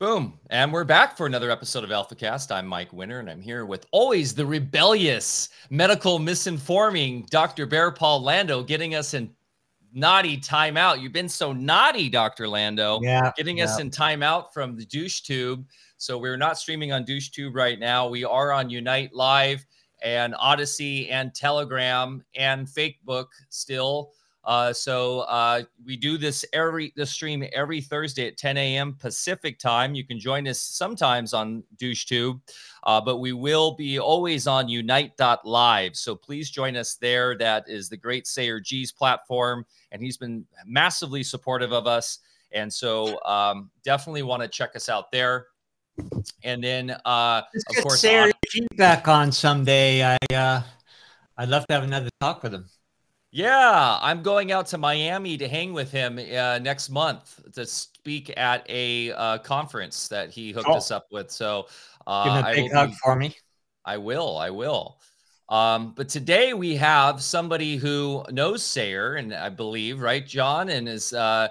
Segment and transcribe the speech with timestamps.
[0.00, 0.38] Boom.
[0.50, 2.52] And we're back for another episode of AlphaCast.
[2.52, 7.66] I'm Mike Winter, and I'm here with always the rebellious, medical misinforming Dr.
[7.66, 9.34] Bear Paul Lando, getting us in
[9.92, 11.00] naughty timeout.
[11.00, 12.46] You've been so naughty, Dr.
[12.46, 13.00] Lando.
[13.02, 13.32] Yeah.
[13.36, 13.64] Getting yeah.
[13.64, 15.66] us in timeout from the douche tube.
[15.96, 18.06] So we're not streaming on douche tube right now.
[18.08, 19.66] We are on Unite Live
[20.00, 24.12] and Odysee and Telegram and Facebook still.
[24.44, 28.94] Uh, so uh, we do this every the stream every Thursday at 10 a.m.
[28.94, 29.94] Pacific time.
[29.94, 32.40] You can join us sometimes on DoucheTube,
[32.84, 35.96] uh, but we will be always on Unite.live.
[35.96, 37.36] So please join us there.
[37.36, 42.20] That is the Great Sayer Ji's platform, and he's been massively supportive of us.
[42.52, 45.48] And so um, definitely want to check us out there.
[46.42, 50.04] And then, uh, of course, Sayer G back on someday.
[50.04, 50.62] I uh,
[51.36, 52.68] I'd love to have another talk with him.
[53.30, 58.32] Yeah, I'm going out to Miami to hang with him uh, next month to speak
[58.38, 60.76] at a uh, conference that he hooked Oh.
[60.76, 61.30] us up with.
[61.30, 61.66] So,
[62.06, 63.36] uh, Give him a I big hug be- for me.
[63.84, 64.38] I will.
[64.38, 64.98] I will.
[65.50, 70.88] Um, but today we have somebody who knows Sayer, and I believe, right, John, and
[70.88, 71.48] is uh,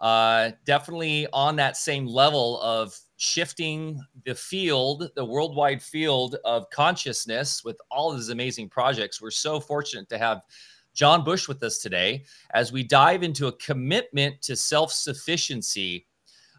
[0.00, 7.64] uh, definitely on that same level of shifting the field, the worldwide field of consciousness
[7.64, 9.22] with all of his amazing projects.
[9.22, 10.42] We're so fortunate to have
[10.94, 16.06] John Bush with us today as we dive into a commitment to self sufficiency.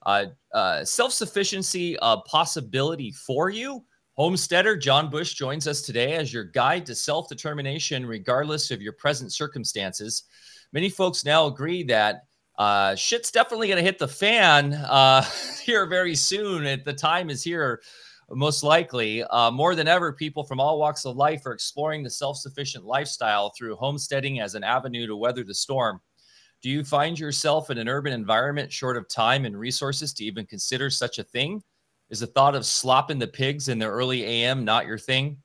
[0.06, 3.84] Uh, uh, self sufficiency, a possibility for you.
[4.14, 8.94] Homesteader John Bush joins us today as your guide to self determination, regardless of your
[8.94, 10.24] present circumstances.
[10.72, 12.24] Many folks now agree that
[12.58, 15.26] uh, shit's definitely going to hit the fan uh,
[15.64, 16.82] here very soon.
[16.86, 17.82] The time is here,
[18.30, 19.24] most likely.
[19.24, 22.86] Uh, more than ever, people from all walks of life are exploring the self sufficient
[22.86, 26.02] lifestyle through homesteading as an avenue to weather the storm.
[26.62, 30.46] Do you find yourself in an urban environment short of time and resources to even
[30.46, 31.62] consider such a thing?
[32.10, 35.38] Is the thought of slopping the pigs in the early AM not your thing?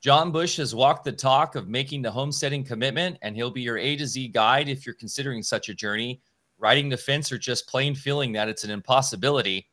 [0.00, 3.78] John Bush has walked the talk of making the homesteading commitment, and he'll be your
[3.78, 6.20] A to Z guide if you're considering such a journey,
[6.56, 9.68] riding the fence, or just plain feeling that it's an impossibility.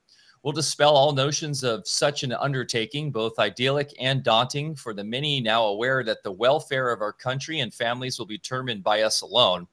[0.45, 5.41] We'll dispel all notions of such an undertaking, both idyllic and daunting, for the many
[5.41, 9.21] now aware that the welfare of our country and families will be determined by us
[9.21, 9.67] alone.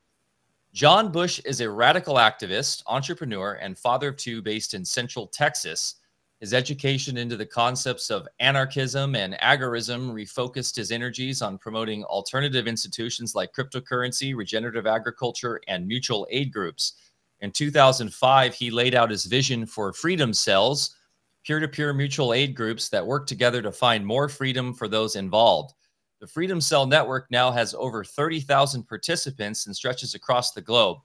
[0.72, 5.96] John Bush is a radical activist, entrepreneur, and father of two based in Central Texas.
[6.40, 12.66] His education into the concepts of anarchism and agorism refocused his energies on promoting alternative
[12.66, 16.94] institutions like cryptocurrency, regenerative agriculture, and mutual aid groups.
[17.42, 20.96] In 2005, he laid out his vision for Freedom Cells,
[21.44, 25.16] peer to peer mutual aid groups that work together to find more freedom for those
[25.16, 25.74] involved.
[26.20, 30.98] The Freedom Cell Network now has over 30,000 participants and stretches across the globe.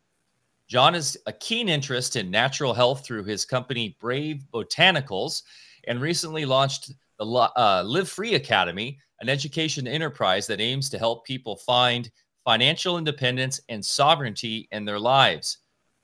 [0.67, 5.41] John has a keen interest in natural health through his company Brave Botanicals
[5.87, 11.25] and recently launched the uh, Live Free Academy, an education enterprise that aims to help
[11.25, 12.11] people find
[12.45, 15.57] financial independence and sovereignty in their lives.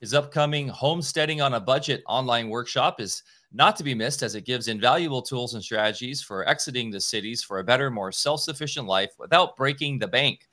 [0.03, 4.43] His upcoming Homesteading on a Budget online workshop is not to be missed as it
[4.43, 8.85] gives invaluable tools and strategies for exiting the cities for a better, more self sufficient
[8.85, 10.45] life without breaking the bank.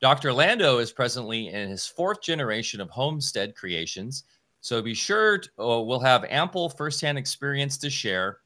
[0.00, 0.32] Dr.
[0.32, 4.22] Lando is presently in his fourth generation of homestead creations.
[4.60, 8.38] So be sure to, oh, we'll have ample firsthand experience to share.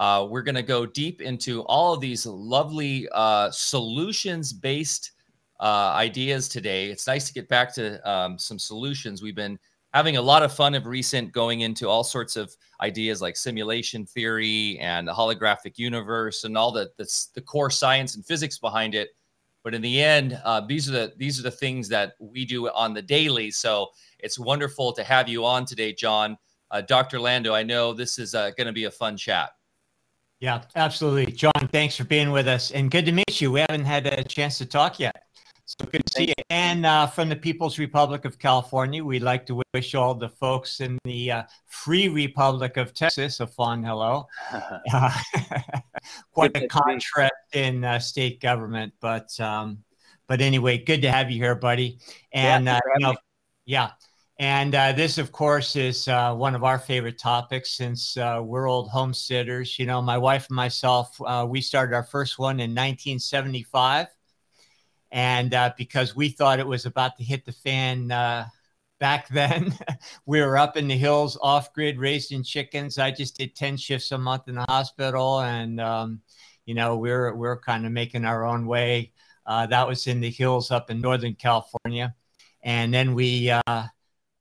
[0.00, 5.12] Uh, we're going to go deep into all of these lovely uh, solutions based
[5.60, 6.90] uh, ideas today.
[6.90, 9.22] It's nice to get back to um, some solutions.
[9.22, 9.56] We've been
[9.96, 14.04] having a lot of fun of recent going into all sorts of ideas like simulation
[14.04, 18.94] theory and the holographic universe and all the, the, the core science and physics behind
[18.94, 19.16] it
[19.64, 22.68] but in the end uh, these are the these are the things that we do
[22.68, 26.36] on the daily so it's wonderful to have you on today john
[26.72, 29.52] uh, dr lando i know this is uh, going to be a fun chat
[30.40, 31.32] Yeah, absolutely.
[31.32, 33.50] John, thanks for being with us and good to meet you.
[33.50, 35.25] We haven't had a chance to talk yet.
[35.68, 36.34] So good to see you.
[36.48, 40.80] And uh, from the People's Republic of California, we'd like to wish all the folks
[40.80, 44.26] in the uh, Free Republic of Texas a fond hello.
[44.92, 45.10] Uh,
[46.32, 46.82] quite Good a to see you.
[46.82, 49.78] contrast in uh, state government, but um,
[50.28, 51.98] but anyway, good to have you here, buddy.
[52.32, 53.16] And Yeah, uh, you know,
[53.64, 53.90] yeah.
[54.38, 58.68] And uh, this, of course, is uh, one of our favorite topics since uh, we're
[58.68, 59.78] old homesteaders.
[59.78, 64.06] You know, my wife and myself, uh, we started our first one in 1975.
[65.12, 68.46] And uh, because we thought it was about to hit the fan uh,
[68.98, 69.74] back then,
[70.26, 72.98] we were up in the hills off grid raising chickens.
[72.98, 75.40] I just did 10 shifts a month in the hospital.
[75.40, 76.20] And, um,
[76.64, 79.12] you know, we're, we're kind of making our own way.
[79.46, 82.14] Uh, that was in the hills up in Northern California.
[82.62, 83.86] And then we, uh,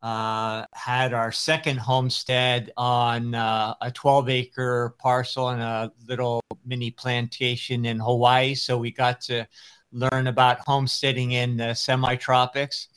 [0.06, 6.92] uh, had our second homestead on uh, a 12 acre parcel and a little mini
[6.92, 8.54] plantation in Hawaii.
[8.54, 9.48] So we got to
[9.96, 12.90] learn about homesteading in the semi tropics.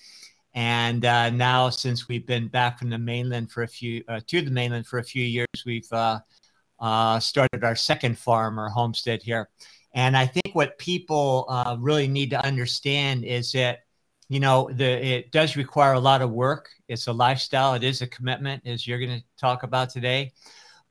[0.55, 4.43] And uh, now, since we've been back from the mainland for a few, uh, to
[4.43, 6.19] the mainland for a few years, we've uh,
[6.81, 9.49] uh, started our second farm or homestead here.
[9.95, 11.47] And I think what people
[11.81, 13.81] really need to understand is that
[14.29, 18.03] you know the it does require a lot of work it's a lifestyle it is
[18.03, 20.31] a commitment as you're going to talk about today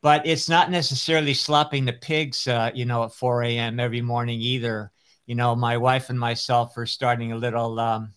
[0.01, 4.42] but it's not necessarily slopping the pigs uh, you know at 4 a.m every morning
[4.42, 4.92] either
[5.28, 8.12] you know my wife and myself are starting a little um,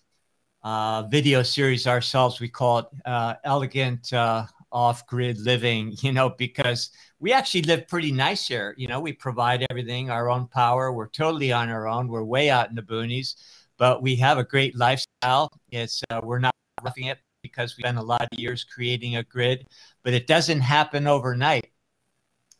[0.63, 6.89] uh, video series ourselves we call it uh, elegant uh, off-grid living you know because
[7.19, 11.07] we actually live pretty nice here you know we provide everything our own power we're
[11.09, 13.35] totally on our own we're way out in the boonies
[13.81, 15.49] but we have a great lifestyle.
[15.71, 16.53] It's uh, we're not
[16.83, 19.65] roughing it because we spent a lot of years creating a grid,
[20.03, 21.71] but it doesn't happen overnight.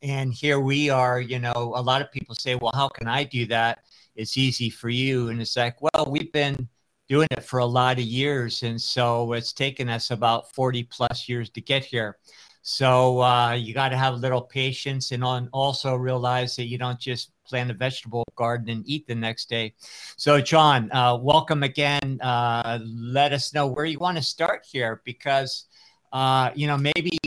[0.01, 3.23] And here we are, you know, a lot of people say, well, how can I
[3.23, 3.83] do that?
[4.15, 5.29] It's easy for you.
[5.29, 6.67] And it's like, well, we've been
[7.07, 8.63] doing it for a lot of years.
[8.63, 12.17] And so it's taken us about 40 plus years to get here.
[12.63, 16.77] So uh, you got to have a little patience and on also realize that you
[16.77, 19.73] don't just plant a vegetable garden and eat the next day.
[20.15, 22.19] So, John, uh, welcome again.
[22.21, 25.65] Uh, let us know where you want to start here because,
[26.13, 27.17] uh, you know, maybe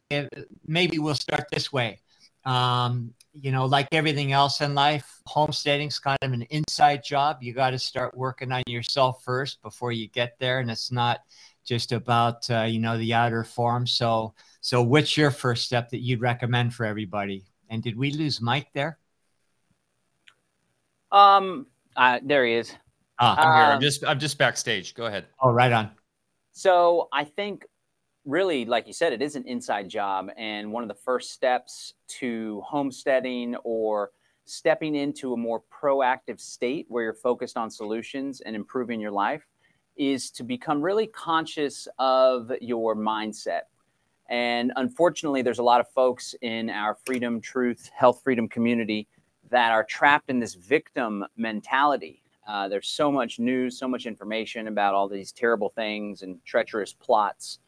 [0.66, 2.00] maybe we'll start this way.
[2.44, 7.38] Um, you know, like everything else in life, homesteading's kind of an inside job.
[7.42, 11.20] You got to start working on yourself first before you get there, and it's not
[11.64, 13.86] just about uh, you know the outer form.
[13.86, 17.44] So so, what's your first step that you'd recommend for everybody?
[17.68, 18.98] And did we lose Mike there?
[21.12, 21.66] Um,
[21.96, 22.74] uh, there he is.
[23.18, 23.64] Ah, I'm here.
[23.66, 24.94] I'm um, just I'm just backstage.
[24.94, 25.26] Go ahead.
[25.40, 25.90] Oh, right on.
[26.52, 27.66] So I think
[28.24, 31.94] really, like you said, it is an inside job, and one of the first steps
[32.20, 34.10] to homesteading or
[34.44, 39.46] stepping into a more proactive state where you're focused on solutions and improving your life
[39.96, 43.62] is to become really conscious of your mindset
[44.28, 49.06] and unfortunately, there's a lot of folks in our freedom, truth, health freedom community
[49.50, 52.22] that are trapped in this victim mentality.
[52.48, 56.92] Uh, there's so much news, so much information about all these terrible things and treacherous
[56.92, 57.58] plots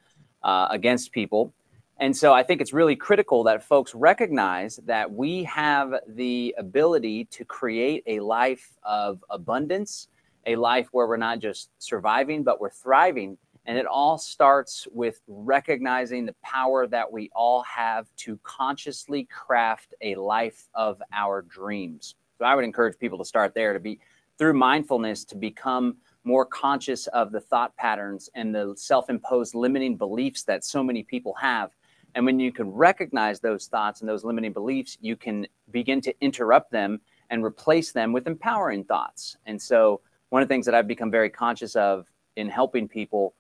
[0.46, 1.52] uh, against people.
[1.98, 7.25] And so I think it's really critical that folks recognize that we have the ability
[7.32, 10.08] to create a life of abundance,
[10.46, 15.20] a life where we're not just surviving, but we're thriving and it all starts with
[15.26, 22.14] recognizing the power that we all have to consciously craft a life of our dreams.
[22.38, 23.98] So I would encourage people to start there to be
[24.38, 25.96] through mindfulness to become
[26.26, 31.02] more conscious of the thought patterns and the self imposed limiting beliefs that so many
[31.02, 31.70] people have.
[32.14, 36.14] And when you can recognize those thoughts and those limiting beliefs, you can begin to
[36.20, 37.00] interrupt them
[37.31, 39.37] and replace them with empowering thoughts.
[39.46, 40.00] And so,
[40.31, 43.34] one of the things that I've become very conscious of in helping people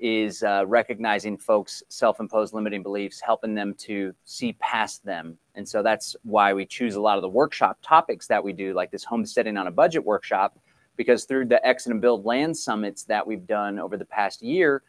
[0.00, 5.38] is uh, recognizing folks' self-imposed limiting beliefs, helping them to see past them.
[5.54, 8.74] And so that's why we choose a lot of the workshop topics that we do,
[8.74, 10.58] like this homesteading on a budget workshop,
[11.02, 14.84] because through the exit and build land summits that we've done over the past year,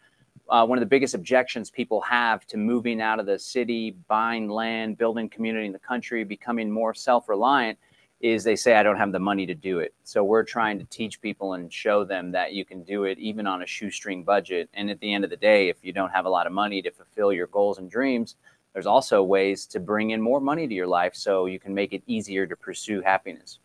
[0.47, 4.47] uh, one of the biggest objections people have to moving out of the city, buying
[4.47, 7.79] land, building community in the country, becoming more self-reliant
[8.21, 9.95] is they say I don't have the money to do it.
[10.03, 13.47] So we're trying to teach people and show them that you can do it even
[13.47, 14.69] on a shoestring budget.
[14.75, 16.83] And at the end of the day, if you don't have a lot of money
[16.83, 18.35] to fulfill your goals and dreams,
[18.71, 21.91] there's also ways to bring in more money to your life so you can make
[21.91, 23.57] it easier to pursue happiness.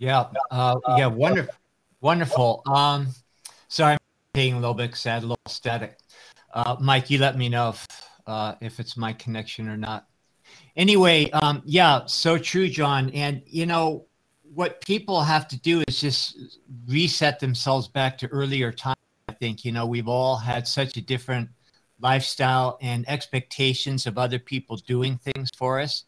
[0.00, 1.54] Yeah, uh, yeah, wonderful,
[2.00, 2.62] wonderful.
[2.66, 3.08] Um,
[3.68, 3.98] sorry, I'm
[4.34, 5.98] being a little bit sad, a little static.
[6.52, 7.86] Uh, Mike, you let me know if
[8.26, 10.08] uh, if it's my connection or not
[10.76, 13.10] anyway, um, yeah, so true, John.
[13.10, 14.06] And you know
[14.54, 16.38] what people have to do is just
[16.88, 18.96] reset themselves back to earlier time.
[19.28, 21.48] I think you know we've all had such a different
[22.00, 26.04] lifestyle and expectations of other people doing things for us.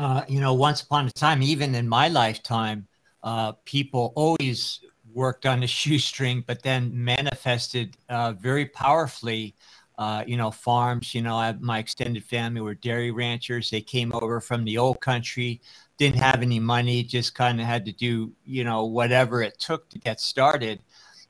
[0.00, 2.86] Uh, you know, once upon a time, even in my lifetime,
[3.22, 4.80] uh, people always
[5.12, 9.54] worked on a shoestring, but then manifested uh, very powerfully
[9.98, 11.14] uh, you know, farms.
[11.14, 13.68] You know, I, my extended family were dairy ranchers.
[13.68, 15.60] They came over from the old country,
[15.98, 19.90] didn't have any money, just kind of had to do, you know, whatever it took
[19.90, 20.82] to get started.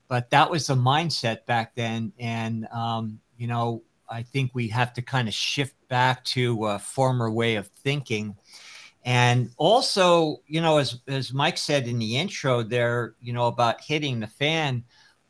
[0.07, 2.13] But that was the mindset back then.
[2.17, 6.79] And, um, you know, I think we have to kind of shift back to a
[6.79, 8.33] former way of thinking.
[9.03, 13.81] And also, you know, as, as Mike said in the intro there, you know, about
[13.81, 14.85] hitting the fan,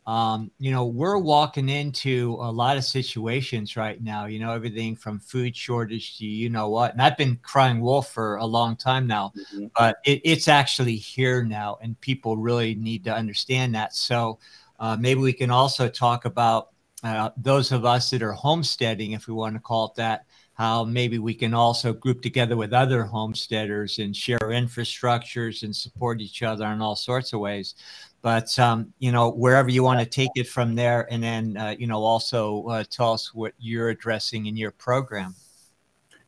[0.06, 4.96] um, you know, we're walking into a lot of situations right now, you know, everything
[4.96, 6.94] from food shortage to you know what.
[6.94, 9.68] And I've been crying wolf for a long time now, mm-hmm.
[9.76, 13.96] but it, it's actually here now, and people really need to understand that.
[13.96, 14.38] So
[14.80, 16.70] uh, maybe we can also talk about
[17.04, 20.84] uh, those of us that are homesteading, if we want to call it that, how
[20.84, 26.44] maybe we can also group together with other homesteaders and share infrastructures and support each
[26.44, 27.76] other in all sorts of ways.
[28.22, 31.76] But um, you know wherever you want to take it from there and then uh,
[31.78, 35.36] you know also uh, tell us what you're addressing in your program.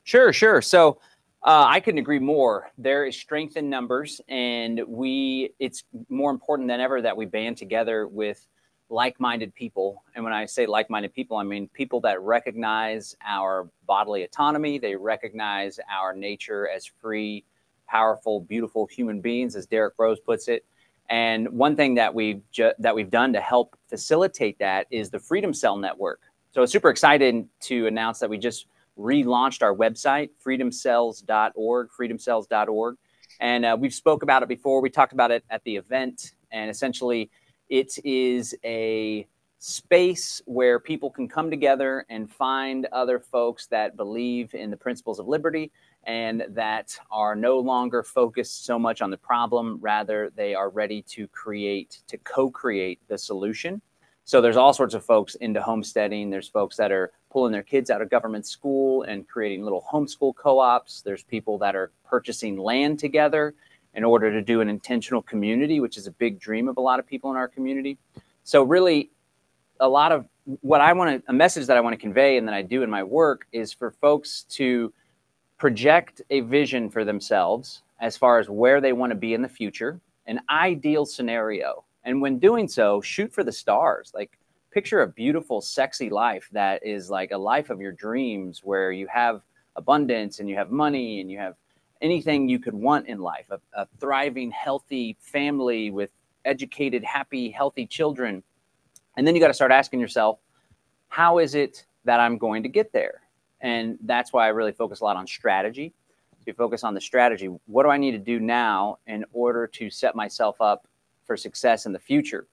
[0.03, 0.62] Sure sure.
[0.62, 1.00] So
[1.46, 2.72] uh, i couldn't agree more.
[2.77, 7.58] There is strength in numbers and we it's more important than ever that we band
[7.58, 8.48] together with
[8.90, 14.24] like-minded people and when i say like-minded people i mean people that recognize our bodily
[14.24, 17.44] autonomy they recognize our nature as free
[17.88, 20.66] powerful beautiful human beings as Derrick Broze puts it
[21.10, 25.20] and one thing that we've ju- that we've done to help facilitate that is the
[25.20, 26.22] Freedom Cell Network.
[26.52, 32.98] So super excited to announce that we just relaunched our website, freedomcells.org, freedomcells.org.
[33.40, 34.82] And uh, we've spoke about it before.
[34.82, 36.34] We talked about it at the event.
[36.52, 37.32] And essentially,
[37.74, 39.27] it is a
[39.58, 45.18] space where people can come together and find other folks that believe in the principles
[45.18, 45.72] of liberty
[46.03, 49.80] and that are no longer focused so much on the problem.
[49.82, 53.82] Rather, they are ready to create, to co create the solution.
[54.24, 56.30] So there's all sorts of folks into homesteading.
[56.30, 60.36] There's folks that are pulling their kids out of government school and creating little homeschool
[60.36, 61.01] co ops.
[61.01, 63.56] There's people that are purchasing land together
[63.96, 67.00] in order to do an intentional community, which is a big dream of a lot
[67.00, 67.98] of people in our community.
[68.44, 69.12] So, really,
[69.80, 70.26] a lot of
[70.62, 72.84] what I want to, a message that I want to convey and that I do
[72.84, 74.94] in my work is for folks to
[75.58, 79.48] project a vision for themselves as far as where they want to be in the
[79.48, 81.86] future, an ideal scenario.
[82.04, 84.12] And when doing so, shoot for the stars.
[84.14, 84.38] Like
[84.72, 89.08] picture a beautiful, sexy life that is like a life of your dreams where you
[89.08, 89.42] have
[89.76, 91.56] abundance and you have money and you have
[92.04, 96.12] anything you could want in life a, a thriving, healthy family with
[96.46, 98.44] educated, happy, healthy children.
[99.18, 100.40] And then you got to start asking yourself,
[101.08, 103.22] how is it that I'm going to get there?
[103.62, 105.94] And that's why I really focus a lot on strategy.
[106.46, 107.48] To focus on the strategy.
[107.68, 110.90] What do I need to do now in order to set myself up
[111.24, 112.48] for success in the future?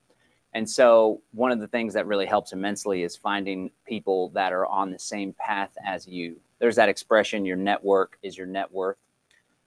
[0.52, 4.66] And so, one of the things that really helps immensely is finding people that are
[4.66, 6.36] on the same path as you.
[6.60, 8.96] There's that expression, your network is your net worth.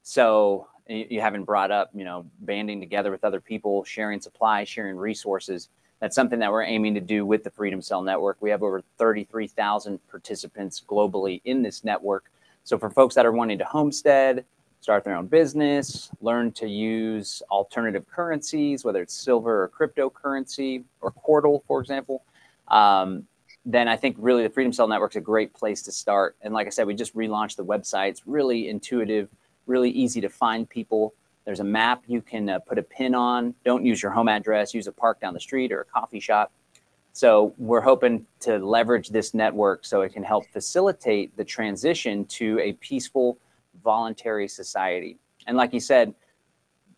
[0.04, 4.98] So, you haven't brought up, you know, banding together with other people, sharing supplies, sharing
[4.98, 5.70] resources
[6.04, 8.36] that's something that we're aiming to do with the Freedom Cell Network.
[8.42, 12.30] We have over 33,000 participants globally in this network.
[12.66, 14.44] So for folks that are wanting to homestead,
[14.82, 21.14] start their own business, learn to use alternative currencies, whether it's silver or cryptocurrency or
[21.14, 22.26] Qortal, for example,
[22.68, 23.26] um,
[23.66, 26.36] then I think really the Freedom Cell Network is a great place to start.
[26.42, 28.10] And like I said, we just relaunched the website.
[28.10, 29.30] It's really intuitive,
[29.66, 31.14] really easy to find people.
[31.46, 33.54] There's a map you can uh, put a pin on.
[33.66, 36.52] Don't use your home address, use a park down the street or a coffee shop.
[37.12, 42.60] So we're hoping to leverage this network so it can help facilitate the transition to
[42.60, 43.38] a peaceful,
[43.84, 45.18] voluntary society.
[45.46, 46.16] And like you said,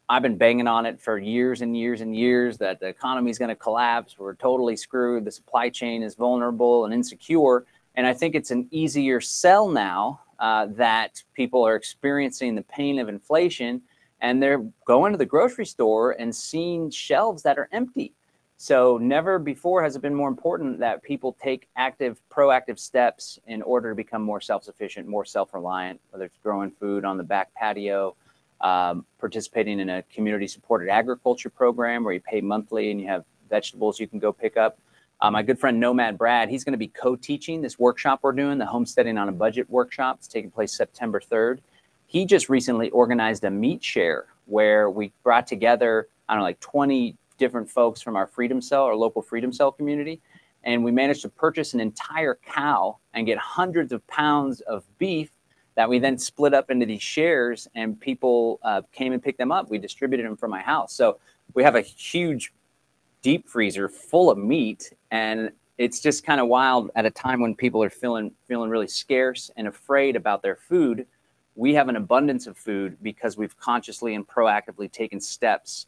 [0.07, 3.39] I've been banging on it for years and years and years that the economy is
[3.39, 4.17] going to collapse.
[4.17, 5.25] We're totally screwed.
[5.25, 7.65] The supply chain is vulnerable and insecure.
[7.95, 12.99] And I think it's an easier sell now uh, that people are experiencing the pain
[12.99, 13.81] of inflation
[14.21, 18.13] and they're going to the grocery store and seeing shelves that are empty.
[18.57, 23.61] So never before has it been more important that people take active, proactive steps in
[23.61, 28.15] order to become more self-sufficient, more self-reliant, whether it's growing food on the back patio,
[28.61, 33.99] um, participating in a community-supported agriculture program where you pay monthly and you have vegetables
[33.99, 34.79] you can go pick up.
[35.21, 38.57] Uh, my good friend Nomad Brad, he's going to be co-teaching this workshop we're doing,
[38.57, 40.17] the Homesteading on a Budget workshop.
[40.19, 41.59] It's taking place September 3rd
[42.07, 46.59] he just recently organized a meat share where we brought together, I don't know, like
[46.59, 50.21] 20 different folks from our Freedom Cell, our local Freedom Cell community.
[50.63, 55.31] And we managed to purchase an entire cow and get hundreds of pounds of beef
[55.75, 59.51] that we then split up into these shares and people uh, came and picked them
[59.51, 59.69] up.
[59.69, 60.93] We distributed them from my house.
[60.93, 61.19] So
[61.53, 62.53] we have a huge
[63.21, 67.55] deep freezer full of meat and it's just kind of wild at a time when
[67.55, 71.05] people are feeling feeling really scarce and afraid about their food
[71.55, 75.87] we have an abundance of food because we've consciously and proactively taken steps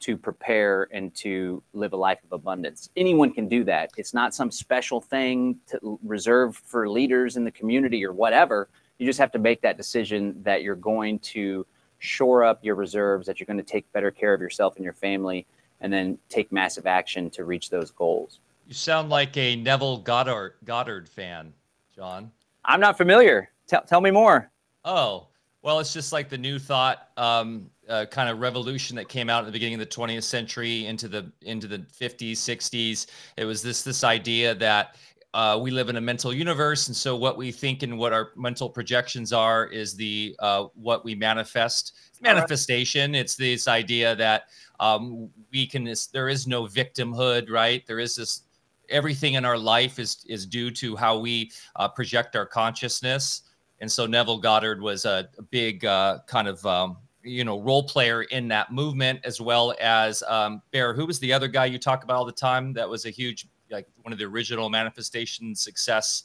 [0.00, 2.90] to prepare and to live a life of abundance.
[2.96, 3.90] Anyone can do that.
[3.96, 8.68] It's not some special thing to reserve for leaders in the community or whatever.
[8.98, 11.64] You just have to make that decision that you're going to
[12.00, 14.92] shore up your reserves, that you're going to take better care of yourself and your
[14.92, 15.46] family,
[15.80, 18.40] and then take massive action to reach those goals.
[18.66, 21.52] You sound like a Neville Goddard Goddard fan,
[21.94, 22.30] John.
[22.64, 23.50] I'm not familiar.
[23.66, 24.50] Tell, tell me more.
[24.84, 25.28] Oh,
[25.62, 29.40] well, it's just like the new thought um, uh, kind of revolution that came out
[29.40, 33.06] at the beginning of the 20th century into the into the 50s, 60s.
[33.36, 34.96] It was this this idea that
[35.34, 38.30] uh, we live in a mental universe, and so what we think and what our
[38.36, 41.96] mental projections are is the uh, what we manifest.
[42.20, 43.14] Manifestation.
[43.14, 44.44] It's this idea that
[44.80, 45.92] um, we can.
[46.12, 47.86] There is no victimhood, right?
[47.86, 48.42] There is this.
[48.88, 53.42] Everything in our life is is due to how we uh, project our consciousness,
[53.80, 57.82] and so Neville Goddard was a, a big uh, kind of um, you know role
[57.82, 60.94] player in that movement, as well as um, Bear.
[60.94, 62.72] Who was the other guy you talk about all the time?
[62.72, 66.24] That was a huge like one of the original manifestation success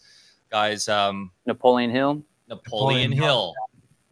[0.50, 0.88] guys.
[0.88, 2.24] Um, Napoleon Hill.
[2.48, 3.54] Napoleon, Napoleon Hill.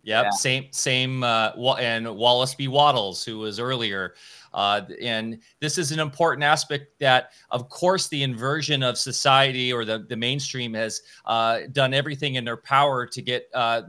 [0.04, 0.30] Yep, yeah.
[0.30, 2.68] same same uh, and Wallace B.
[2.70, 4.13] Wattles, who was earlier.
[4.58, 9.86] Uh, and this is an important aspect that, of course, the inversion of society or
[9.86, 13.84] the, the mainstream has uh, done everything in their power to get uh,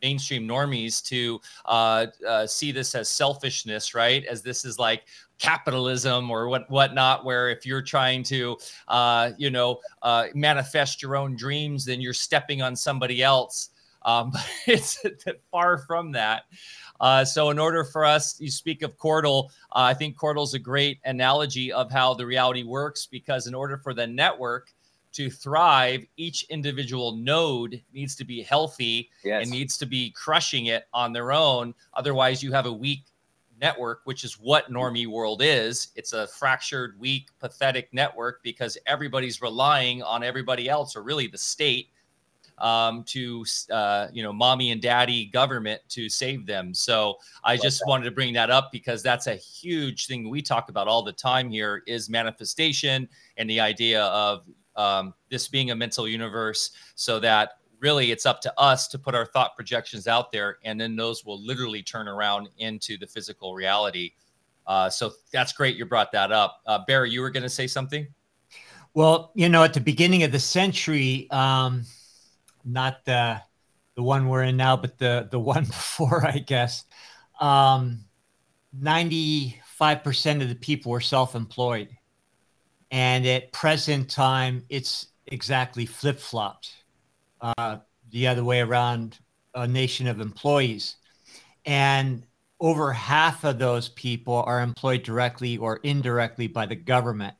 [0.00, 4.24] mainstream normies to uh, uh, see this as selfishness, right?
[4.24, 5.02] As this is like
[5.38, 8.56] capitalism or what whatnot where if you're trying to
[8.88, 9.78] uh, you know
[10.32, 13.70] manifest your own dreams then you're stepping on somebody else
[14.04, 15.02] um, but it's
[15.50, 16.44] far from that
[17.04, 20.58] uh, so in order for us you speak of Qortal uh, i think Qortal's a
[20.58, 24.72] great analogy of how the reality works because in order for the network
[25.12, 29.42] to thrive each individual node needs to be healthy yes.
[29.42, 33.04] and needs to be crushing it on their own otherwise you have a weak
[33.60, 35.88] network, which is what normie world is.
[35.96, 41.38] It's a fractured, weak, pathetic network because everybody's relying on everybody else, or really the
[41.38, 41.88] state,
[42.58, 46.72] um, to uh, you know, mommy and daddy government to save them.
[46.72, 50.68] So I just wanted to bring that up because that's a huge thing we talk
[50.68, 54.44] about all the time here is manifestation and the idea of
[54.76, 59.14] um, this being a mental universe, so that really it's up to us to put
[59.14, 63.54] our thought projections out there and then those will literally turn around into the physical
[63.54, 64.12] reality.
[64.66, 66.62] Uh, so that's great you brought that up.
[66.66, 68.06] Uh, barry you were going to say something?
[68.94, 71.84] Well you know at the beginning of the century um,
[72.64, 73.40] not the
[73.96, 76.84] the one we're in now but the the one before i guess
[77.40, 78.04] um,
[78.80, 81.88] 95% of the people were self-employed
[82.90, 86.72] and at present time it's exactly flip-flopped
[87.40, 87.78] uh,
[88.10, 89.18] the other way around
[89.54, 90.96] a nation of employees.
[91.64, 92.26] And
[92.60, 97.34] over half of those people are employed directly or indirectly by the government.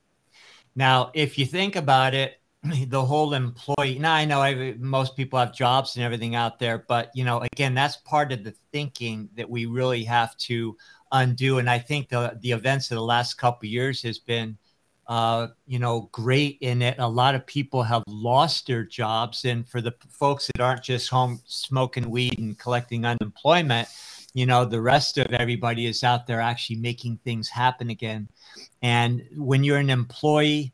[0.75, 2.41] Now, if you think about it,
[2.89, 6.85] the whole employee, now I know I, most people have jobs and everything out there,
[6.89, 10.77] but you know, again, that's part of the thinking that we really have to
[11.13, 11.59] undo.
[11.59, 14.59] And I think the, the events of the last couple years has been
[15.07, 16.99] uh, you know, great in it.
[16.99, 19.45] A lot of people have lost their jobs.
[19.45, 23.89] And for the folks that aren't just home smoking weed and collecting unemployment,
[24.33, 28.29] you know, the rest of everybody is out there actually making things happen again.
[28.83, 30.73] And when you're an employee,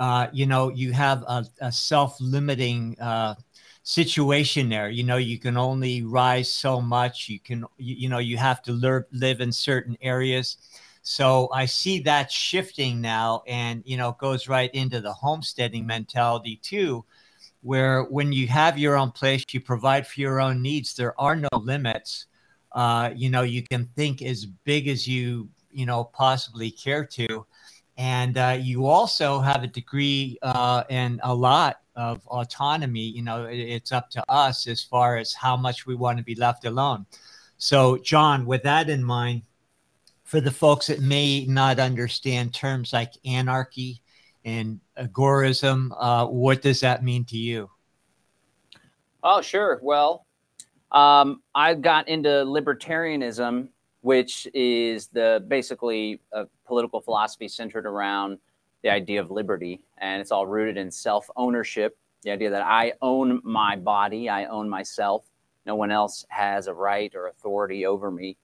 [0.00, 3.36] uh, you know, you have a, a self limiting uh,
[3.84, 4.88] situation there.
[4.88, 7.28] You know, you can only rise so much.
[7.28, 10.56] You can, you, you know, you have to live, live in certain areas
[11.02, 16.56] so I see that shifting now, and you know, goes right into the homesteading mentality
[16.62, 17.04] too,
[17.62, 20.94] where when you have your own place, you provide for your own needs.
[20.94, 22.26] There are no limits.
[22.72, 27.46] Uh, you know, you can think as big as you you know possibly care to,
[28.00, 33.02] and uh, you also have a degree uh, and a lot of autonomy.
[33.02, 36.34] You know, it's up to us as far as how much we want to be
[36.34, 37.04] left alone.
[37.58, 39.42] So, John, with that in mind
[40.24, 44.00] for the folks that may not understand terms like anarchy
[44.46, 47.68] and agorism, uh, what does that mean to you?
[49.22, 49.78] Oh, sure.
[49.82, 50.24] Well,
[50.90, 53.68] um, I got into libertarianism,
[54.02, 58.38] which is the basically a political philosophy centered around
[58.82, 61.96] the idea of liberty, and it's all rooted in self ownership.
[62.22, 65.24] The idea that I own my body, I own myself.
[65.66, 68.36] No one else has a right or authority over me.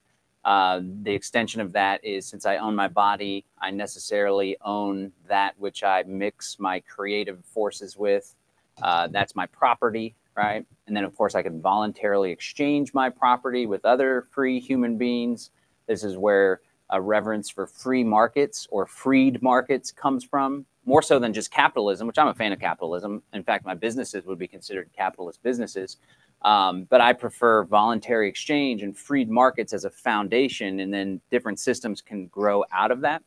[0.45, 5.59] Uh, the extension of that is since I own my body, I necessarily own that
[5.59, 8.33] which I mix my creative forces with.
[8.81, 10.65] Uh, that's my property, right?
[10.85, 15.49] And then, of course, I can voluntarily exchange my property with other free human beings.
[15.87, 21.19] This is where a reverence for free markets or freed markets comes from, more so
[21.19, 23.21] than just capitalism, which I'm a fan of capitalism.
[23.33, 25.97] In fact, my businesses would be considered capitalist businesses.
[26.43, 31.59] Um, but I prefer voluntary exchange and freed markets as a foundation, and then different
[31.59, 33.23] systems can grow out of that.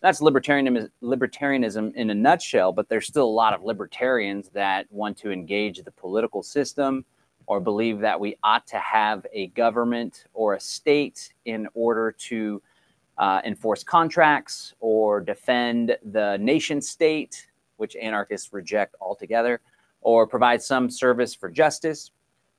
[0.00, 5.18] That's libertarianism, libertarianism in a nutshell, but there's still a lot of libertarians that want
[5.18, 7.04] to engage the political system
[7.46, 12.62] or believe that we ought to have a government or a state in order to
[13.18, 19.60] uh, enforce contracts or defend the nation state, which anarchists reject altogether,
[20.00, 22.10] or provide some service for justice.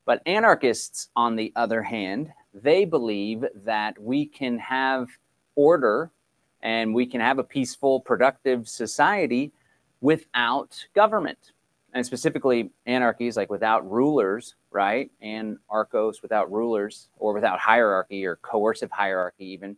[0.06, 5.08] But anarchists, on the other hand, they believe that we can have
[5.56, 6.12] order
[6.62, 9.52] and we can have a peaceful, productive society
[10.02, 11.52] without government.
[11.93, 15.12] And specifically, anarchy is like without rulers, right?
[15.21, 15.58] And
[16.21, 19.76] without rulers or without hierarchy or coercive hierarchy, even.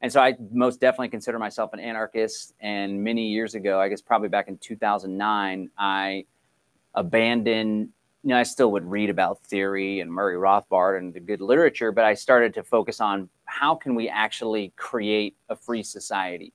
[0.00, 2.54] And so I most definitely consider myself an anarchist.
[2.60, 6.24] And many years ago, I guess probably back in 2009, I
[6.94, 7.90] abandoned
[8.22, 11.90] you know, I still would read about theory and Murray Rothbard and the good literature,
[11.90, 16.52] but I started to focus on how can we actually create a free society.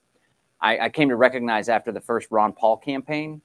[0.61, 3.41] I, I, came to recognize after the first Ron Paul campaign,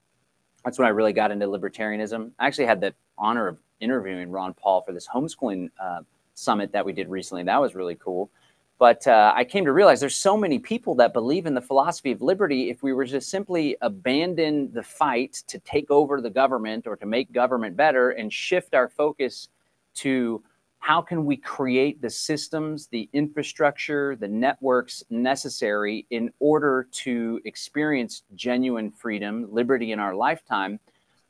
[0.65, 2.31] that's when I really got into libertarianism.
[2.39, 6.01] I actually had the honor of interviewing Ron Paul for this homeschooling uh,
[6.35, 7.43] summit that we did recently.
[7.43, 8.31] That was really cool.
[8.79, 12.11] But uh, I came to realize there's so many people that believe in the philosophy
[12.11, 12.69] of liberty.
[12.69, 17.07] If we were to simply abandon the fight to take over the government or to
[17.07, 19.49] make government better and shift our focus
[19.95, 20.43] to
[20.83, 28.25] how can we create the systems, the infrastructure, the networks necessary in order to experience
[28.35, 30.81] genuine freedom, liberty in our lifetime,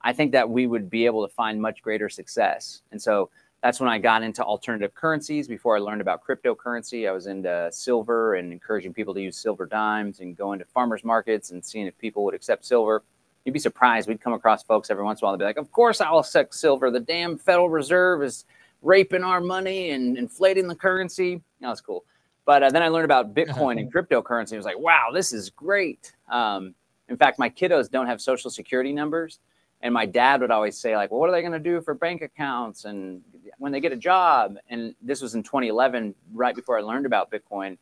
[0.00, 2.81] I think that we would be able to find much greater success.
[2.92, 3.28] And so
[3.62, 5.46] that's when I got into alternative currencies.
[5.46, 9.66] Before I learned about cryptocurrency, I was into silver and encouraging people to use silver
[9.66, 13.05] dimes and going to farmers markets and seeing if people would accept silver.
[13.44, 14.09] You'd be surprised.
[14.09, 15.37] We'd come across folks every once in a while.
[15.37, 16.90] They'd be like, "Of course, I'll accept silver.
[16.90, 18.46] The damn Federal Reserve is
[18.83, 22.05] raping our money and inflating the currency." That was cool.
[22.44, 24.55] But uh, then I learned about Bitcoin and cryptocurrency.
[24.55, 26.75] I was like, "Wow, this is great." Um,
[27.09, 29.38] in fact, my kiddos don't have social security numbers,
[29.83, 31.95] and my dad would always say, "Like, well, what are they going to do for
[31.95, 33.23] bank accounts and
[33.59, 37.31] when they get a job, and this was in 2011, right before I learned about
[37.31, 37.79] Bitcoin.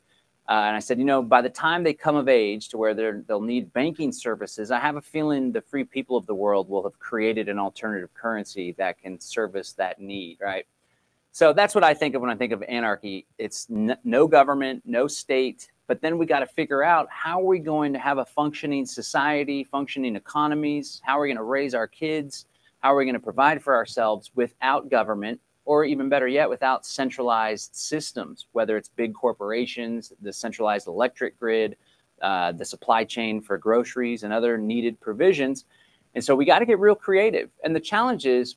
[0.47, 2.93] Uh, and I said, you know, by the time they come of age to where
[2.93, 6.83] they'll need banking services, I have a feeling the free people of the world will
[6.83, 10.65] have created an alternative currency that can service that need, right?
[11.31, 13.25] So that's what I think of when I think of anarchy.
[13.37, 17.45] It's n- no government, no state, but then we got to figure out how are
[17.45, 21.01] we going to have a functioning society, functioning economies?
[21.03, 22.45] How are we going to raise our kids?
[22.79, 25.41] How are we going to provide for ourselves without government?
[25.65, 31.75] or even better yet, without centralized systems, whether it's big corporations, the centralized electric grid,
[32.21, 35.65] uh, the supply chain for groceries and other needed provisions.
[36.15, 37.49] And so we got to get real creative.
[37.65, 38.55] And the challenge is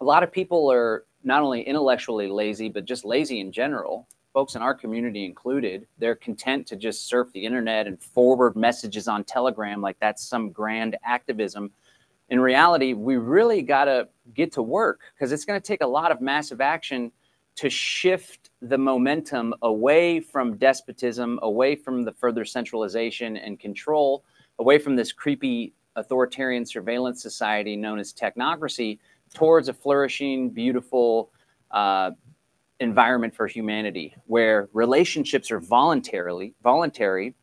[0.00, 4.08] a lot of people are not only intellectually lazy, but just lazy in general.
[4.36, 9.08] Folks in our community included, they're content to just surf the internet and forward messages
[9.08, 11.70] on Telegram like that's some grand activism.
[12.28, 15.86] In reality, we really got to get to work because it's going to take a
[15.86, 17.10] lot of massive action
[17.54, 24.22] to shift the momentum away from despotism, away from the further centralization and control,
[24.58, 28.98] away from this creepy authoritarian surveillance society known as technocracy,
[29.32, 31.30] towards a flourishing, beautiful
[31.70, 32.10] uh,
[32.80, 37.34] environment for humanity where relationships are voluntarily voluntary,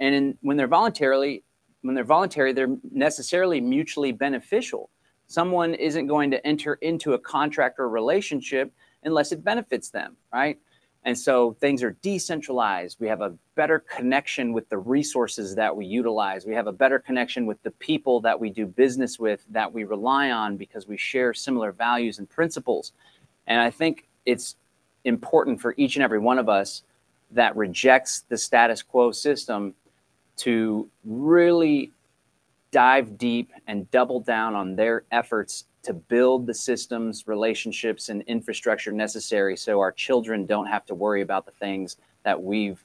[0.00, 1.44] and in, when they're voluntarily,
[1.82, 4.90] when they're voluntary, they're necessarily mutually beneficial.
[5.26, 8.72] Someone isn't going to enter into a contract or relationship
[9.04, 10.58] unless it benefits them, right?
[11.04, 12.98] And so things are decentralized.
[13.00, 16.44] We have a better connection with the resources that we utilize.
[16.44, 19.84] We have a better connection with the people that we do business with, that we
[19.84, 22.92] rely on because we share similar values and principles.
[23.46, 24.56] And I think it's
[25.04, 26.82] important for each and every one of us
[27.30, 29.74] that rejects the status quo system
[30.36, 31.92] to really
[32.70, 38.92] dive deep and double down on their efforts to build the systems, relationships, and infrastructure
[38.92, 42.84] necessary so our children don't have to worry about the things that we've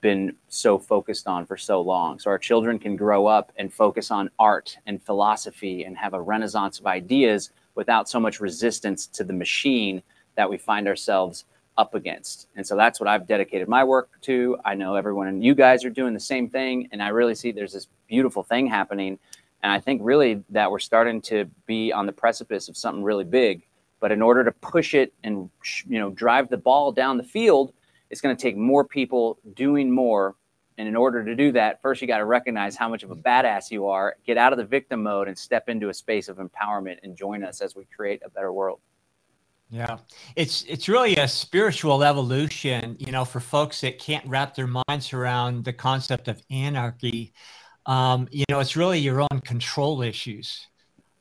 [0.00, 2.18] been so focused on for so long.
[2.18, 6.20] So our children can grow up and focus on art and philosophy and have a
[6.20, 10.02] renaissance of ideas without so much resistance to the machine
[10.36, 11.44] that we find ourselves
[11.78, 12.48] up against.
[12.56, 14.58] And so that's what I've dedicated my work to.
[14.64, 16.88] I know everyone and you guys are doing the same thing.
[16.92, 19.18] And I really see there's this beautiful thing happening.
[19.62, 23.24] And I think really that we're starting to be on the precipice of something really
[23.24, 23.66] big.
[23.98, 25.50] But in order to push it and
[25.86, 27.72] you know drive the ball down the field,
[28.10, 30.36] it's going to take more people doing more.
[30.78, 33.16] And in order to do that, first you got to recognize how much of a
[33.16, 36.38] badass you are, get out of the victim mode and step into a space of
[36.38, 38.80] empowerment and join us as we create a better world.
[39.72, 39.98] Yeah,
[40.34, 45.12] it's it's really a spiritual evolution, you know, for folks that can't wrap their minds
[45.12, 47.32] around the concept of anarchy.
[47.86, 50.66] Um, you know, it's really your own control issues.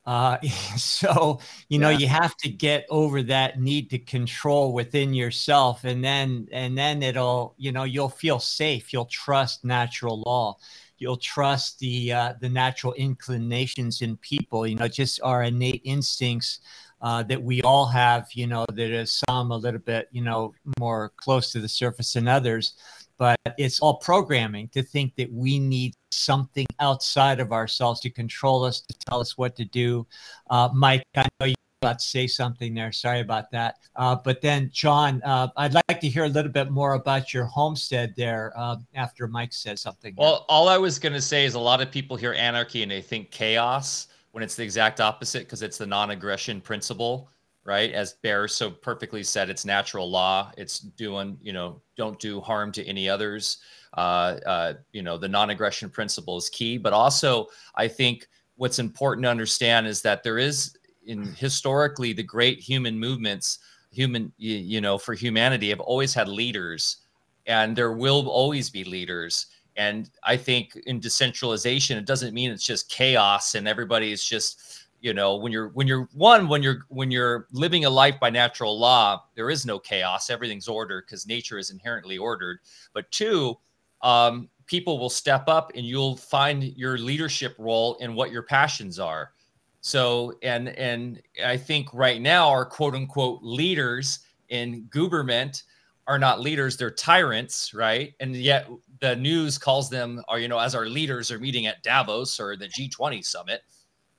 [0.08, 0.40] Uh,
[0.78, 1.98] so you know, yeah.
[2.00, 7.04] you have to get over that need to control within yourself, and then and then
[7.04, 8.92] it'll, you know, you'll feel safe.
[8.92, 10.58] You'll trust natural law.
[10.98, 14.66] You'll trust the uh, the natural inclinations in people.
[14.66, 16.62] You know, just our innate instincts
[17.02, 20.54] uh, that we all have, you know, that is some a little bit, you know,
[20.80, 22.74] more close to the surface than others.
[23.18, 28.64] But it's all programming to think that we need something outside of ourselves to control
[28.64, 30.08] us, to tell us what to do.
[30.50, 32.92] Uh, Mike, I know you about to say something there.
[32.92, 33.76] Sorry about that.
[33.96, 37.46] Uh, but then, John, uh, I'd like to hear a little bit more about your
[37.46, 40.14] homestead there uh, after Mike says something.
[40.18, 42.92] Well, all I was going to say is a lot of people hear anarchy and
[42.92, 44.08] they think chaos
[44.40, 47.30] when it's the exact opposite because it's the non-aggression principle
[47.66, 47.92] right?
[47.92, 50.52] As bear so perfectly said it's natural law.
[50.58, 53.58] It's doing you know don't do harm to any others.
[53.94, 56.78] Uh, uh, you know the non-aggression principle is key.
[56.78, 62.24] But also i think what's important to understand is that there is in historically the
[62.24, 63.60] great human movements
[63.92, 66.98] human you, you know for humanity have always had leaders
[67.46, 69.48] and there will always be leaders
[69.80, 75.14] and I think in decentralization, it doesn't mean it's just chaos and everybody's just, you
[75.14, 78.78] know, when you're when you're one when you're when you're living a life by natural
[78.78, 80.30] law, there is no chaos.
[80.30, 82.60] Everything's ordered because nature is inherently ordered.
[82.94, 83.58] But two,
[84.02, 89.00] um, people will step up and you'll find your leadership role in what your passions
[89.00, 89.32] are.
[89.80, 95.64] So and and I think right now our quote unquote leaders in government
[96.10, 98.14] are not leaders they're tyrants right?
[98.20, 98.68] And yet
[99.00, 102.58] the news calls them or you know as our leaders are meeting at davos or
[102.58, 103.62] the g20 summit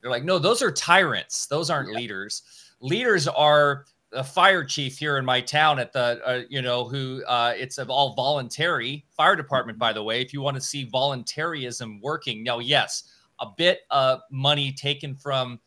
[0.00, 1.46] they're like no those are tyrants.
[1.46, 1.98] Those aren't yeah.
[1.98, 2.42] leaders.
[2.80, 7.22] Leaders are a fire chief here in my town at the uh, you know who
[7.26, 12.00] uh, it's all voluntary fire department by the way if you want to see voluntarism
[12.00, 12.42] working.
[12.42, 13.04] Now yes
[13.40, 15.58] a bit of money taken from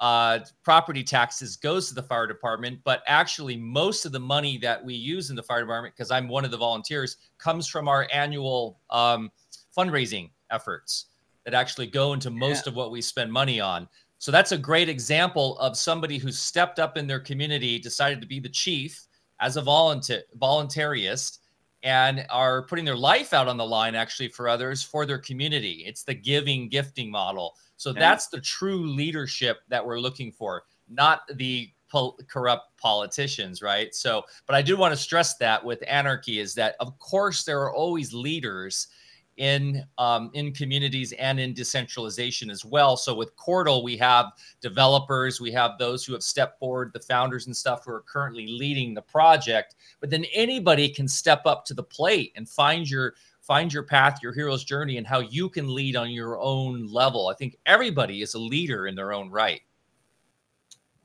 [0.00, 4.84] uh, property taxes goes to the fire department, but actually most of the money that
[4.84, 8.06] we use in the fire department, because I'm one of the volunteers, comes from our
[8.12, 9.30] annual um,
[9.76, 11.06] fundraising efforts
[11.44, 12.70] that actually go into most yeah.
[12.70, 13.88] of what we spend money on.
[14.18, 18.26] So that's a great example of somebody who stepped up in their community, decided to
[18.26, 19.06] be the chief
[19.40, 21.38] as a volunteer voluntarist,
[21.84, 25.84] and are putting their life out on the line actually for others for their community.
[25.86, 27.54] It's the giving gifting model.
[27.78, 33.94] So that's the true leadership that we're looking for, not the pol- corrupt politicians, right?
[33.94, 37.60] So, but I do want to stress that with anarchy is that of course there
[37.62, 38.88] are always leaders
[39.36, 42.96] in um, in communities and in decentralization as well.
[42.96, 47.46] So with Qortal, we have developers, we have those who have stepped forward, the founders
[47.46, 49.76] and stuff who are currently leading the project.
[50.00, 53.14] But then anybody can step up to the plate and find your
[53.48, 57.28] find your path, your hero's journey, and how you can lead on your own level.
[57.28, 59.62] I think everybody is a leader in their own right.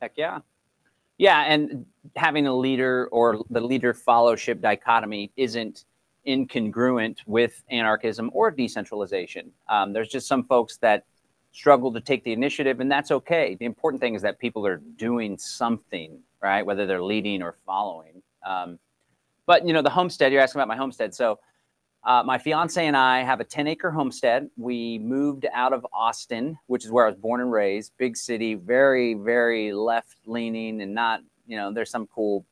[0.01, 0.39] Heck yeah.
[1.17, 1.45] Yeah.
[1.45, 1.85] And
[2.17, 5.85] having a leader or the leader followship dichotomy isn't
[6.27, 9.49] incongruent with anarchism or decentralization.
[9.69, 11.05] Um, there's just some folks that
[11.53, 13.55] struggle to take the initiative, and that's okay.
[13.55, 16.65] The important thing is that people are doing something, right?
[16.65, 18.21] Whether they're leading or following.
[18.45, 18.79] Um,
[19.45, 20.33] but you know, the homestead.
[20.33, 21.39] You're asking about my homestead, so
[22.05, 24.49] uh, my fiance and I have a 10 acre homestead.
[24.57, 28.55] We moved out of Austin, which is where I was born and raised, big city,
[28.55, 32.45] very, very left leaning and not, you know, there's some cool,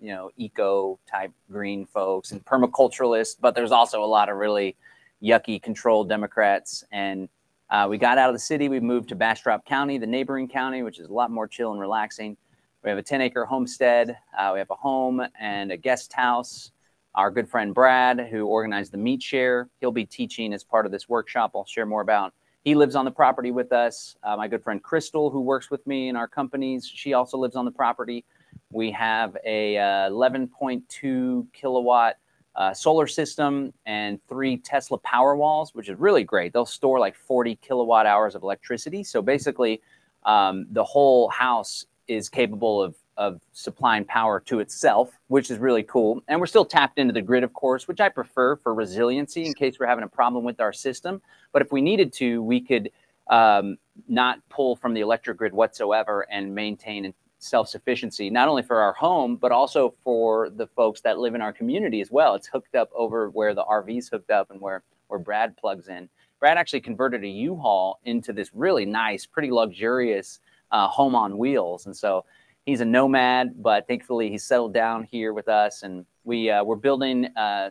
[0.00, 4.76] you know, eco type green folks and permaculturalists, but there's also a lot of really
[5.22, 6.82] yucky controlled Democrats.
[6.90, 7.28] And
[7.70, 8.68] uh, we got out of the city.
[8.68, 11.80] We moved to Bastrop County, the neighboring county, which is a lot more chill and
[11.80, 12.36] relaxing.
[12.82, 14.16] We have a 10 acre homestead.
[14.36, 16.72] Uh, we have a home and a guest house
[17.18, 19.68] our good friend Brad, who organized the meat share.
[19.80, 21.50] He'll be teaching as part of this workshop.
[21.54, 22.32] I'll share more about.
[22.62, 24.16] He lives on the property with us.
[24.22, 27.56] Uh, my good friend Crystal, who works with me in our companies, she also lives
[27.56, 28.24] on the property.
[28.70, 32.18] We have a uh, 11.2 kilowatt
[32.54, 36.52] uh, solar system and three Tesla power walls, which is really great.
[36.52, 39.02] They'll store like 40 kilowatt hours of electricity.
[39.02, 39.80] So basically,
[40.24, 45.82] um, the whole house is capable of of supplying power to itself, which is really
[45.82, 46.22] cool.
[46.28, 49.54] And we're still tapped into the grid, of course, which I prefer for resiliency in
[49.54, 51.20] case we're having a problem with our system.
[51.52, 52.90] But if we needed to, we could
[53.28, 53.76] um,
[54.06, 58.92] not pull from the electric grid whatsoever and maintain self sufficiency, not only for our
[58.92, 62.36] home, but also for the folks that live in our community as well.
[62.36, 66.08] It's hooked up over where the RV's hooked up and where, where Brad plugs in.
[66.38, 70.38] Brad actually converted a U Haul into this really nice, pretty luxurious
[70.70, 71.86] uh, home on wheels.
[71.86, 72.24] And so
[72.68, 76.76] he's a nomad, but thankfully he's settled down here with us, and we uh, we're
[76.76, 77.70] building uh,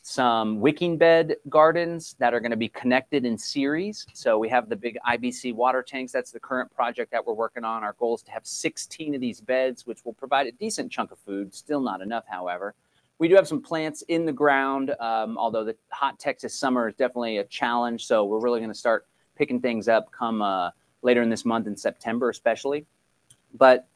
[0.00, 4.06] some wicking bed gardens that are going to be connected in series.
[4.14, 6.12] So we have the big IBC water tanks.
[6.12, 7.84] That's the current project that we're working on.
[7.84, 11.12] Our goal is to have 16 of these beds, which will provide a decent chunk
[11.12, 11.54] of food.
[11.54, 12.74] Still not enough, however.
[13.18, 16.94] We do have some plants in the ground, um, although the hot Texas summer is
[16.94, 18.06] definitely a challenge.
[18.06, 19.06] So we're really going to start
[19.36, 20.70] picking things up come uh,
[21.02, 22.86] later in this month in September, especially.
[23.52, 23.86] But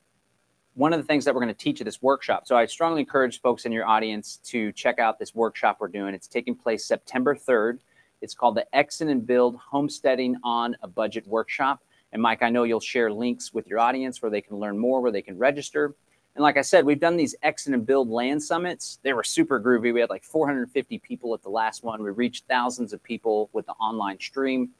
[0.74, 2.46] one of the things that we're going to teach at this workshop.
[2.46, 6.14] So I strongly encourage folks in your audience to check out this workshop we're doing.
[6.14, 7.78] It's taking place September 3rd.
[8.22, 11.82] It's called the Exit and Build Homesteading on a Budget Workshop.
[12.12, 15.00] And Mike, I know you'll share links with your audience where they can learn more,
[15.00, 15.94] where they can register.
[16.34, 18.98] And like I said, we've done these exit and build land summits.
[19.02, 19.92] They were super groovy.
[19.92, 22.02] We had like 450 people at the last one.
[22.02, 24.70] We reached thousands of people with the online stream,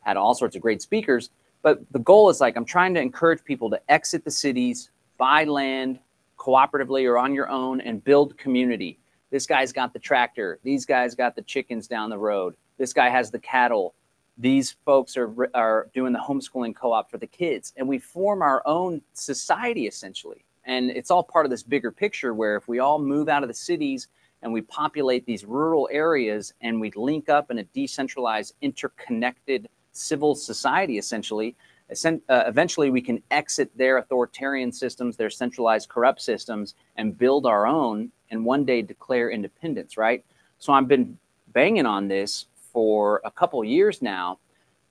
[0.00, 1.30] had all sorts of great speakers.
[1.62, 5.44] But the goal is like I'm trying to encourage people to exit the cities, buy
[5.44, 5.98] land
[6.38, 8.98] cooperatively or on your own and build community.
[9.30, 10.58] This guy's got the tractor.
[10.62, 12.56] These guys got the chickens down the road.
[12.78, 13.94] This guy has the cattle.
[14.38, 17.72] These folks are, are doing the homeschooling co op for the kids.
[17.76, 20.44] And we form our own society essentially.
[20.64, 23.48] And it's all part of this bigger picture where if we all move out of
[23.48, 24.08] the cities
[24.42, 30.34] and we populate these rural areas and we link up in a decentralized, interconnected civil
[30.34, 31.56] society essentially,
[31.90, 38.10] eventually we can exit their authoritarian systems, their centralized corrupt systems, and build our own
[38.30, 40.24] and one day declare independence, right?
[40.58, 41.16] So I've been
[41.52, 44.38] banging on this for a couple years now,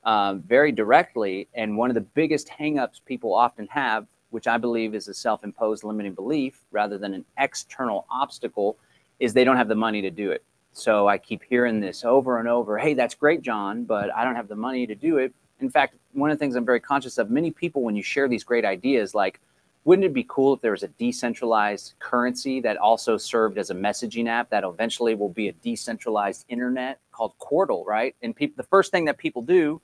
[0.03, 1.47] uh, very directly.
[1.53, 5.43] And one of the biggest hangups people often have, which I believe is a self
[5.43, 8.77] imposed limiting belief rather than an external obstacle,
[9.19, 10.43] is they don't have the money to do it.
[10.73, 14.36] So I keep hearing this over and over hey, that's great, John, but I don't
[14.36, 17.18] have the money to do it in fact, one of the things I'm very conscious
[17.18, 19.39] of, many people, when you share these great ideas, like,
[19.84, 23.76] wouldn't it be cool if there was a decentralized currency that also served as a
[23.76, 28.15] messaging app that eventually will be a decentralized internet called Qortal, right?
[28.24, 29.80] And people, the first thing that people do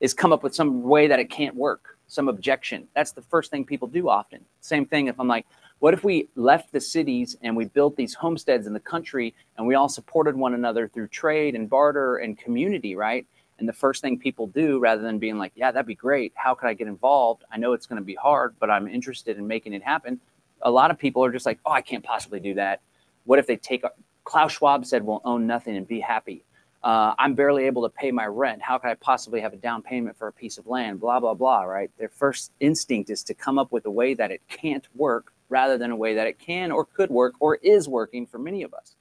[0.00, 2.86] is come up with some way that it can't work, some objection.
[2.94, 4.44] That's the first thing people do often.
[4.60, 5.46] Same thing if I'm like,
[5.78, 9.66] what if we left the cities and we built these homesteads in the country and
[9.66, 13.26] we all supported one another through trade and barter and community, right?
[13.58, 16.32] And the first thing people do, rather than being like, yeah, that'd be great.
[16.34, 17.44] How could I get involved?
[17.50, 20.20] I know it's going to be hard, but I'm interested in making it happen.
[20.62, 22.80] A lot of people are just like, oh, I can't possibly do that.
[23.24, 23.82] What if they take
[24.26, 26.44] Klaus Schwab said, we'll own nothing and be happy.
[26.82, 28.60] Uh, I'm barely able to pay my rent.
[28.60, 31.00] How could I possibly have a down payment for a piece of land?
[31.00, 31.90] Blah, blah, blah, right?
[31.96, 35.78] Their first instinct is to come up with a way that it can't work rather
[35.78, 38.74] than a way that it can or could work or is working for many of
[38.74, 38.95] us.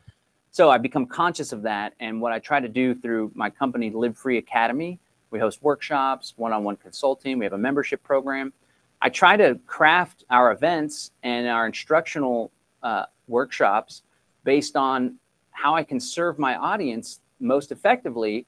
[0.55, 1.95] So I become conscious of that.
[1.99, 6.33] And what I try to do through my company, Live Free Academy, we host workshops,
[6.37, 8.53] one on one consulting, we have a membership program.
[9.01, 14.03] I try to craft our events and our instructional uh, workshops
[14.45, 15.15] based on
[15.51, 18.45] how I can serve my audience most effectively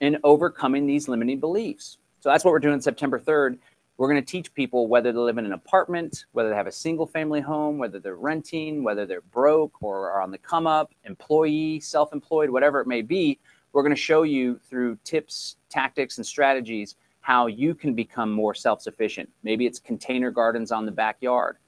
[0.00, 1.96] in overcoming these limiting beliefs.
[2.20, 3.56] So that's what we're doing September 3rd.
[3.96, 6.72] We're going to teach people whether they live in an apartment, whether they have a
[6.72, 10.92] single family home, whether they're renting, whether they're broke or are on the come up,
[11.04, 13.38] employee, self employed, whatever it may be.
[13.72, 18.54] We're going to show you through tips, tactics, and strategies how you can become more
[18.54, 19.30] self sufficient.
[19.44, 21.58] Maybe it's container gardens on the backyard,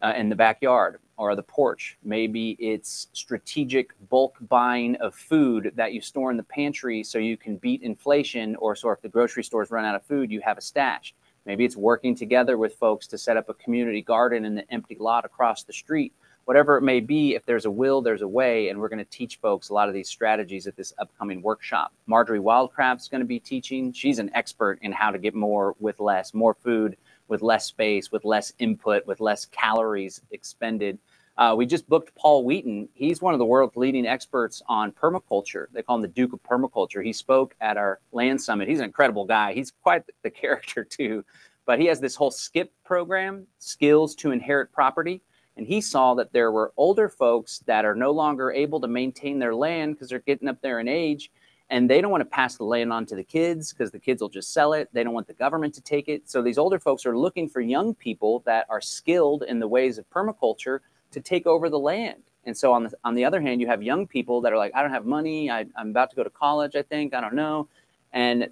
[0.00, 1.98] uh, in the backyard or the porch.
[2.02, 7.36] Maybe it's strategic bulk buying of food that you store in the pantry so you
[7.36, 10.56] can beat inflation, or so if the grocery stores run out of food, you have
[10.56, 11.14] a stash.
[11.46, 14.96] Maybe it's working together with folks to set up a community garden in the empty
[14.98, 16.12] lot across the street.
[16.46, 18.68] Whatever it may be, if there's a will, there's a way.
[18.68, 21.92] And we're going to teach folks a lot of these strategies at this upcoming workshop.
[22.06, 23.92] Marjorie Wildcraft's going to be teaching.
[23.92, 26.96] She's an expert in how to get more with less, more food
[27.28, 30.98] with less space, with less input, with less calories expended.
[31.36, 32.88] Uh, we just booked Paul Wheaton.
[32.94, 35.66] He's one of the world's leading experts on permaculture.
[35.72, 37.04] They call him the Duke of Permaculture.
[37.04, 38.68] He spoke at our land summit.
[38.68, 39.52] He's an incredible guy.
[39.52, 41.24] He's quite the character, too.
[41.66, 45.22] But he has this whole SKIP program, Skills to Inherit Property.
[45.56, 49.38] And he saw that there were older folks that are no longer able to maintain
[49.38, 51.30] their land because they're getting up there in age
[51.70, 54.20] and they don't want to pass the land on to the kids because the kids
[54.20, 54.88] will just sell it.
[54.92, 56.28] They don't want the government to take it.
[56.28, 59.96] So these older folks are looking for young people that are skilled in the ways
[59.98, 60.80] of permaculture
[61.14, 62.22] to take over the land.
[62.44, 64.72] And so on the, on the other hand, you have young people that are like,
[64.74, 65.50] I don't have money.
[65.50, 67.14] I, I'm about to go to college, I think.
[67.14, 67.68] I don't know.
[68.12, 68.48] And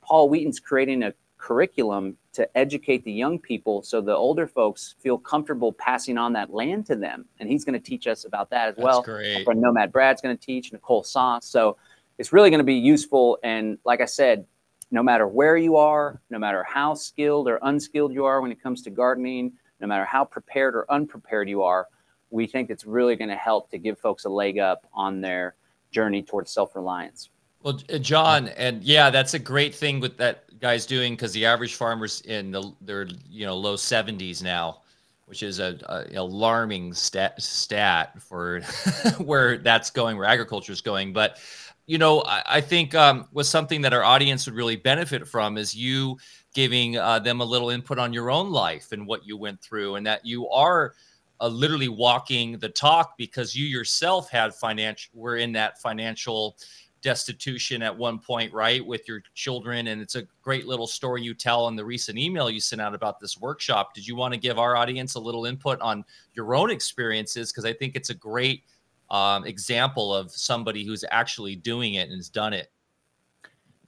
[0.00, 5.18] Paul Wheaton's creating a curriculum to educate the young people so the older folks feel
[5.18, 7.24] comfortable passing on that land to them.
[7.40, 9.02] And he's going to teach us about that as That's well.
[9.02, 9.44] Great.
[9.48, 11.46] Nomad Brad's going to teach, Nicole Sauce.
[11.46, 11.76] So
[12.18, 13.38] it's really going to be useful.
[13.42, 14.46] And like I said,
[14.92, 18.62] no matter where you are, no matter how skilled or unskilled you are when it
[18.62, 21.88] comes to gardening, no matter how prepared or unprepared you are,
[22.32, 25.54] we think it's really going to help to give folks a leg up on their
[25.92, 27.28] journey towards self reliance.
[27.62, 31.76] Well, John, and yeah, that's a great thing with that guy's doing because the average
[31.76, 34.80] farmer's in the they're you know low 70s now,
[35.26, 38.60] which is a, a alarming stat stat for
[39.18, 41.12] where that's going, where agriculture is going.
[41.12, 41.38] But
[41.86, 45.56] you know, I, I think um, was something that our audience would really benefit from
[45.56, 46.16] is you
[46.54, 49.96] giving uh, them a little input on your own life and what you went through,
[49.96, 50.94] and that you are
[51.42, 56.56] uh, literally walking the talk because you yourself had financial were in that financial
[57.02, 59.88] destitution at one point, right, with your children.
[59.88, 62.94] And it's a great little story you tell in the recent email you sent out
[62.94, 63.92] about this workshop.
[63.92, 67.50] Did you want to give our audience a little input on your own experiences?
[67.50, 68.62] Because I think it's a great
[69.10, 72.70] um, example of somebody who's actually doing it and has done it.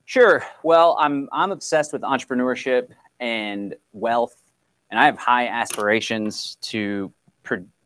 [0.07, 0.45] Sure.
[0.65, 2.89] Well, I'm I'm obsessed with entrepreneurship
[3.21, 4.43] and wealth,
[4.91, 7.11] and I have high aspirations to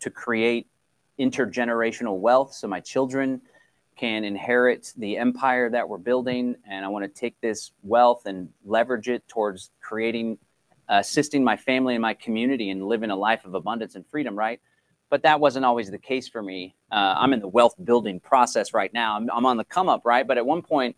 [0.01, 0.67] to create
[1.19, 2.55] intergenerational wealth.
[2.55, 3.41] So my children
[3.97, 6.55] can inherit the empire that we're building.
[6.71, 10.39] And I want to take this wealth and leverage it towards creating,
[10.89, 14.61] assisting my family and my community and living a life of abundance and freedom, right?
[15.11, 16.77] But that wasn't always the case for me.
[16.93, 19.17] Uh, I'm in the wealth building process right now.
[19.17, 20.27] I'm, I'm on the come up, right?
[20.27, 20.97] But at one point,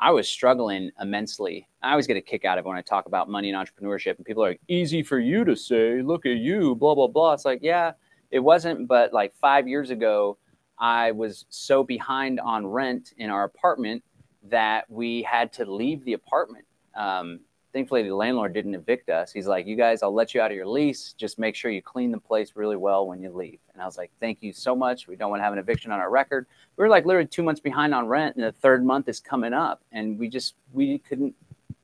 [0.00, 1.68] I was struggling immensely.
[1.82, 4.16] I always get a kick out of it when I talk about money and entrepreneurship,
[4.16, 7.34] and people are like, easy for you to say, look at you, blah, blah, blah.
[7.34, 7.92] It's like, yeah,
[8.30, 8.88] it wasn't.
[8.88, 10.38] But like five years ago,
[10.78, 14.02] I was so behind on rent in our apartment
[14.44, 16.64] that we had to leave the apartment.
[16.94, 17.40] Um,
[17.72, 19.32] thankfully, the landlord didn't evict us.
[19.32, 21.12] He's like, "You guys, I'll let you out of your lease.
[21.12, 23.96] Just make sure you clean the place really well when you leave." And I was
[23.96, 25.06] like, "Thank you so much.
[25.06, 26.46] We don't want to have an eviction on our record."
[26.76, 29.52] We were like literally two months behind on rent, and the third month is coming
[29.52, 31.34] up, and we just we couldn't.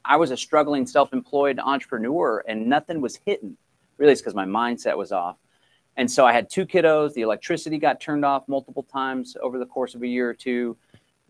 [0.05, 3.57] I was a struggling self-employed entrepreneur, and nothing was hitting.
[3.99, 5.37] Really, it's because my mindset was off.
[5.99, 7.15] And so I had two kiddos.
[7.15, 10.77] The electricity got turned off multiple times over the course of a year or two.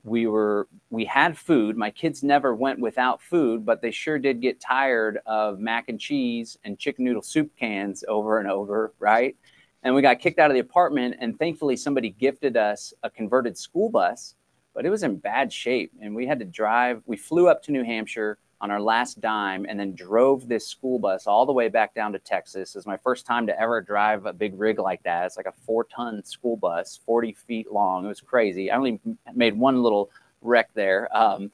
[0.07, 1.77] We were we had food.
[1.77, 5.99] My kids never went without food, but they sure did get tired of mac and
[5.99, 9.37] cheese and chicken noodle soup cans over and over, right?
[9.83, 13.59] And we got kicked out of the apartment and thankfully somebody gifted us a converted
[13.59, 14.37] school bus,
[14.75, 17.03] but it was in bad shape and we had to drive.
[17.07, 20.99] We flew up to New Hampshire on our last dime and then drove this school
[20.99, 22.75] bus all the way back down to Texas.
[22.75, 25.25] It was my first time to ever drive a big rig like that.
[25.25, 28.05] It's like a four ton school bus, 40 feet long.
[28.05, 28.69] It was crazy.
[28.69, 28.99] I only
[29.37, 30.11] made one little
[30.43, 31.53] wreck there, um,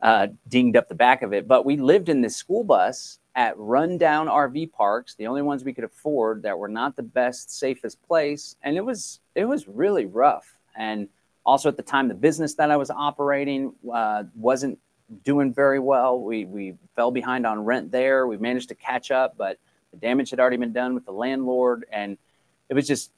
[0.00, 1.48] uh, dinged up the back of it.
[1.48, 5.72] But we lived in this school bus at rundown RV parks, the only ones we
[5.72, 8.54] could afford that were not the best, safest place.
[8.62, 10.56] And it was, it was really rough.
[10.76, 11.08] And
[11.44, 14.78] also at the time, the business that I was operating uh, wasn't
[15.22, 16.20] doing very well.
[16.20, 18.26] We we fell behind on rent there.
[18.26, 19.58] We managed to catch up, but
[19.92, 22.18] the damage had already been done with the landlord, and
[22.68, 23.10] it was just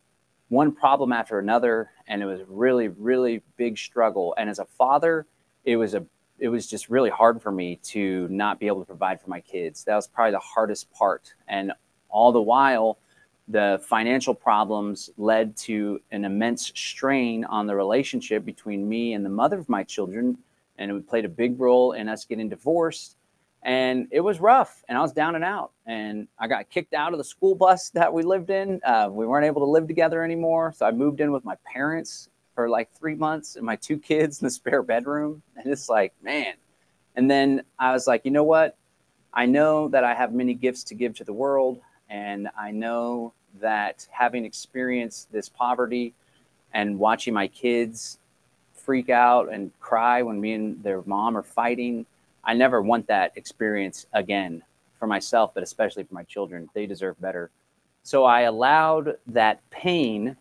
[0.48, 4.34] one problem after another, and it was really really big struggle.
[4.36, 5.26] And as a father,
[5.64, 6.04] it was a
[6.38, 9.40] it was just really hard for me to not be able to provide for my
[9.40, 9.84] kids.
[9.84, 11.72] That was probably the hardest part, and
[12.08, 12.98] all the while.
[13.48, 19.30] The financial problems led to an immense strain on the relationship between me and the
[19.30, 20.38] mother of my children,
[20.78, 23.16] and it played a big role in us getting divorced.
[23.62, 25.72] And it was rough, and I was down and out.
[25.86, 28.80] And I got kicked out of the school bus that we lived in.
[28.84, 32.28] Uh, we weren't able to live together anymore, so I moved in with my parents
[32.54, 35.42] for like three months and my two kids in the spare bedroom.
[35.56, 36.54] And it's like, man.
[37.16, 38.76] And then I was like, you know what?
[39.32, 43.32] I know that I have many gifts to give to the world, and I know
[43.60, 46.14] that having experienced this poverty
[46.72, 48.18] and watching my kids
[48.86, 52.06] freak out and cry when me and their mom are fighting.
[52.44, 54.62] I never want that experience again
[54.98, 56.70] for myself, but especially for my children.
[56.72, 57.50] They deserve better.
[58.04, 60.36] So I allowed that pain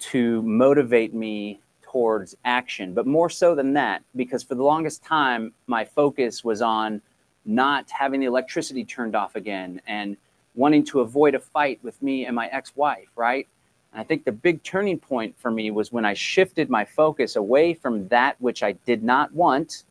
[0.00, 5.52] to motivate me towards action, but more so than that, because for the longest time,
[5.68, 7.00] my focus was on
[7.44, 10.16] not having the electricity turned off again and
[10.56, 13.46] wanting to avoid a fight with me and my ex wife, right?
[13.92, 17.36] And I think the big turning point for me was when I shifted my focus
[17.36, 19.84] away from that which I did not want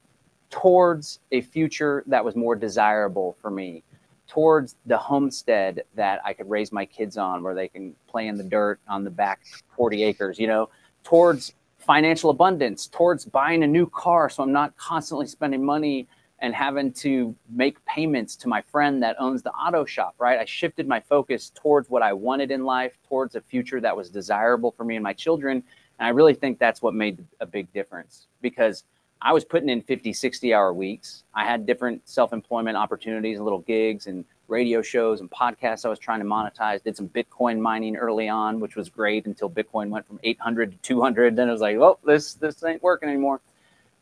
[0.49, 3.83] towards a future that was more desirable for me,
[4.27, 8.37] towards the homestead that I could raise my kids on, where they can play in
[8.37, 9.41] the dirt on the back
[9.75, 10.69] 40 acres, you know,
[11.03, 16.07] towards financial abundance, towards buying a new car so I'm not constantly spending money
[16.41, 20.39] and having to make payments to my friend that owns the auto shop, right?
[20.39, 24.09] I shifted my focus towards what I wanted in life, towards a future that was
[24.09, 25.63] desirable for me and my children.
[25.99, 28.83] And I really think that's what made a big difference because
[29.21, 31.23] I was putting in 50, 60 hour weeks.
[31.33, 35.99] I had different self employment opportunities, little gigs, and radio shows and podcasts I was
[35.99, 36.81] trying to monetize.
[36.81, 40.77] Did some Bitcoin mining early on, which was great until Bitcoin went from 800 to
[40.77, 41.35] 200.
[41.35, 43.41] Then it was like, well, this this ain't working anymore.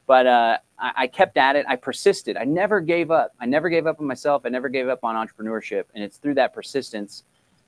[0.08, 1.66] But uh, I, I kept at it.
[1.68, 2.38] I persisted.
[2.38, 3.34] I never gave up.
[3.40, 4.44] I never gave up on myself.
[4.46, 5.84] I never gave up on entrepreneurship.
[5.94, 7.24] And it's through that persistence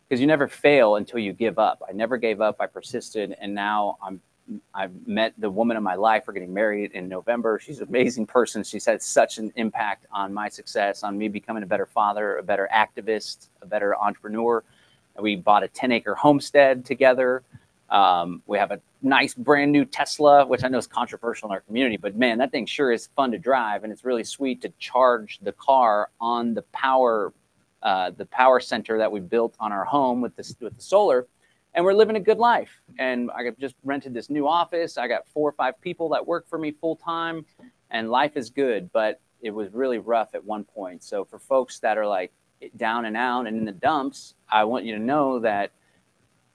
[0.07, 1.83] because you never fail until you give up.
[1.87, 2.57] I never gave up.
[2.59, 4.19] I persisted, and now I'm
[4.73, 6.23] I've met the woman of my life.
[6.27, 7.59] We're getting married in November.
[7.59, 8.63] She's an amazing person.
[8.63, 12.43] She's had such an impact on my success, on me becoming a better father, a
[12.43, 14.63] better activist, a better entrepreneur.
[15.19, 17.43] We bought a 10 acre homestead together.
[17.91, 21.61] Um, we have a nice brand new Tesla, which I know is controversial in our
[21.61, 24.69] community, but man, that thing sure is fun to drive, and it's really sweet to
[24.77, 27.33] charge the car on the power
[27.81, 31.27] uh, the power center that we built on our home with this with the solar,
[31.73, 32.81] and we're living a good life.
[32.97, 34.97] And I just rented this new office.
[34.97, 37.45] I got four or five people that work for me full time,
[37.89, 38.91] and life is good.
[38.91, 41.03] But it was really rough at one point.
[41.03, 42.33] So for folks that are like
[42.75, 45.71] down and out and in the dumps, I want you to know that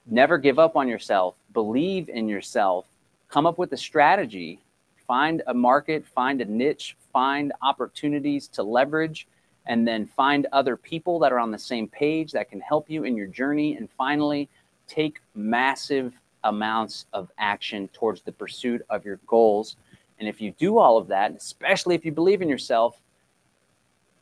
[0.05, 1.35] never give up on yourself.
[1.53, 2.85] Believe in yourself.
[3.29, 4.59] Come up with a strategy.
[5.07, 6.05] Find a market.
[6.05, 6.95] Find a niche.
[7.13, 9.27] Find opportunities to leverage
[9.67, 13.03] and then find other people that are on the same page that can help you
[13.03, 13.75] in your journey.
[13.75, 14.47] And finally,
[14.87, 19.77] take massive amounts of action towards the pursuit of your goals.
[20.19, 23.01] And if you do all of that, especially if you believe in yourself,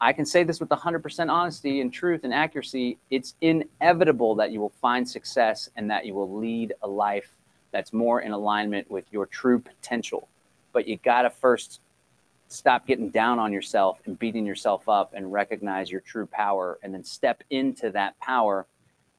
[0.04, 2.98] I can say this with 100% honesty and truth and accuracy.
[3.10, 7.30] It's inevitable that you will find success and that you will lead a life
[7.72, 10.28] that's more in alignment with your true potential.
[10.74, 11.80] But you got to first
[12.50, 16.94] stop getting down on yourself and beating yourself up and recognize your true power and
[16.94, 18.68] then step into that power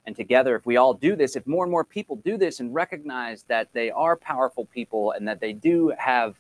[0.05, 2.75] and together if we all do this if more and more people do this and
[2.75, 6.37] recognize that they are powerful people and that they do have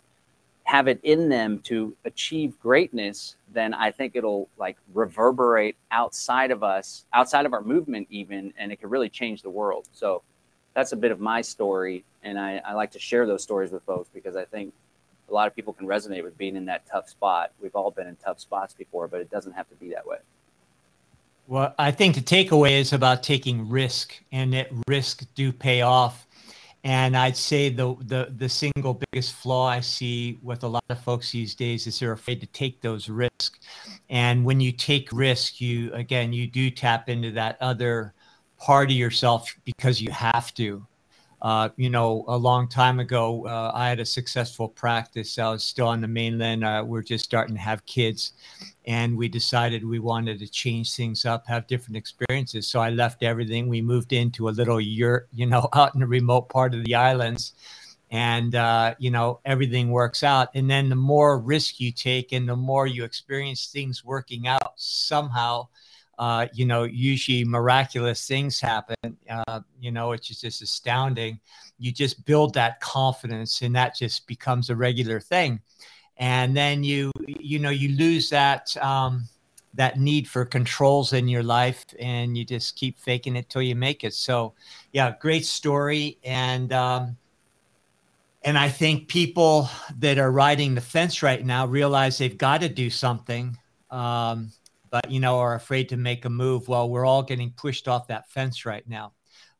[0.65, 6.63] have it in them to achieve greatness then i think it'll like reverberate outside of
[6.63, 10.23] us outside of our movement even and it could really change the world so
[10.75, 13.83] that's a bit of my story and i, I like to share those stories with
[13.85, 14.73] folks because i think
[15.29, 17.53] a lot of people can resonate with being in that tough spot.
[17.61, 20.19] We've all been in tough spots before, but it doesn't have to be that way.
[21.47, 26.27] Well, I think the takeaway is about taking risk, and that risk do pay off.
[26.85, 31.01] And I'd say the the the single biggest flaw I see with a lot of
[31.01, 33.59] folks these days is they're afraid to take those risks.
[34.11, 38.13] And when you take risk, you again you do tap into that other
[38.59, 40.87] part of yourself because you have to.
[41.45, 45.39] Uh, you know, a long time ago, uh, I had a successful practice.
[45.39, 46.65] I was still on the mainland.
[46.65, 48.33] Uh, we're just starting to have kids,
[48.87, 52.67] and we decided we wanted to change things up, have different experiences.
[52.67, 53.69] So I left everything.
[53.69, 56.95] We moved into a little yurt, you know, out in a remote part of the
[56.95, 57.53] islands,
[58.11, 60.49] and uh, you know, everything works out.
[60.55, 64.73] And then the more risk you take, and the more you experience things working out
[64.77, 65.69] somehow
[66.19, 68.97] uh, you know, usually miraculous things happen.
[69.29, 71.41] Uh, you know, it's just, just astounding.
[71.79, 75.61] You just build that confidence, and that just becomes a regular thing.
[76.17, 79.25] And then you, you know, you lose that um,
[79.75, 83.75] that need for controls in your life, and you just keep faking it till you
[83.75, 84.15] make it.
[84.15, 84.55] So,
[84.93, 87.17] yeah, great story, and um,
[88.45, 92.69] and I think people that are riding the fence right now realize they've got to
[92.69, 93.57] do something.
[93.91, 94.53] Um,
[94.95, 98.07] but you know are afraid to make a move well we're all getting pushed off
[98.07, 99.13] that fence right now.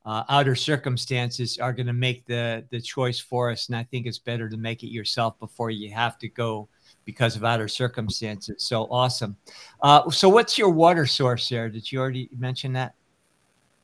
[0.07, 4.07] Uh, outer circumstances are going to make the the choice for us and i think
[4.07, 6.69] it's better to make it yourself before you have to go
[7.05, 8.63] because of outer circumstances.
[8.63, 9.37] So awesome.
[9.83, 11.69] Uh, so what's your water source there?
[11.69, 12.95] Did you already mention that?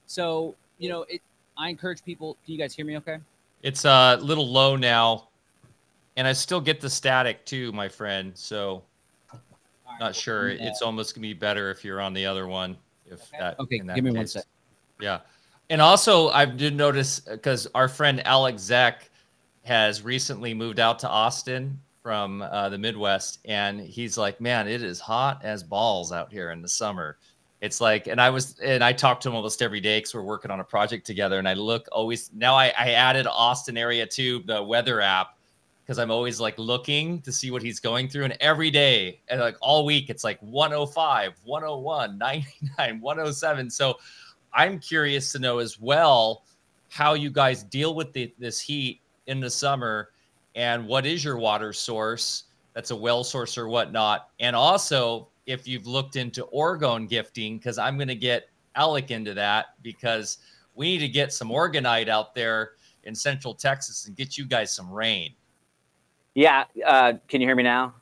[0.07, 1.21] So you know it
[1.59, 3.19] i encourage people do you guys hear me okay?
[3.63, 5.29] It's a little low now
[6.17, 8.85] and i still get the static too my friend so
[10.01, 10.49] not sure.
[10.49, 12.77] It's almost gonna be better if you're on the other one.
[13.07, 13.39] If okay.
[13.39, 13.61] that.
[13.61, 14.17] Okay, that give me case.
[14.17, 14.45] one sec.
[15.01, 15.21] Yeah,
[15.69, 19.11] and also I did notice because our friend Alex Zek
[19.65, 24.83] has recently moved out to Austin from uh, the Midwest, and he's like, "Man, it
[24.83, 27.19] is hot as balls out here in the summer."
[27.61, 30.23] It's like, and I was, and I talk to him almost every day because we're
[30.23, 31.39] working on a project together.
[31.39, 32.55] And I look always now.
[32.55, 35.37] I, I added Austin area to the weather app,
[35.91, 38.23] because I'm always like looking to see what he's going through.
[38.23, 43.71] And every day and like all week, it's like 105, 101, 99, 107.
[43.71, 43.99] So
[44.53, 46.45] I'm curious to know as well
[46.91, 50.11] how you guys deal with the, this heat in the summer
[50.55, 54.29] and what is your water source that's a well source or whatnot.
[54.39, 59.35] And also, if you've looked into orgone gifting, because I'm going to get Alec into
[59.35, 60.39] that because
[60.77, 64.73] we need to get some orgonite out there in central Texas and get you guys
[64.73, 65.35] some rain.
[66.41, 66.65] Yeah.
[66.87, 67.95] Uh, can you hear me now?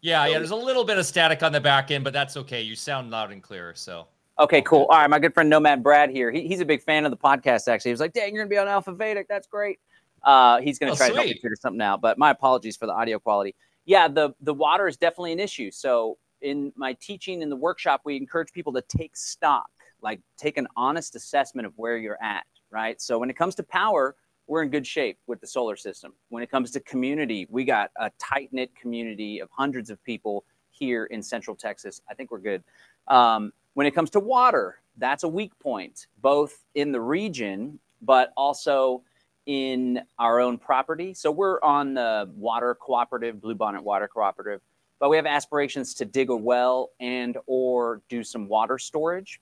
[0.00, 0.38] Yeah, yeah.
[0.38, 2.60] There's a little bit of static on the back end, but that's okay.
[2.60, 3.72] You sound loud and clear.
[3.76, 4.08] So.
[4.40, 4.86] Okay, cool.
[4.90, 6.32] All right, my good friend Nomad Brad here.
[6.32, 7.68] He, he's a big fan of the podcast.
[7.68, 9.28] Actually, he was like, "Dang, you're gonna be on Alpha Vedic.
[9.28, 9.78] That's great."
[10.24, 12.00] Uh, he's gonna Oh, try to help me figure something out.
[12.00, 13.54] But my apologies for the audio quality.
[13.84, 15.70] Yeah, the the water is definitely an issue.
[15.70, 19.70] So in my teaching in the workshop, we encourage people to take stock,
[20.02, 22.44] like take an honest assessment of where you're at.
[22.72, 23.00] Right.
[23.00, 24.16] So when it comes to power,
[24.46, 26.12] we're in good shape with the solar system.
[26.28, 30.44] When it comes to community, we got a tight knit community of hundreds of people
[30.70, 32.02] here in Central Texas.
[32.10, 32.62] I think we're good.
[33.08, 38.32] Um, when it comes to water, that's a weak point, both in the region, but
[38.36, 39.02] also
[39.46, 41.14] in our own property.
[41.14, 44.60] So we're on the water cooperative, Bluebonnet Water Cooperative,
[44.98, 49.40] but we have aspirations to dig a well and or do some water storage.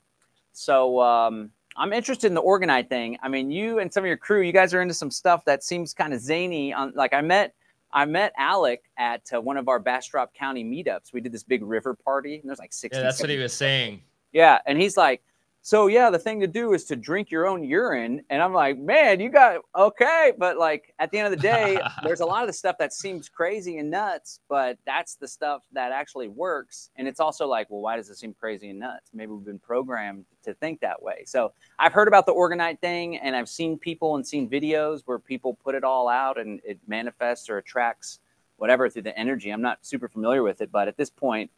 [0.52, 3.18] So um, I'm interested in the Orgonite thing.
[3.22, 5.64] I mean, you and some of your crew, you guys are into some stuff that
[5.64, 6.72] seems kind of zany.
[6.72, 7.54] On like I met,
[7.92, 11.12] I met Alec at uh, one of our Bastrop County meetups.
[11.12, 12.96] We did this big river party, and there's like 60.
[12.96, 14.02] Yeah, that's what he 70 was saying.
[14.32, 15.22] yeah, and he's like,
[15.64, 18.22] so yeah, the thing to do is to drink your own urine.
[18.30, 21.80] And I'm like, man, you got okay, but like at the end of the day,
[22.02, 25.62] there's a lot of the stuff that seems crazy and nuts, but that's the stuff
[25.72, 26.90] that actually works.
[26.96, 29.10] And it's also like, well, why does it seem crazy and nuts?
[29.14, 31.22] Maybe we've been programmed to think that way.
[31.26, 35.20] So I've heard about the orgonite thing, and I've seen people and seen videos where
[35.20, 38.18] people put it all out and it manifests or attracts
[38.56, 39.50] whatever through the energy.
[39.50, 41.52] I'm not super familiar with it, but at this point,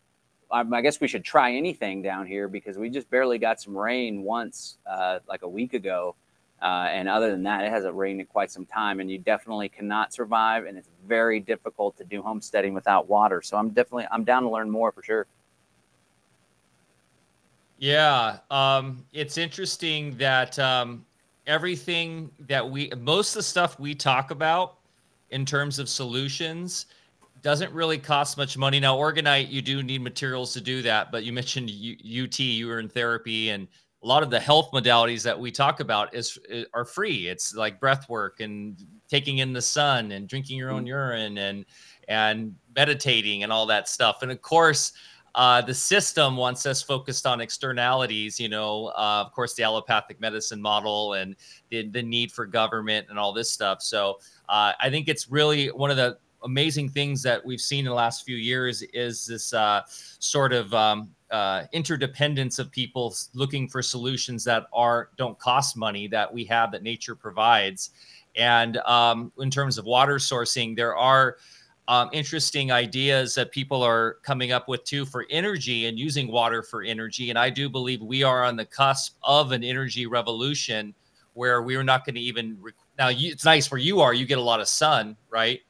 [0.51, 4.23] I guess we should try anything down here because we just barely got some rain
[4.23, 6.15] once, uh, like a week ago.
[6.63, 9.69] Uh, and other than that, it hasn't rained in quite some time, and you definitely
[9.69, 10.65] cannot survive.
[10.65, 13.43] And it's very difficult to do homesteading without water.
[13.43, 15.27] So I'm definitely I'm down to learn more for sure.
[17.79, 21.05] Yeah, um, it's interesting that um,
[21.47, 24.79] everything that we, most of the stuff we talk about
[25.31, 26.87] in terms of solutions,
[27.45, 28.81] doesn't really cost much money.
[28.81, 32.67] Now, Orgonite, you do need materials to do that, but you mentioned U- UT, you
[32.67, 33.69] were in therapy, and
[34.03, 36.39] a lot of the health modalities that we talk about is
[36.73, 37.29] are free.
[37.29, 41.67] It's like breath work and taking in the sun and drinking your own urine and
[42.09, 44.23] and meditating and all that stuff.
[44.23, 44.93] And of course,
[45.35, 50.21] uh, the system wants us focused on externalities, you know, uh, of course, the allopathic
[50.21, 51.37] medicine model and
[51.71, 53.83] the, the need for government and all this stuff.
[53.83, 54.19] So
[54.49, 57.95] uh, I think it's really one of the amazing things that we've seen in the
[57.95, 63.83] last few years is this uh, sort of um, uh, interdependence of people looking for
[63.83, 67.91] solutions that are don't cost money that we have that nature provides.
[68.37, 71.37] And um, in terms of water sourcing, there are
[71.87, 76.63] um, interesting ideas that people are coming up with too for energy and using water
[76.63, 77.31] for energy.
[77.31, 80.95] And I do believe we are on the cusp of an energy revolution
[81.35, 83.09] where we're not going to even re- now.
[83.09, 85.61] You, it's nice where you are; you get a lot of sun, right,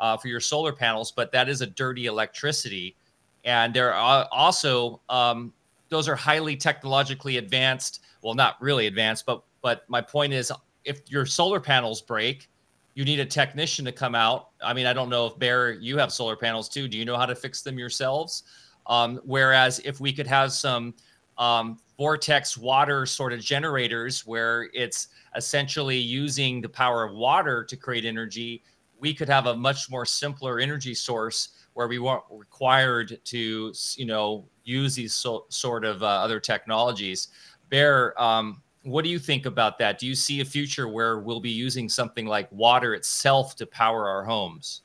[0.00, 2.96] uh, for your solar panels, but that is a dirty electricity.
[3.44, 5.52] And there are also um,
[5.88, 8.02] those are highly technologically advanced.
[8.22, 10.50] Well, not really advanced, but but my point is,
[10.84, 12.48] if your solar panels break,
[12.94, 14.48] you need a technician to come out.
[14.62, 16.88] I mean, I don't know if Bear, you have solar panels too.
[16.88, 18.44] Do you know how to fix them yourselves?
[18.86, 20.94] Um, whereas if we could have some
[21.38, 27.76] um, vortex water sort of generators where it's essentially using the power of water to
[27.76, 28.62] create energy,
[29.00, 34.06] we could have a much more simpler energy source where we weren't required to, you
[34.06, 37.28] know, use these so, sort of uh, other technologies.
[37.70, 39.98] Bear, um, what do you think about that?
[39.98, 44.08] Do you see a future where we'll be using something like water itself to power
[44.08, 44.82] our homes?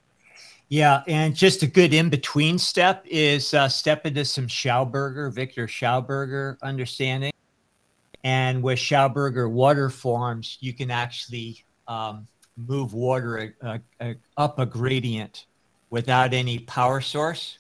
[0.68, 5.68] Yeah, and just a good in between step is uh, step into some Schauberger, Victor
[5.68, 7.32] Schauberger understanding.
[8.24, 12.28] And with Schauberger water forms, you can actually um,
[12.58, 15.46] move water uh, uh, up a gradient
[15.90, 17.60] without any power source.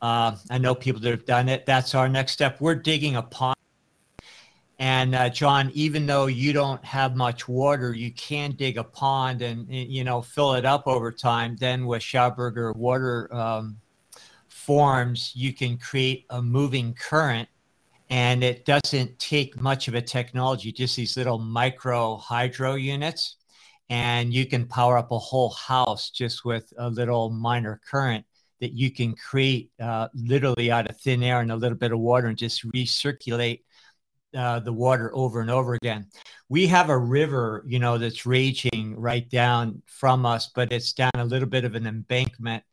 [0.00, 1.66] Uh, I know people that have done it.
[1.66, 2.60] That's our next step.
[2.60, 3.56] We're digging a pond.
[4.80, 9.42] And uh, John, even though you don't have much water, you can dig a pond
[9.42, 11.56] and you know fill it up over time.
[11.56, 13.78] Then with Schauberger water um,
[14.46, 17.48] forms, you can create a moving current,
[18.08, 20.70] and it doesn't take much of a technology.
[20.70, 23.37] Just these little micro hydro units,
[23.90, 28.24] and you can power up a whole house just with a little minor current
[28.60, 31.98] that you can create uh, literally out of thin air and a little bit of
[31.98, 33.62] water and just recirculate
[34.36, 36.06] uh, the water over and over again.
[36.48, 41.12] We have a river, you know, that's raging right down from us, but it's down
[41.14, 42.64] a little bit of an embankment.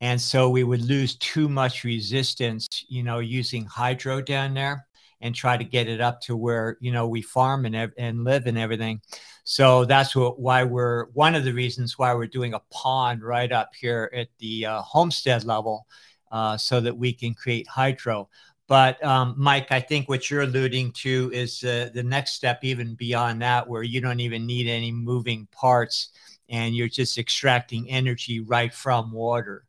[0.00, 4.86] And so we would lose too much resistance, you know, using hydro down there
[5.20, 8.46] and try to get it up to where, you know, we farm and, and live
[8.46, 9.00] and everything.
[9.44, 13.52] So that's what, why we're one of the reasons why we're doing a pond right
[13.52, 15.86] up here at the uh, homestead level
[16.30, 18.28] uh, so that we can create hydro
[18.68, 22.94] But um, Mike, I think what you're alluding to is uh, the next step, even
[22.94, 26.10] beyond that, where you don't even need any moving parts
[26.48, 29.64] and you're just extracting energy right from water.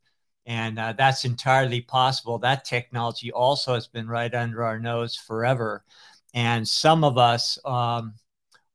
[0.46, 2.40] And uh, that's entirely possible.
[2.40, 5.84] That technology also has been right under our nose forever.
[6.34, 8.16] And some of us um,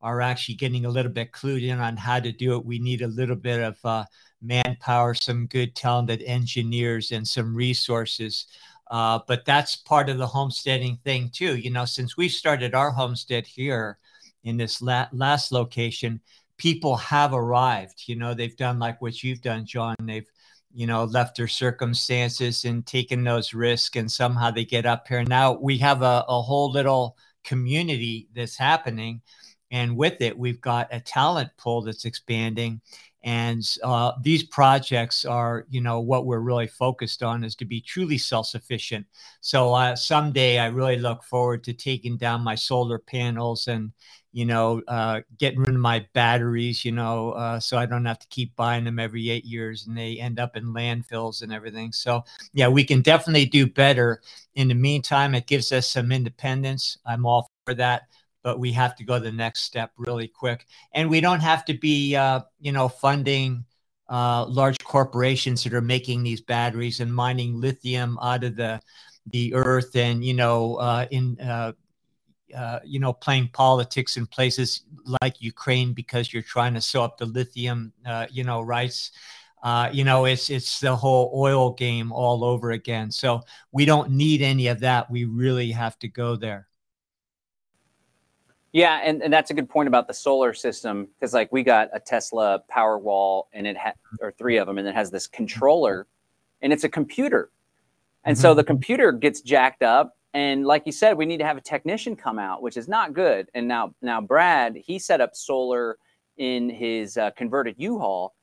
[0.00, 2.64] are actually getting a little bit clued in on how to do it.
[2.64, 4.04] We need a little bit of uh,
[4.40, 8.46] manpower, some good, talented engineers, and some resources
[8.90, 11.56] uh, but that's part of the homesteading thing too.
[11.56, 13.98] You know, since we started our homestead here
[14.44, 16.20] in this la- last location,
[16.56, 18.04] people have arrived.
[18.06, 19.96] You know, they've done like what you've done, John.
[20.00, 20.30] They've,
[20.76, 25.24] you know, left their circumstances and taken those risks, and somehow they get up here.
[25.24, 29.22] Now we have a, a whole little community that's happening.
[29.70, 32.80] And with it, we've got a talent pool that's expanding.
[33.26, 37.80] And uh, these projects are you know what we're really focused on is to be
[37.80, 39.04] truly self-sufficient.
[39.40, 43.90] So uh, someday i really look forward to taking down my solar panels and
[44.32, 48.18] you know uh, getting rid of my batteries you know uh, so i don't have
[48.18, 51.90] to keep buying them every eight years and they end up in landfills and everything.
[51.90, 54.20] So yeah we can definitely do better.
[54.54, 56.98] In the meantime it gives us some independence.
[57.04, 58.02] I'm all for that
[58.46, 60.66] but we have to go the next step really quick.
[60.92, 63.64] And we don't have to be, uh, you know, funding
[64.08, 68.80] uh, large corporations that are making these batteries and mining lithium out of the
[69.32, 71.72] the earth, and you know, uh, in uh,
[72.56, 74.82] uh, you know, playing politics in places
[75.20, 79.10] like Ukraine because you're trying to sew up the lithium, uh, you know, rights.
[79.92, 83.10] You know, it's it's the whole oil game all over again.
[83.10, 83.40] So
[83.72, 85.10] we don't need any of that.
[85.10, 86.68] We really have to go there.
[88.76, 91.88] Yeah, and, and that's a good point about the solar system because like we got
[91.94, 96.06] a Tesla Powerwall and it had or three of them and it has this controller
[96.60, 97.50] and it's a computer.
[98.24, 98.42] And mm-hmm.
[98.42, 101.62] so the computer gets jacked up and like you said we need to have a
[101.62, 103.48] technician come out which is not good.
[103.54, 105.96] And now now Brad, he set up solar
[106.36, 108.34] in his uh, converted U-Haul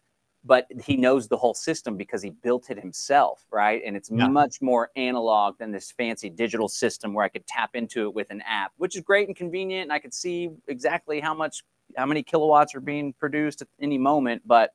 [0.45, 3.81] but he knows the whole system because he built it himself, right?
[3.85, 4.27] And it's yeah.
[4.27, 8.29] much more analog than this fancy digital system where I could tap into it with
[8.29, 9.83] an app, which is great and convenient.
[9.83, 11.63] And I could see exactly how much,
[11.95, 14.41] how many kilowatts are being produced at any moment.
[14.45, 14.73] But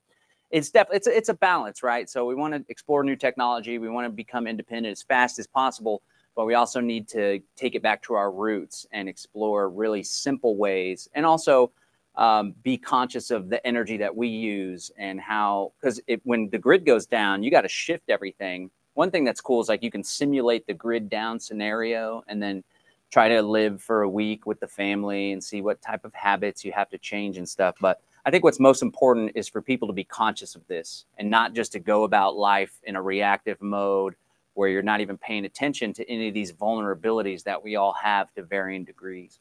[0.50, 2.08] it's definitely it's a, it's a balance, right?
[2.08, 3.78] So we want to explore new technology.
[3.78, 6.02] We want to become independent as fast as possible,
[6.34, 10.56] but we also need to take it back to our roots and explore really simple
[10.56, 11.72] ways, and also
[12.18, 16.84] um, be conscious of the energy that we use and how because when the grid
[16.84, 18.70] goes down you got to shift everything.
[18.94, 22.64] One thing that's cool is like you can simulate the grid down scenario and then
[23.10, 26.64] try to live for a week with the family and see what type of habits
[26.64, 27.76] you have to change and stuff.
[27.80, 31.30] But i think what's most important is for people to be conscious of this and
[31.30, 34.14] not just to go about life in a reactive mode
[34.52, 38.32] where you're not even paying attention to any of these vulnerabilities that we all have
[38.34, 39.38] to varying degrees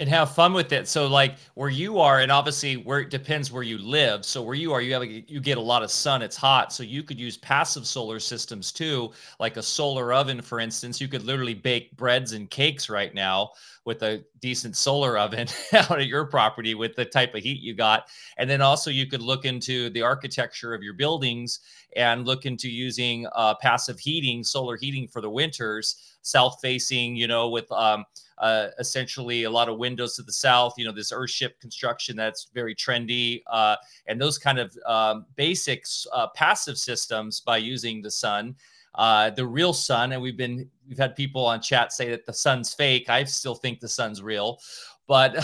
[0.00, 0.88] and have fun with it.
[0.88, 4.24] So like where you are, and obviously where it depends where you live.
[4.24, 6.22] So where you are, you have a, you get a lot of sun.
[6.22, 10.58] It's hot, so you could use passive solar systems too, like a solar oven, for
[10.58, 11.00] instance.
[11.00, 13.52] You could literally bake breads and cakes right now
[13.84, 17.74] with a decent solar oven out at your property with the type of heat you
[17.74, 18.08] got.
[18.36, 21.60] And then also you could look into the architecture of your buildings
[21.96, 27.26] and look into using uh, passive heating, solar heating for the winters, south facing, you
[27.26, 28.04] know, with um,
[28.38, 32.48] uh, essentially a lot of windows to the south, you know, this earthship construction that's
[32.54, 33.76] very trendy, uh,
[34.06, 38.54] and those kind of um, basics, uh, passive systems by using the sun.
[38.94, 42.32] Uh, the real sun, and we've been we've had people on chat say that the
[42.32, 43.08] sun's fake.
[43.08, 44.58] I still think the sun's real,
[45.06, 45.36] but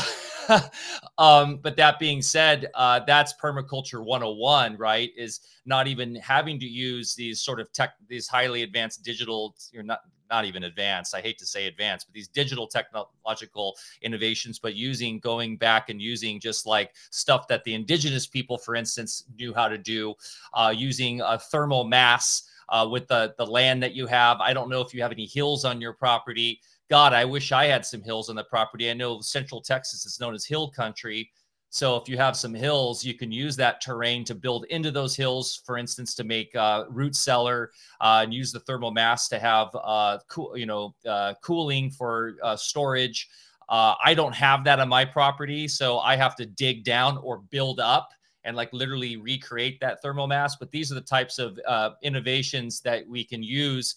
[1.18, 5.10] um, but that being said, uh, that's permaculture 101, right?
[5.16, 9.82] Is not even having to use these sort of tech, these highly advanced digital, you're
[9.82, 11.14] not not even advanced.
[11.14, 16.00] I hate to say advanced, but these digital technological innovations, but using going back and
[16.00, 20.14] using just like stuff that the indigenous people, for instance, knew how to do,
[20.54, 24.40] uh, using a thermal mass uh, with the the land that you have.
[24.40, 26.60] I don't know if you have any hills on your property.
[26.88, 28.90] God, I wish I had some hills on the property.
[28.90, 31.30] I know Central Texas is known as hill country.
[31.70, 35.16] So if you have some hills, you can use that terrain to build into those
[35.16, 39.38] hills, for instance, to make uh, root cellar uh, and use the thermal mass to
[39.38, 43.28] have uh, cool, you know, uh, cooling for uh, storage.
[43.68, 47.38] Uh, I don't have that on my property, so I have to dig down or
[47.50, 48.10] build up
[48.46, 50.56] and like literally recreate that thermal mass.
[50.56, 51.58] But these are the types of
[52.02, 53.96] innovations that we can use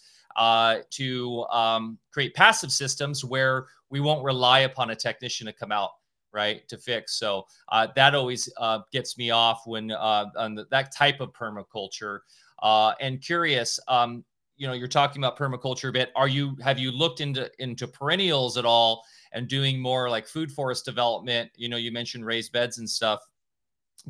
[0.90, 5.92] to um, create passive systems where we won't rely upon a technician to come out
[6.32, 10.64] right to fix so uh, that always uh, gets me off when uh, on the,
[10.70, 12.20] that type of permaculture
[12.62, 14.24] uh, and curious um,
[14.60, 16.12] you know you're talking about permaculture a bit.
[16.16, 20.52] Are you have you looked into into perennials at all and doing more like food
[20.52, 21.50] forest development?
[21.56, 23.22] You know, you mentioned raised beds and stuff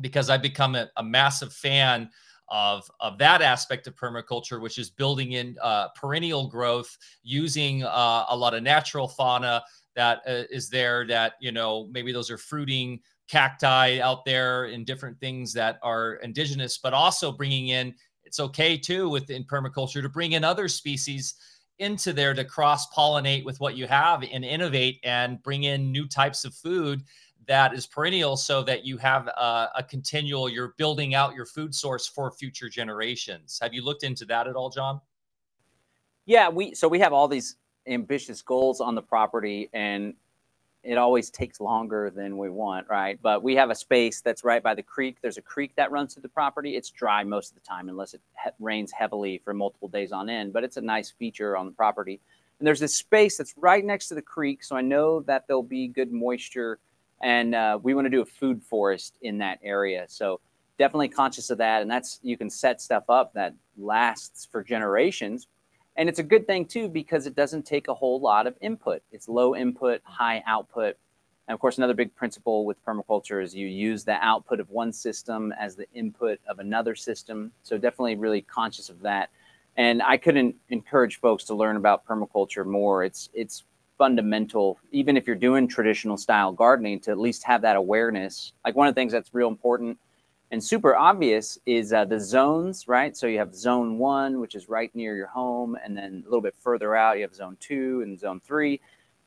[0.00, 2.10] because I've become a, a massive fan
[2.48, 8.24] of, of that aspect of permaculture, which is building in uh, perennial growth using uh,
[8.28, 9.62] a lot of natural fauna
[9.94, 14.86] that uh, is there that, you know, maybe those are fruiting cacti out there and
[14.86, 20.08] different things that are indigenous, but also bringing in, it's okay too within permaculture to
[20.08, 21.34] bring in other species
[21.78, 26.06] into there to cross pollinate with what you have and innovate and bring in new
[26.06, 27.02] types of food
[27.50, 31.74] that is perennial so that you have a, a, continual you're building out your food
[31.74, 33.58] source for future generations.
[33.60, 35.00] Have you looked into that at all john?
[36.26, 37.56] Yeah we so we have all these
[37.88, 40.14] ambitious goals on the property and
[40.84, 43.18] it always takes longer than we want right?
[43.20, 45.16] But we have a space that's right by the creek.
[45.20, 46.76] There's a creek that runs through the property.
[46.76, 48.20] It's dry most of the time unless it
[48.60, 52.20] rains heavily for multiple days on end but it's a nice feature on the property.
[52.60, 55.64] And there's this space that's right next to the creek so i know that there'll
[55.64, 56.78] be good moisture
[57.20, 60.04] and uh, we want to do a food forest in that area.
[60.08, 60.40] So
[60.78, 65.46] definitely conscious of that, and that's you can set stuff up that lasts for generations,
[65.96, 69.02] and it's a good thing too because it doesn't take a whole lot of input.
[69.12, 70.96] It's low input, high output.
[71.46, 74.92] And of course, another big principle with permaculture is you use the output of one
[74.92, 77.50] system as the input of another system.
[77.64, 79.30] So definitely really conscious of that.
[79.76, 83.02] And I couldn't encourage folks to learn about permaculture more.
[83.02, 83.64] It's it's
[84.00, 88.54] fundamental, even if you're doing traditional style gardening, to at least have that awareness.
[88.64, 89.98] Like one of the things that's real important
[90.50, 93.14] and super obvious is uh, the zones, right?
[93.14, 96.40] So you have zone one, which is right near your home, and then a little
[96.40, 98.80] bit further out, you have zone two and zone three.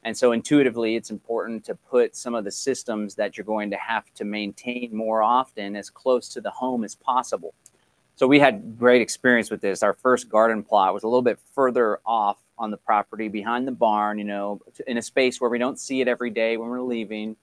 [0.05, 3.77] And so intuitively, it's important to put some of the systems that you're going to
[3.77, 7.53] have to maintain more often as close to the home as possible.
[8.15, 9.83] So we had great experience with this.
[9.83, 13.71] Our first garden plot was a little bit further off on the property behind the
[13.71, 16.81] barn, you know, in a space where we don't see it every day when we're
[16.81, 17.35] leaving.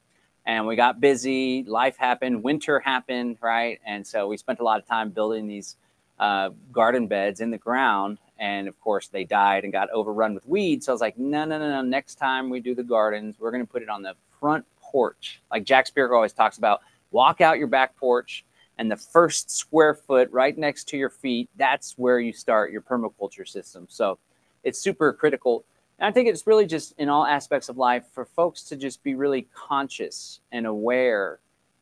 [0.47, 3.79] And we got busy, life happened, winter happened, right?
[3.85, 5.77] And so we spent a lot of time building these
[6.19, 8.19] uh, garden beds in the ground.
[8.39, 10.87] And of course, they died and got overrun with weeds.
[10.87, 11.83] So I was like, no, no, no, no.
[11.83, 15.43] Next time we do the gardens, we're going to put it on the front porch.
[15.51, 16.81] Like Jack Spirko always talks about
[17.11, 18.45] walk out your back porch,
[18.79, 22.81] and the first square foot right next to your feet, that's where you start your
[22.81, 23.87] permaculture system.
[23.91, 24.19] So
[24.65, 25.65] it's super critical.
[25.99, 29.03] And I think it's really just in all aspects of life for folks to just
[29.03, 31.41] be really conscious and aware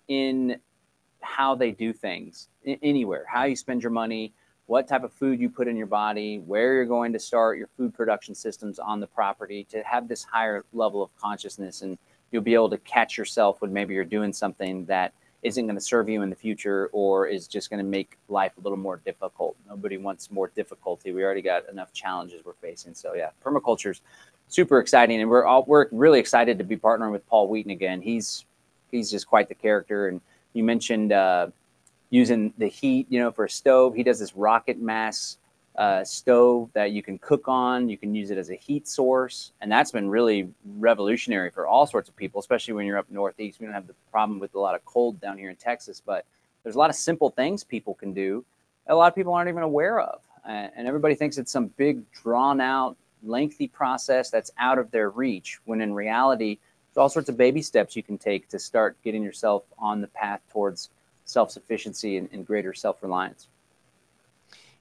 [0.08, 0.58] in
[1.20, 4.32] how they do things anywhere, how you spend your money,
[4.66, 7.68] what type of food you put in your body, where you're going to start your
[7.76, 11.82] food production systems on the property to have this higher level of consciousness.
[11.82, 11.98] And
[12.30, 15.12] you'll be able to catch yourself when maybe you're doing something that
[15.42, 18.52] isn't going to serve you in the future or is just going to make life
[18.58, 19.56] a little more difficult.
[19.68, 21.12] Nobody wants more difficulty.
[21.12, 22.94] We already got enough challenges we're facing.
[22.94, 24.00] So yeah, permaculture is
[24.48, 28.00] super exciting, and we're all we're really excited to be partnering with Paul Wheaton again.
[28.00, 28.44] He's
[28.90, 30.08] he's just quite the character.
[30.08, 30.20] And
[30.54, 31.48] you mentioned uh,
[32.10, 33.94] using the heat, you know, for a stove.
[33.94, 35.38] He does this rocket mass
[35.78, 37.88] uh, stove that you can cook on.
[37.88, 41.86] You can use it as a heat source, and that's been really revolutionary for all
[41.86, 43.60] sorts of people, especially when you're up northeast.
[43.60, 46.26] We don't have the problem with a lot of cold down here in Texas, but
[46.62, 48.44] there's a lot of simple things people can do.
[48.88, 52.60] a lot of people aren't even aware of, and everybody thinks it's some big, drawn
[52.60, 55.60] out, lengthy process that's out of their reach.
[55.64, 56.58] When in reality,
[56.88, 60.08] there's all sorts of baby steps you can take to start getting yourself on the
[60.08, 60.90] path towards
[61.24, 63.46] self sufficiency and, and greater self reliance.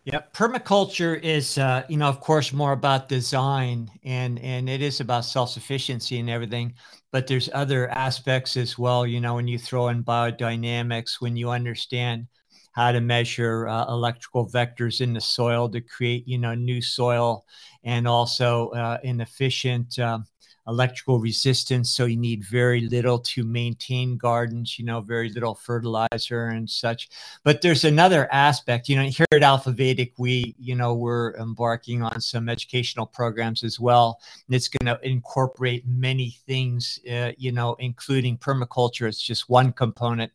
[0.07, 5.01] Yeah, permaculture is, uh, you know, of course, more about design and and it is
[5.01, 6.75] about self sufficiency and everything.
[7.11, 9.05] But there's other aspects as well.
[9.05, 12.27] You know, when you throw in biodynamics, when you understand
[12.71, 17.43] how to measure uh, electrical vectors in the soil to create, you know, new soil,
[17.83, 20.25] and also uh, an efficient um,
[20.67, 21.89] electrical resistance.
[21.89, 27.09] So you need very little to maintain gardens, you know, very little fertilizer and such.
[27.43, 32.03] But there's another aspect, you know, here at Alpha Vedic, we, you know, we're embarking
[32.03, 34.19] on some educational programs as well.
[34.47, 39.07] And it's going to incorporate many things, uh, you know, including permaculture.
[39.07, 40.31] It's just one component.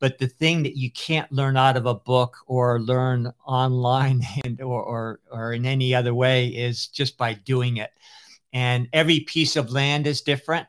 [0.00, 4.60] But the thing that you can't learn out of a book or learn online and
[4.60, 7.90] or, or, or in any other way is just by doing it
[8.54, 10.66] and every piece of land is different.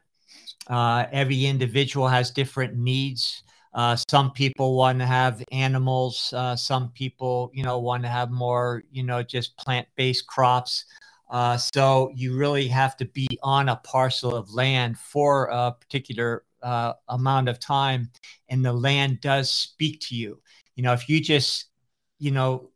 [0.67, 3.43] Uh, every individual has different needs.
[3.73, 6.33] Uh, some people want to have animals.
[6.35, 10.85] Uh, some people, you know, want to have more, you know, just plant-based crops.
[11.29, 16.43] Uh, so you really have to be on a parcel of land for a particular
[16.63, 18.09] uh, amount of time,
[18.49, 20.39] and the land does speak to you.
[20.75, 21.65] You know, if you just,
[22.17, 22.71] you know,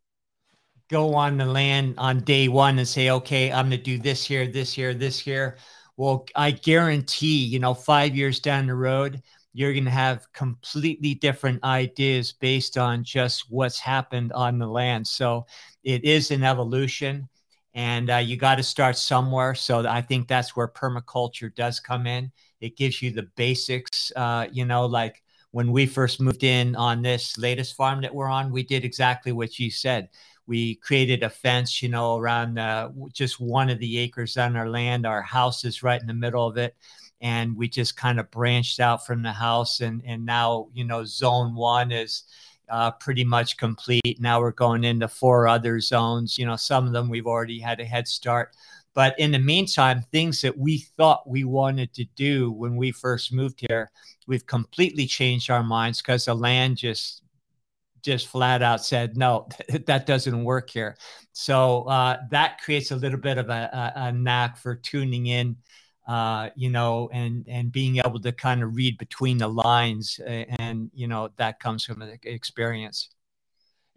[0.90, 4.26] go on the land on day one and say, okay, I'm going to do this
[4.26, 5.58] here, this here, this here.
[5.98, 9.22] Well, I guarantee, you know, five years down the road,
[9.54, 15.06] you're going to have completely different ideas based on just what's happened on the land.
[15.08, 15.46] So
[15.84, 17.30] it is an evolution
[17.74, 19.54] and uh, you got to start somewhere.
[19.56, 22.32] So I think that's where permaculture does come in.
[22.62, 25.22] It gives you the basics, uh, you know, like
[25.52, 29.32] when we first moved in on this latest farm that we're on, we did exactly
[29.32, 30.10] what you said.
[30.50, 34.68] We created a fence, you know, around uh, just one of the acres on our
[34.68, 35.06] land.
[35.06, 36.76] Our house is right in the middle of it.
[37.22, 39.82] And we just kind of branched out from the house.
[39.82, 42.24] And, and now, you know, zone one is,
[42.68, 44.20] uh, pretty much complete.
[44.20, 46.40] Now we're going into four other zones.
[46.40, 48.56] You know, some of them we've already had a head start.
[48.96, 53.32] But in the meantime, things that we thought we wanted to do when we first
[53.32, 53.92] moved here,
[54.26, 57.22] we've completely changed our minds because the land just
[58.04, 59.48] just flat out said no
[59.86, 60.98] that doesn't work here
[61.32, 65.56] so uh, that creates a little bit of a, a, a knack for tuning in
[66.10, 70.90] uh, you know, and and being able to kind of read between the lines, and
[70.92, 73.10] you know that comes from experience.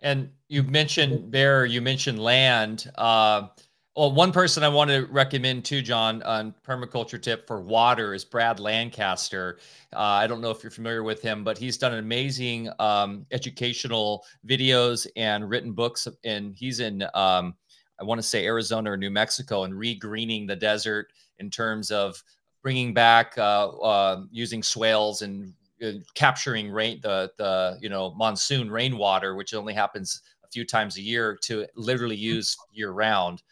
[0.00, 2.90] And you mentioned Bear, you mentioned land.
[2.96, 3.48] Uh,
[3.95, 8.24] well, one person I want to recommend too, John, on permaculture tip for water is
[8.24, 9.59] Brad Lancaster.
[9.93, 14.24] Uh, I don't know if you're familiar with him, but he's done amazing um, educational
[14.47, 16.09] videos and written books.
[16.24, 17.55] And he's in, um,
[18.01, 22.22] I want to say Arizona or New Mexico, and regreening the desert in terms of
[22.62, 25.53] bringing back uh, uh, using swales and
[25.84, 30.97] uh, capturing rain the the you know monsoon rainwater, which only happens a few times
[30.97, 33.43] a year, to literally use year round.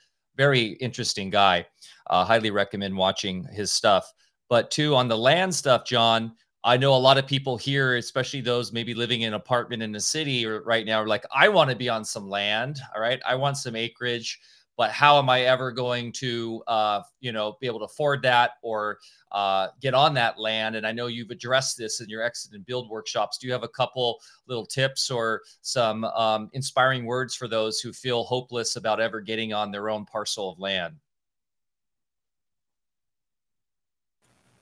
[0.41, 1.67] Very interesting guy.
[2.07, 4.11] Uh, highly recommend watching his stuff.
[4.49, 6.33] But two on the land stuff, John.
[6.65, 9.93] I know a lot of people here, especially those maybe living in an apartment in
[9.93, 12.81] the city or right now, are like, I want to be on some land.
[12.95, 13.21] All right.
[13.27, 14.41] I want some acreage
[14.81, 18.53] but how am I ever going to, uh, you know, be able to afford that
[18.63, 18.97] or
[19.31, 20.75] uh, get on that land?
[20.75, 23.37] And I know you've addressed this in your exit and build workshops.
[23.37, 27.93] Do you have a couple little tips or some um, inspiring words for those who
[27.93, 30.95] feel hopeless about ever getting on their own parcel of land?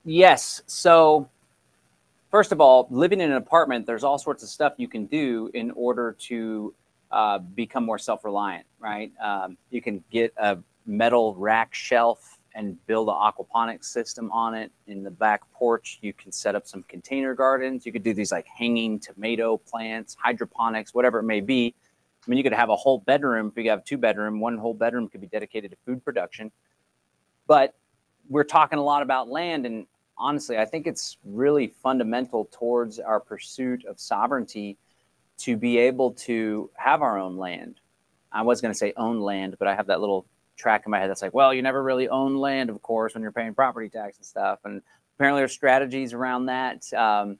[0.04, 0.62] Yes.
[0.66, 1.28] So,
[2.32, 5.48] first of all, living in an apartment, there's all sorts of stuff you can do
[5.54, 6.74] in order to
[7.10, 9.12] uh, become more self-reliant, right?
[9.22, 14.72] Um, you can get a metal rack shelf and build an aquaponics system on it.
[14.86, 17.86] In the back porch, you can set up some container gardens.
[17.86, 21.74] You could do these like hanging tomato plants, hydroponics, whatever it may be.
[22.26, 23.52] I mean, you could have a whole bedroom.
[23.54, 26.50] If you have two bedroom, one whole bedroom could be dedicated to food production.
[27.46, 27.74] But
[28.28, 29.86] we're talking a lot about land, and
[30.18, 34.76] honestly, I think it's really fundamental towards our pursuit of sovereignty
[35.38, 37.80] to be able to have our own land.
[38.32, 40.26] I was going to say own land, but I have that little
[40.56, 43.22] track in my head that's like, well, you never really own land, of course, when
[43.22, 44.58] you're paying property tax and stuff.
[44.64, 44.82] And
[45.16, 47.38] apparently, there's strategies around that um,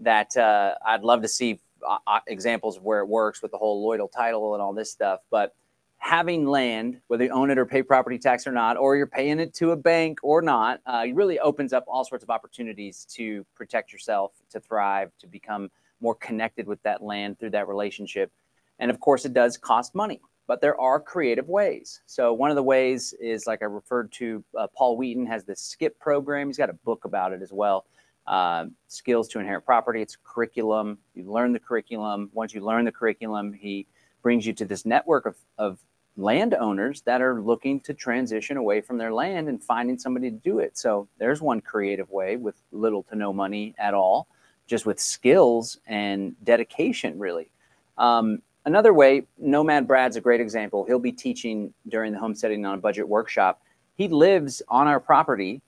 [0.00, 3.58] that uh, I'd love to see uh, uh, examples of where it works with the
[3.58, 5.20] whole allodial title and all this stuff.
[5.30, 5.54] But
[5.98, 9.40] having land, whether you own it or pay property tax or not, or you're paying
[9.40, 13.06] it to a bank or not, uh, it really opens up all sorts of opportunities
[13.10, 15.70] to protect yourself, to thrive, to become
[16.04, 18.30] more connected with that land through that relationship.
[18.78, 22.02] And of course, it does cost money, but there are creative ways.
[22.06, 25.60] So, one of the ways is like I referred to, uh, Paul Wheaton has this
[25.60, 26.48] SKIP program.
[26.48, 27.86] He's got a book about it as well.
[28.26, 30.00] Uh, skills to inherit property.
[30.00, 30.98] It's a curriculum.
[31.14, 32.30] You learn the curriculum.
[32.32, 33.86] Once you learn the curriculum, he
[34.22, 35.78] brings you to this network of, of
[36.16, 40.58] landowners that are looking to transition away from their land and finding somebody to do
[40.58, 40.78] it.
[40.78, 44.28] So there's one creative way with little to no money at all
[44.66, 47.50] just with skills and dedication, really.
[47.98, 50.84] Um, another way, Nomad Brad's a great example.
[50.84, 53.60] He'll be teaching during the homesteading on a budget workshop.
[53.94, 55.62] He lives on our property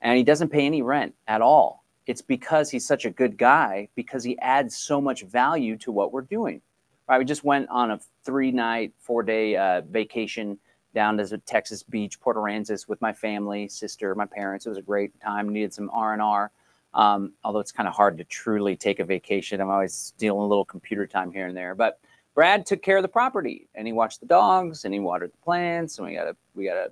[0.00, 1.84] and he doesn't pay any rent at all.
[2.06, 6.12] It's because he's such a good guy because he adds so much value to what
[6.12, 6.62] we're doing.
[7.06, 10.58] Right, we just went on a three night, four day uh, vacation
[10.94, 14.66] down to Texas Beach, Port Aransas with my family, sister, my parents.
[14.66, 15.48] It was a great time.
[15.48, 16.50] Needed some R and R.
[16.98, 19.60] Um, although it's kind of hard to truly take a vacation.
[19.60, 21.76] I'm always stealing a little computer time here and there.
[21.76, 22.00] But
[22.34, 25.38] Brad took care of the property and he watched the dogs and he watered the
[25.38, 25.98] plants.
[25.98, 26.90] And we got a we got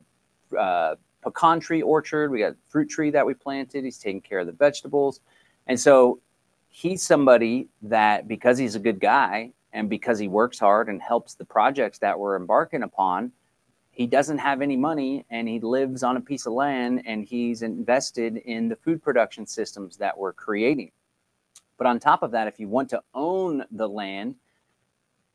[0.52, 2.30] a uh, pecan tree orchard.
[2.30, 3.84] We got a fruit tree that we planted.
[3.84, 5.20] He's taking care of the vegetables.
[5.66, 6.20] And so
[6.68, 11.34] he's somebody that because he's a good guy and because he works hard and helps
[11.34, 13.32] the projects that we're embarking upon,
[13.96, 17.62] he doesn't have any money and he lives on a piece of land and he's
[17.62, 20.92] invested in the food production systems that we're creating.
[21.78, 24.34] But on top of that, if you want to own the land,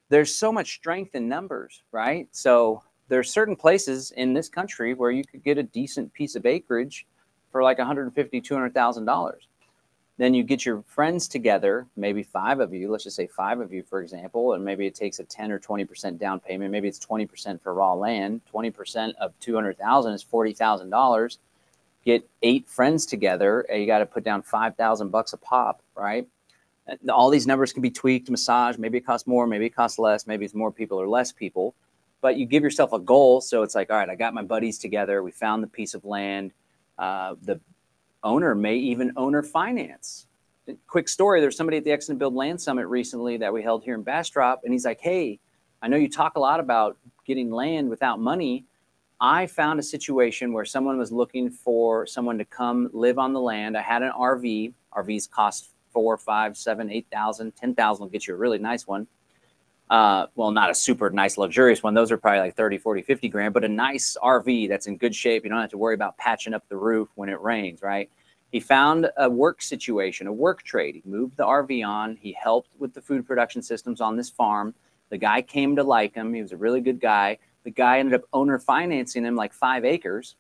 [0.10, 2.28] there's so much strength in numbers, right?
[2.30, 6.46] So there's certain places in this country where you could get a decent piece of
[6.46, 7.08] acreage
[7.52, 9.48] for like 150 200000 dollars
[10.22, 13.74] then you get your friends together maybe five of you let's just say five of
[13.74, 17.04] you for example and maybe it takes a 10 or 20% down payment maybe it's
[17.04, 21.38] 20% for raw land 20% of 200000 is $40000
[22.06, 26.28] get eight friends together and you got to put down 5000 bucks a pop right?
[27.10, 30.28] All these numbers can be tweaked massaged maybe it costs more maybe it costs less
[30.28, 31.74] maybe it's more people or less people.
[32.22, 34.78] But you give yourself a goal so it's like all right i got my buddies
[34.78, 36.52] together we found the piece of land
[37.00, 37.60] uh, the
[38.24, 40.28] owner may even owner finance.
[40.88, 43.96] Quick story there's somebody at the Exit Build Land Summit recently that we held here
[43.96, 45.40] in Bastrop, and he's like, Hey,
[45.82, 48.66] I know you talk a lot about getting land without money.
[49.20, 53.40] I found a situation where someone was looking for someone to come live on the
[53.40, 53.78] land.
[53.78, 54.74] I had an RV.
[54.96, 58.88] RVs cost four, five, seven, eight thousand, ten thousand will get you a really nice
[58.88, 59.08] one.
[59.92, 61.94] Uh, well, not a super nice, luxurious one.
[61.94, 65.14] Those are probably like 30, 40, 50 grand, but a nice RV that's in good
[65.14, 65.44] shape.
[65.44, 68.10] You don't have to worry about patching up the roof when it rains, right?
[68.54, 70.96] He found a work situation, a work trade.
[70.96, 72.16] He moved the RV on.
[72.16, 74.74] He helped with the food production systems on this farm.
[75.10, 76.34] The guy came to like him.
[76.34, 77.38] He was a really good guy.
[77.66, 80.38] The guy ended up owner financing him like five acres.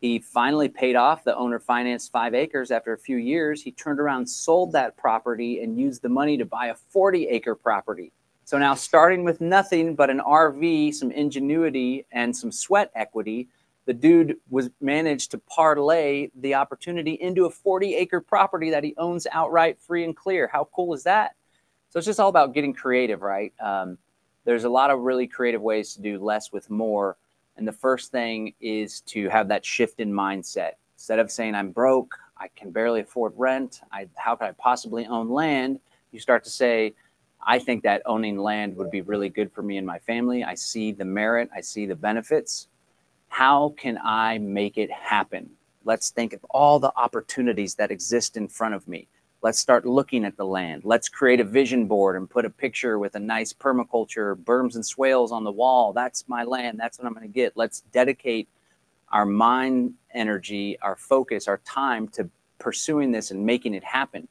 [0.00, 3.60] He finally paid off the owner financed five acres after a few years.
[3.60, 7.54] He turned around, sold that property, and used the money to buy a 40 acre
[7.54, 8.12] property
[8.48, 13.46] so now, starting with nothing but an RV, some ingenuity, and some sweat equity,
[13.84, 18.94] the dude was managed to parlay the opportunity into a 40 acre property that he
[18.96, 20.48] owns outright, free and clear.
[20.50, 21.34] How cool is that?
[21.90, 23.52] So it's just all about getting creative, right?
[23.60, 23.98] Um,
[24.46, 27.18] there's a lot of really creative ways to do less with more.
[27.58, 30.70] And the first thing is to have that shift in mindset.
[30.96, 35.04] Instead of saying, I'm broke, I can barely afford rent, I, how could I possibly
[35.04, 35.80] own land?
[36.12, 36.94] You start to say,
[37.44, 40.44] I think that owning land would be really good for me and my family.
[40.44, 42.68] I see the merit, I see the benefits.
[43.28, 45.50] How can I make it happen?
[45.84, 49.08] Let's think of all the opportunities that exist in front of me.
[49.40, 50.84] Let's start looking at the land.
[50.84, 54.84] Let's create a vision board and put a picture with a nice permaculture, berms and
[54.84, 55.92] swales on the wall.
[55.92, 56.78] That's my land.
[56.78, 57.56] That's what I'm going to get.
[57.56, 58.48] Let's dedicate
[59.10, 62.28] our mind energy, our focus, our time to
[62.58, 64.26] pursuing this and making it happen.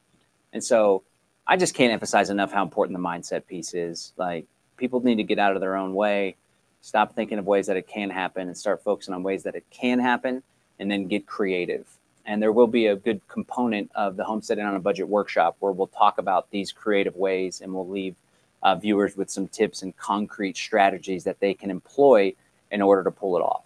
[0.51, 1.03] And so
[1.49, 4.11] I just can't emphasize enough how important the mindset piece is.
[4.17, 4.45] Like
[4.75, 6.35] people need to get out of their own way,
[6.81, 9.63] stop thinking of ways that it can happen, and start focusing on ways that it
[9.71, 10.43] can happen,
[10.77, 11.87] and then get creative.
[12.25, 15.71] And there will be a good component of the homesteading on a budget workshop where
[15.71, 18.15] we'll talk about these creative ways, and we'll leave
[18.61, 22.33] uh, viewers with some tips and concrete strategies that they can employ
[22.71, 23.63] in order to pull it off.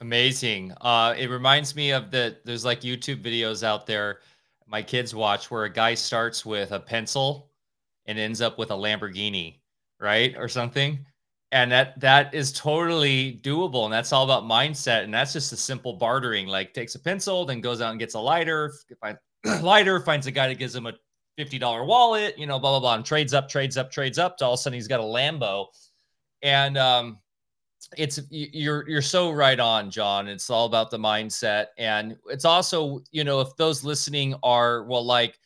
[0.00, 0.72] Amazing.
[0.80, 4.20] Uh, it reminds me of the there's like YouTube videos out there
[4.70, 7.50] my kids watch where a guy starts with a pencil
[8.06, 9.58] and ends up with a Lamborghini,
[9.98, 10.34] right?
[10.36, 11.04] Or something.
[11.52, 13.84] And that that is totally doable.
[13.84, 15.02] And that's all about mindset.
[15.02, 16.46] And that's just a simple bartering.
[16.46, 19.18] Like takes a pencil, then goes out and gets a lighter, finds
[19.62, 20.92] lighter, finds a guy that gives him a
[21.36, 24.36] $50 wallet, you know, blah, blah, blah, and trades up, trades up, trades up.
[24.38, 25.66] To all of a sudden he's got a Lambo.
[26.42, 27.18] And um,
[27.96, 33.00] it's you're you're so right on john it's all about the mindset and it's also
[33.10, 35.38] you know if those listening are well like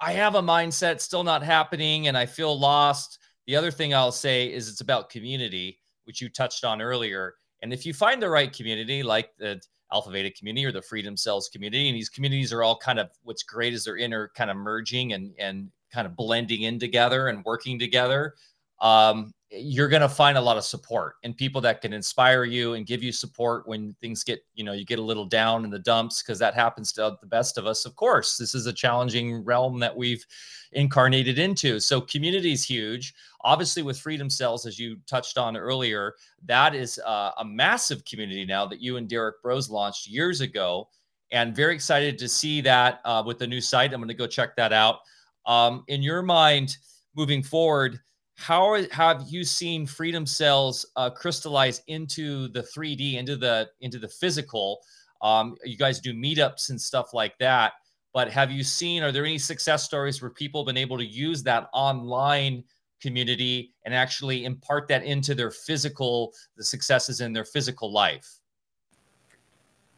[0.00, 4.10] i have a mindset still not happening and i feel lost the other thing i'll
[4.10, 8.28] say is it's about community which you touched on earlier and if you find the
[8.28, 9.60] right community like the
[9.92, 13.08] alpha beta community or the freedom cells community and these communities are all kind of
[13.22, 17.28] what's great is they're inner kind of merging and and kind of blending in together
[17.28, 18.34] and working together
[18.80, 22.74] um, you're going to find a lot of support and people that can inspire you
[22.74, 25.70] and give you support when things get, you know, you get a little down in
[25.70, 27.86] the dumps because that happens to the best of us.
[27.86, 30.24] Of course, this is a challenging realm that we've
[30.72, 31.80] incarnated into.
[31.80, 33.14] So community is huge.
[33.40, 36.14] Obviously, with Freedom Cells, as you touched on earlier,
[36.44, 40.88] that is uh, a massive community now that you and Derrick Broze launched years ago.
[41.30, 43.94] And very excited to see that uh, with the new site.
[43.94, 45.00] I'm going to go check that out.
[45.46, 46.76] Um, in your mind,
[47.14, 48.00] moving forward,
[48.38, 54.08] how have you seen freedom cells uh, crystallize into the 3d into the into the
[54.08, 54.80] physical?
[55.20, 57.72] Um, you guys do meetups and stuff like that
[58.18, 61.06] but have you seen are there any success stories where people have been able to
[61.06, 62.64] use that online
[63.00, 68.40] community and actually impart that into their physical the successes in their physical life?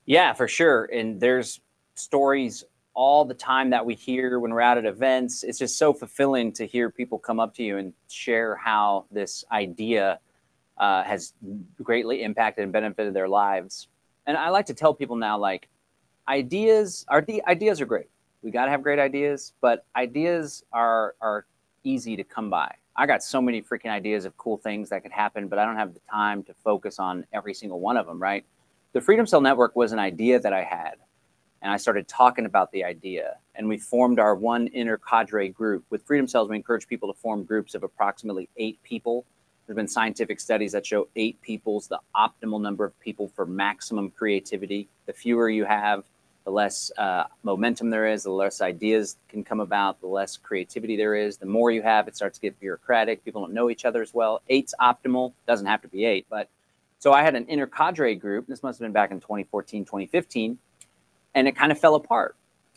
[0.06, 0.84] Yeah for sure.
[0.92, 1.60] And there's
[1.94, 2.64] stories
[2.94, 5.42] all the time that we hear when we're out at events.
[5.42, 9.44] It's just so fulfilling to hear people come up to you and share how this
[9.52, 10.18] idea
[10.78, 11.34] uh, has
[11.82, 13.88] greatly impacted and benefited their lives.
[14.26, 15.68] And I like to tell people now, like,
[16.28, 18.08] ideas are ideas are great.
[18.42, 21.46] We got to have great ideas, but ideas are are
[21.84, 22.74] easy to come by.
[22.96, 25.76] I got so many freaking ideas of cool things that could happen, but I don't
[25.76, 28.44] have the time to focus on every single one of them, right?
[28.92, 30.96] The Freedom Cell Network was an idea that I had,
[31.62, 35.84] and I started talking about the idea, and we formed our one inner cadre group.
[35.90, 39.24] With Freedom Cells, we encourage people to form groups of approximately eight people.
[39.66, 44.10] There's been scientific studies that show eight people's the optimal number of people for maximum
[44.10, 44.88] creativity.
[45.06, 46.04] The fewer you have,
[46.44, 50.96] the less uh, momentum there is, the less ideas can come about, the less creativity
[50.96, 51.36] there is.
[51.36, 53.24] The more you have, it starts to get bureaucratic.
[53.24, 54.40] People don't know each other as well.
[54.48, 55.34] Eight's optimal.
[55.46, 56.48] Doesn't have to be eight, but
[56.98, 58.46] so I had an inner cadre group.
[58.46, 60.58] This must have been back in 2014, 2015,
[61.34, 62.36] and it kind of fell apart.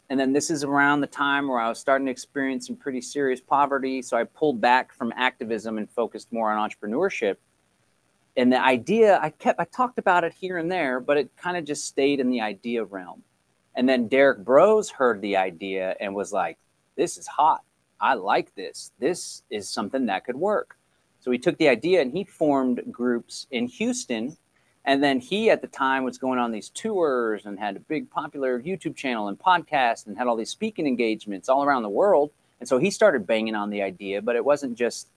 [0.09, 3.01] And then this is around the time where I was starting to experience some pretty
[3.01, 4.01] serious poverty.
[4.01, 7.37] So I pulled back from activism and focused more on entrepreneurship.
[8.35, 11.55] And the idea, I kept, I talked about it here and there, but it kind
[11.57, 13.23] of just stayed in the idea realm.
[13.75, 16.57] And then Derrick Broze heard the idea and was like,
[16.95, 17.61] this is hot.
[17.99, 18.91] I like this.
[18.99, 20.77] This is something that could work.
[21.21, 24.37] So he took the idea and he formed groups in Houston.
[24.85, 28.09] And then he, at the time, was going on these tours and had a big
[28.09, 32.31] popular YouTube channel and podcast and had all these speaking engagements all around the world.
[32.59, 35.07] And so he started banging on the idea, but it wasn't just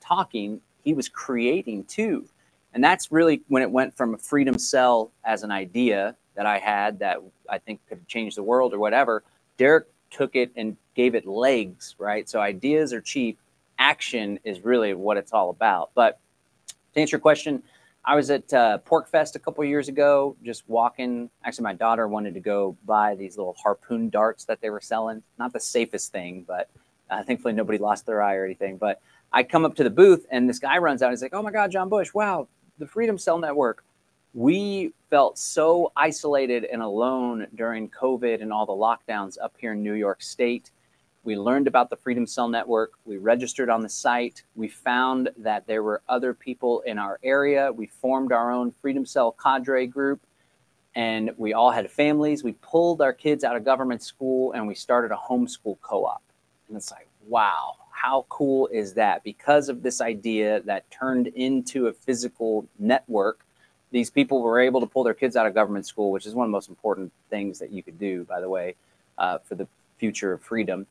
[0.00, 2.26] talking, he was creating too.
[2.74, 6.58] And that's really when it went from a freedom cell as an idea that I
[6.58, 7.18] had that
[7.48, 9.22] I think could change the world or whatever.
[9.56, 12.28] Derrick took it and gave it legs, right?
[12.28, 13.38] So ideas are cheap,
[13.78, 15.90] action is really what it's all about.
[15.94, 16.18] But
[16.94, 17.62] to answer your question,
[18.06, 21.30] I was at uh, PorcFest a couple years ago, just walking.
[21.42, 25.22] Actually, my daughter wanted to go buy these little harpoon darts that they were selling.
[25.38, 26.68] Not the safest thing, but
[27.10, 28.76] uh, thankfully nobody lost their eye or anything.
[28.76, 29.00] But
[29.32, 31.10] I come up to the booth and this guy runs out.
[31.10, 32.12] He's like, "Oh my God, John Bush!
[32.12, 32.48] Wow,
[32.78, 33.84] the Freedom Cell Network."
[34.34, 39.82] We felt so isolated and alone during COVID and all the lockdowns up here in
[39.82, 40.72] New York State
[41.24, 42.92] we learned about the Freedom Cell Network.
[43.06, 44.42] We registered on the site.
[44.54, 47.72] We found that there were other people in our area.
[47.72, 50.20] We formed our own Freedom Cell cadre group
[50.94, 52.44] and we all had families.
[52.44, 56.22] We pulled our kids out of government school and we started a homeschool co op.
[56.68, 59.24] And it's like, wow, how cool is that?
[59.24, 63.40] Because of this idea that turned into a physical network,
[63.90, 66.44] these people were able to pull their kids out of government school, which is one
[66.44, 68.74] of the most important things that you could do, by the way,
[69.16, 69.66] uh, for the
[69.98, 70.86] future of freedom.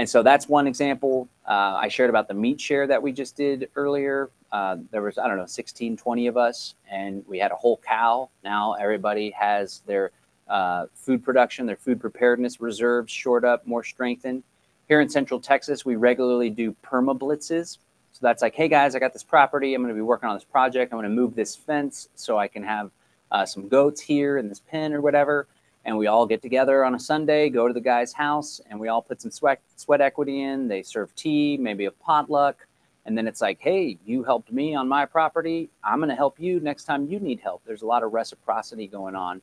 [0.00, 1.28] And so that's one example.
[1.46, 4.30] Uh, I shared about the meat share that we just did earlier.
[4.50, 7.78] Uh, there was, I don't know, 16, 20 of us, and we had a whole
[7.86, 8.30] cow.
[8.42, 10.12] Now everybody has their
[10.48, 14.42] uh, food production, their food preparedness reserves shored up, more strengthened.
[14.88, 17.76] Here in Central Texas, we regularly do perma blitzes.
[18.12, 19.74] So that's like, hey guys, I got this property.
[19.74, 20.94] I'm going to be working on this project.
[20.94, 22.90] I'm going to move this fence so I can have
[23.30, 25.46] uh, some goats here in this pen or whatever
[25.84, 28.88] and we all get together on a Sunday, go to the guy's house, and we
[28.88, 30.68] all put some sweat sweat equity in.
[30.68, 32.66] They serve tea, maybe a potluck,
[33.06, 35.70] and then it's like, hey, you helped me on my property.
[35.82, 37.62] I'm going to help you next time you need help.
[37.66, 39.40] There's a lot of reciprocity going on.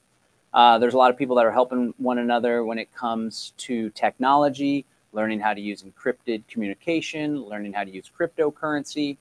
[0.53, 3.89] Uh, there's a lot of people that are helping one another when it comes to
[3.91, 9.17] technology, learning how to use encrypted communication, learning how to use cryptocurrency.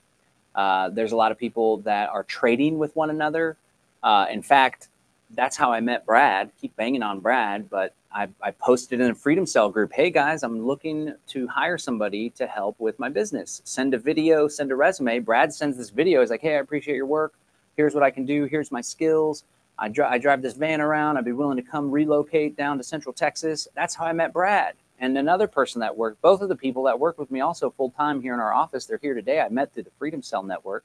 [0.55, 3.57] Uh, there's a lot of people that are trading with one another.
[4.03, 4.89] Uh, in fact,
[5.31, 6.51] that's how I met Brad.
[6.61, 9.93] Keep banging on Brad, but I, I, posted in a Freedom Cell group.
[9.93, 13.61] Hey guys, I'm looking to hire somebody to help with my business.
[13.65, 15.19] Send a video, send a resume.
[15.19, 16.20] Brad sends this video.
[16.20, 17.35] He's like, hey, I appreciate your work.
[17.77, 18.44] Here's what I can do.
[18.44, 19.44] Here's my skills.
[19.78, 21.19] I, dri- I drive this van around.
[21.19, 23.69] I'd be willing to come relocate down to Central Texas.
[23.74, 24.74] That's how I met Brad.
[24.98, 27.90] And another person that worked, both of the people that work with me also full
[27.90, 29.40] time here in our office, they're here today.
[29.40, 30.85] I met through the Freedom Cell Network.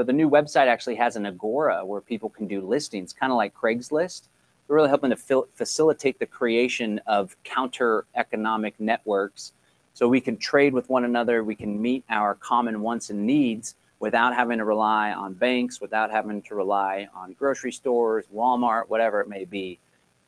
[0.00, 3.36] So the new website actually has an agora where people can do listings, kind of
[3.36, 4.28] like Craigslist.
[4.66, 9.52] We're really helping to fil- facilitate the creation of counter economic networks
[9.92, 13.74] so we can trade with one another, we can meet our common wants and needs
[13.98, 19.20] without having to rely on banks, without having to rely on grocery stores, Walmart, whatever
[19.20, 19.78] it may be.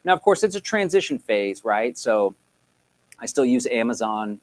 [0.05, 1.97] Now, of course, it's a transition phase, right?
[1.97, 2.35] So
[3.19, 4.39] I still use Amazon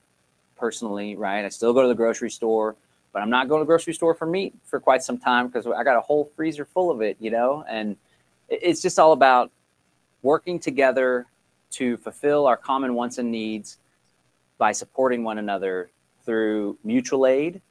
[0.58, 1.46] personally, right?
[1.46, 2.76] I still go to the grocery store
[3.12, 5.66] but I'm not going to the grocery store for meat for quite some time because
[5.66, 7.96] I got a whole freezer full of it, you know, and
[8.50, 9.52] it's just all about
[10.22, 11.28] working together
[11.72, 13.78] to fulfill our common wants and needs
[14.58, 15.90] by supporting one another
[16.26, 17.62] through mutual aid,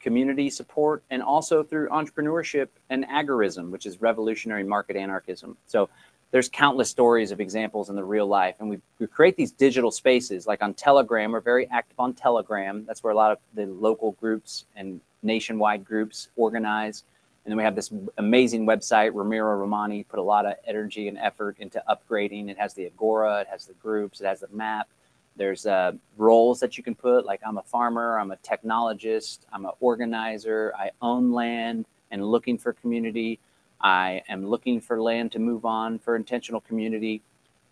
[0.00, 5.56] community support, and also through entrepreneurship and agorism, which is revolutionary market anarchism.
[5.66, 5.88] So
[6.30, 9.90] there's countless stories of examples in the real life and we, we create these digital
[9.90, 12.84] spaces like on telegram we're very active on telegram.
[12.86, 17.04] That's where a lot of the local groups and nationwide groups organize.
[17.44, 21.16] And then we have this amazing website ramiro romani put a lot of energy and
[21.18, 22.50] effort into upgrading.
[22.50, 24.88] It has the agora it has the groups it has the map.
[25.36, 29.66] There's uh, roles that you can put, like I'm a farmer, I'm a technologist, I'm
[29.66, 33.38] an organizer, I own land and looking for community.
[33.80, 37.22] I am looking for land to move on for intentional community.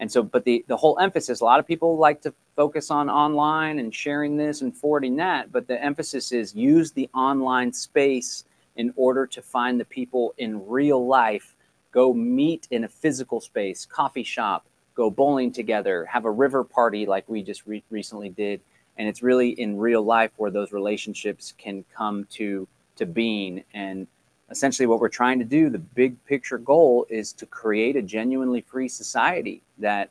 [0.01, 3.09] And so, but the, the whole emphasis, a lot of people like to focus on
[3.09, 8.45] online and sharing this and forwarding that, but the emphasis is use the online space
[8.77, 11.55] in order to find the people in real life.
[11.93, 17.07] Go meet in a physical space, coffee shop, go bowling together, have a river party
[17.07, 18.61] like we just re- recently did.
[18.97, 23.65] And it's really in real life where those relationships can come to to being.
[23.73, 24.07] And
[24.51, 28.61] essentially, what we're trying to do, the big picture goal, is to create a genuinely
[28.61, 30.11] free society that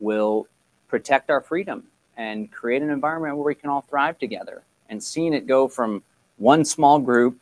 [0.00, 0.46] will
[0.88, 1.84] protect our freedom
[2.16, 4.62] and create an environment where we can all thrive together.
[4.88, 6.02] And seeing it go from
[6.36, 7.38] one small group,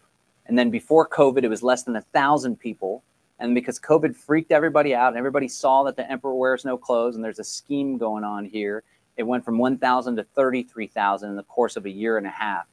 [0.46, 3.02] and then before COVID, it was less than a thousand people
[3.40, 7.16] and because COVID freaked everybody out and everybody saw that the emperor wears no clothes
[7.16, 8.84] and there's a scheme going on here,
[9.16, 12.66] it went from 1,000 to 33,000 in the course of a year and a half.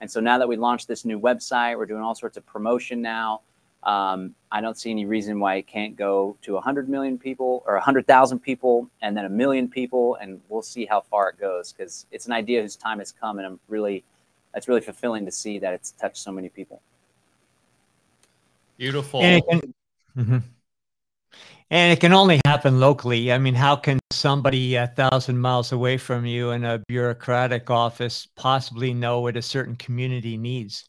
[0.00, 3.02] And so now that we launched this new website, we're doing all sorts of promotion
[3.02, 3.42] now.
[3.82, 7.74] Um, I don't see any reason why it can't go to 100 million people or
[7.74, 10.16] 100,000 people and then a million people.
[10.16, 13.38] And we'll see how far it goes because it's an idea whose time has come.
[13.38, 14.04] And I'm really,
[14.54, 16.82] it's really fulfilling to see that it's touched so many people.
[18.76, 19.20] Beautiful.
[19.22, 19.74] And it can,
[20.16, 20.38] Mm-hmm.
[21.72, 23.32] And it can only happen locally.
[23.32, 28.26] I mean, how can somebody a thousand miles away from you in a bureaucratic office
[28.34, 30.84] possibly know what a certain community needs?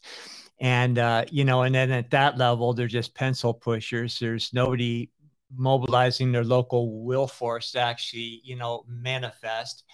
[0.58, 4.18] And, uh, you know, and then at that level, they're just pencil pushers.
[4.18, 5.10] There's nobody
[5.56, 9.84] mobilizing their local will force to actually, you know, manifest.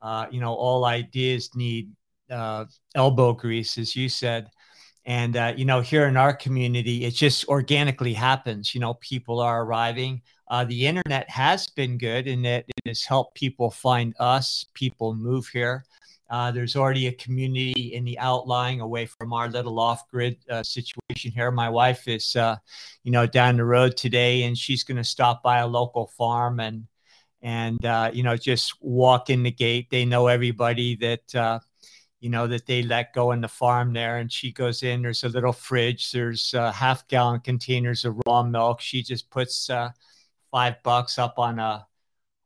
[0.00, 1.90] Uh, you know, all ideas need
[2.30, 4.48] uh, elbow grease, as you said.
[5.08, 8.74] And, uh, you know, here in our community, it just organically happens.
[8.74, 10.20] You know, people are arriving.
[10.48, 15.14] Uh, the internet has been good in that it has helped people find us, people
[15.14, 15.86] move here.
[16.28, 21.32] Uh, there's already a community in the outlying away from our little off-grid uh, situation
[21.32, 21.50] here.
[21.50, 22.56] My wife is, uh,
[23.02, 26.60] you know, down the road today, and she's going to stop by a local farm
[26.60, 26.86] and
[27.40, 29.88] and uh, you know just walk in the gate.
[29.90, 31.60] They know everybody that uh,
[32.20, 34.18] you know, that they let go in the farm there.
[34.18, 38.42] And she goes in, there's a little fridge, there's uh, half gallon containers of raw
[38.42, 38.80] milk.
[38.80, 39.90] She just puts uh,
[40.50, 41.86] five bucks up on a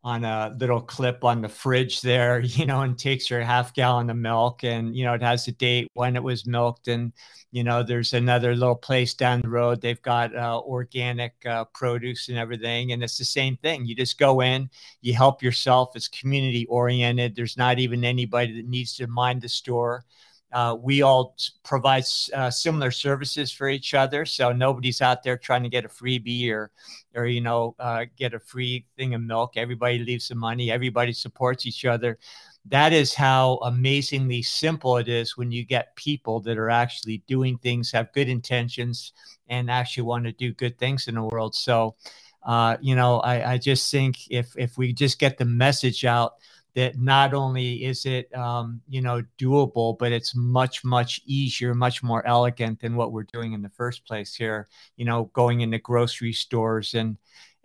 [0.04, 4.10] on a little clip on the fridge there, you know, and takes her half gallon
[4.10, 6.88] of milk and, you know, it has a date when it was milked.
[6.88, 7.12] And,
[7.52, 9.80] you know, there's another little place down the road.
[9.80, 12.92] They've got uh, organic uh, produce and everything.
[12.92, 13.86] And it's the same thing.
[13.86, 14.70] You just go in,
[15.02, 15.94] you help yourself.
[15.94, 17.36] It's community oriented.
[17.36, 20.04] There's not even anybody that needs to mind the store.
[20.52, 22.04] Uh, we all provide
[22.34, 26.50] uh, similar services for each other, so nobody's out there trying to get a freebie
[26.50, 26.70] or,
[27.14, 29.56] or you know, uh, get a free thing of milk.
[29.56, 30.70] Everybody leaves some money.
[30.70, 32.18] Everybody supports each other.
[32.66, 37.58] That is how amazingly simple it is when you get people that are actually doing
[37.58, 39.12] things, have good intentions,
[39.48, 41.54] and actually want to do good things in the world.
[41.54, 41.96] So,
[42.44, 46.34] uh, you know, I, I just think if if we just get the message out
[46.74, 52.02] that not only is it um, you know doable but it's much much easier much
[52.02, 55.78] more elegant than what we're doing in the first place here you know going into
[55.78, 57.16] grocery stores and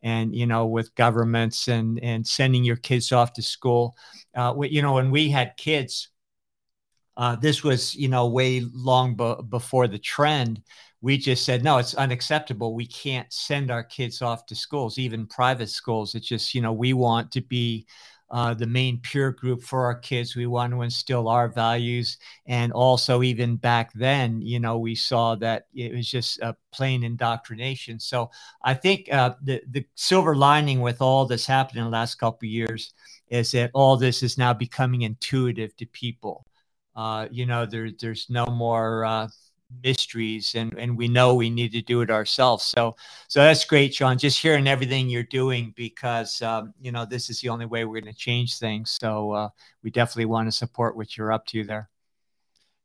[0.03, 3.95] and you know with governments and and sending your kids off to school.
[4.35, 6.09] Uh, you know when we had kids
[7.17, 10.61] uh, this was you know way long b- before the trend.
[11.01, 12.73] We just said no it's unacceptable.
[12.75, 16.15] We can't send our kids off to schools even private schools.
[16.15, 17.87] It's just you know we want to be
[18.29, 20.35] uh, the main peer group for our kids.
[20.35, 22.17] We want to instill our values.
[22.45, 27.03] And also, even back then, you know, we saw that it was just a plain
[27.03, 27.99] indoctrination.
[27.99, 28.29] So
[28.61, 32.47] I think uh, the, the silver lining with all this happening in the last couple
[32.47, 32.93] years
[33.29, 36.45] is that all this is now becoming intuitive to people.
[36.95, 39.27] Uh, you know, there, there's no more uh,
[39.83, 42.95] mysteries and and we know we need to do it ourselves so
[43.27, 47.41] so that's great sean just hearing everything you're doing because um, you know this is
[47.41, 49.49] the only way we're going to change things so uh,
[49.83, 51.89] we definitely want to support what you're up to there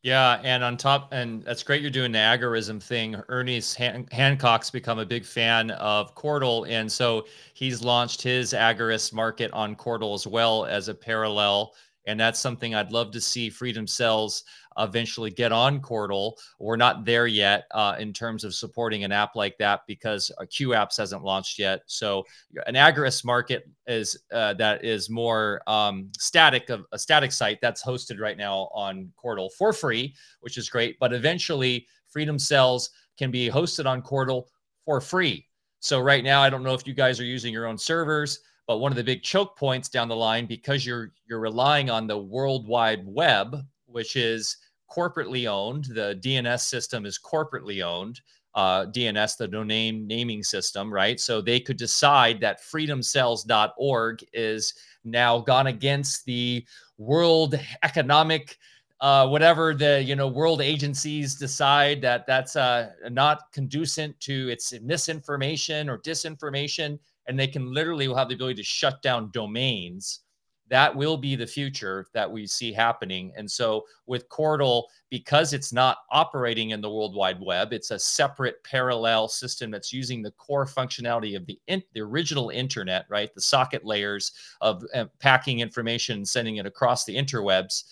[0.02, 1.80] yeah, and on top, and that's great.
[1.80, 3.14] You're doing the agorism thing.
[3.28, 9.12] Ernest Han- Hancock's become a big fan of Qortal, and so he's launched his agorist
[9.12, 11.74] market on Qortal as well as a parallel.
[12.07, 14.45] And that's something I'd love to see Freedom Cells
[14.79, 16.33] eventually get on Qortal.
[16.59, 20.70] We're not there yet uh, in terms of supporting an app like that because Q
[20.70, 21.83] Apps hasn't launched yet.
[21.87, 22.24] So
[22.66, 27.85] an agorist market is uh, that is more um, static of a static site that's
[27.85, 30.99] hosted right now on Qortal for free, which is great.
[30.99, 34.45] But eventually, Freedom Cells can be hosted on Qortal
[34.85, 35.47] for free.
[35.81, 38.78] So right now, I don't know if you guys are using your own servers, But
[38.78, 42.18] one of the big choke points down the line, because you're you're relying on the
[42.18, 43.56] World Wide Web,
[43.86, 44.56] which is
[44.90, 48.20] corporately owned, the DNS system is corporately owned.
[48.55, 51.18] Uh, DNS, the domain naming system, right?
[51.18, 54.74] So they could decide that freedomcells.org is
[55.05, 56.66] now gone against the
[56.98, 58.59] World Economic
[59.02, 64.72] uh, whatever the you know world agencies decide that that's uh, not conducive to its
[64.80, 70.20] misinformation or disinformation, and they can literally will have the ability to shut down domains.
[70.69, 73.32] That will be the future that we see happening.
[73.36, 77.99] And so with Qortal, because it's not operating in the World Wide Web, it's a
[77.99, 83.35] separate parallel system that's using the core functionality of the in, the original internet, right?
[83.35, 84.32] The socket layers
[84.62, 87.85] of uh, packing information, and sending it across the interwebs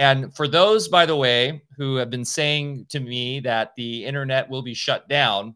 [0.00, 4.48] and for those, by the way, who have been saying to me that the internet
[4.48, 5.54] will be shut down,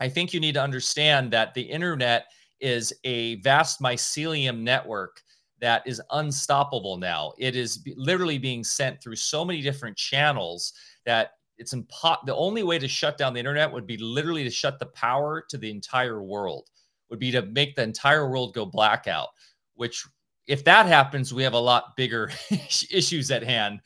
[0.00, 2.26] I think you need to understand that the internet
[2.60, 5.22] is a vast mycelium network
[5.60, 7.32] that is unstoppable now.
[7.38, 10.72] It is literally being sent through so many different channels
[11.04, 14.50] that it's impo- the only way to shut down the internet would be literally to
[14.50, 16.70] shut the power to the entire world
[17.10, 19.28] would be to make the entire world go blackout
[19.74, 20.04] which
[20.46, 22.30] if that happens, we have a lot bigger
[22.90, 23.80] issues at hand.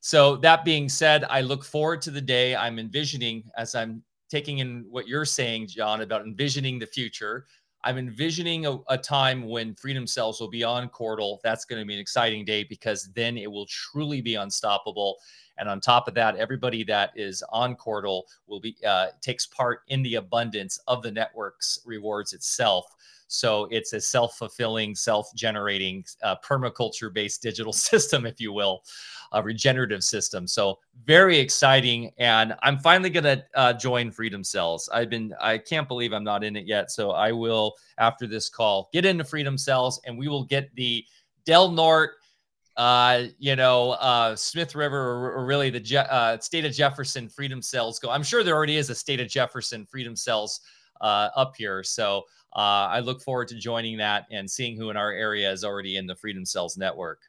[0.00, 4.58] So, that being said, I look forward to the day I'm envisioning as I'm taking
[4.58, 7.46] in what you're saying, John, about envisioning the future.
[7.82, 11.38] I'm envisioning a, a, time when Freedom Cells will be on Qortal.
[11.42, 15.16] That's going to be an exciting day because then it will truly be unstoppable.
[15.56, 19.82] And on top of that, everybody that is on Qortal will be uh, takes part
[19.88, 22.94] in the abundance of the network's rewards itself.
[23.30, 28.82] So it's a self fulfilling, self generating, uh, permaculture based digital system, if you will,
[29.32, 30.46] a regenerative system.
[30.46, 32.10] So very exciting.
[32.18, 34.88] And I'm finally going to uh, join Freedom Cells.
[34.92, 36.90] I've been, I can't believe I'm not in it yet.
[36.90, 41.04] So I will, after this call, get into Freedom Cells and we will get the
[41.44, 42.12] Del Norte
[42.76, 47.60] uh, you know, uh, Smith River or, really the Je- uh, state of Jefferson Freedom
[47.60, 48.08] Cells go.
[48.08, 50.60] I'm sure there already is a state of Jefferson Freedom Cells
[51.00, 51.82] uh, up here.
[51.82, 52.24] So
[52.54, 55.96] uh, I look forward to joining that and seeing who in our area is already
[55.96, 57.20] in the Freedom Cells network.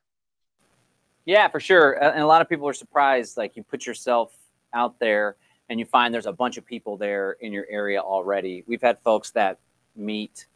[1.25, 1.93] Yeah, for sure.
[2.03, 3.37] And a lot of people are surprised.
[3.37, 4.33] Like you put yourself
[4.73, 5.35] out there
[5.69, 8.63] and you find there's a bunch of people there in your area already.
[8.67, 9.59] We've had folks that
[9.95, 10.47] meet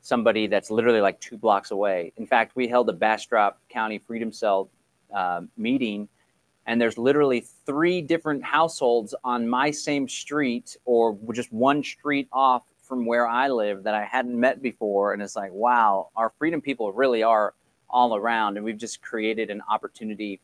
[0.00, 2.12] somebody that's literally like two blocks away.
[2.16, 4.70] In fact, we held a Bastrop County Freedom Cell
[5.14, 6.08] uh, meeting,
[6.66, 12.62] and there's literally three different households on my same street or just one street off
[12.84, 15.12] from where I live that I hadn't met before.
[15.12, 17.54] And it's like, wow, our freedom people really are
[17.88, 18.56] all around.
[18.56, 20.40] And we've just created an opportunity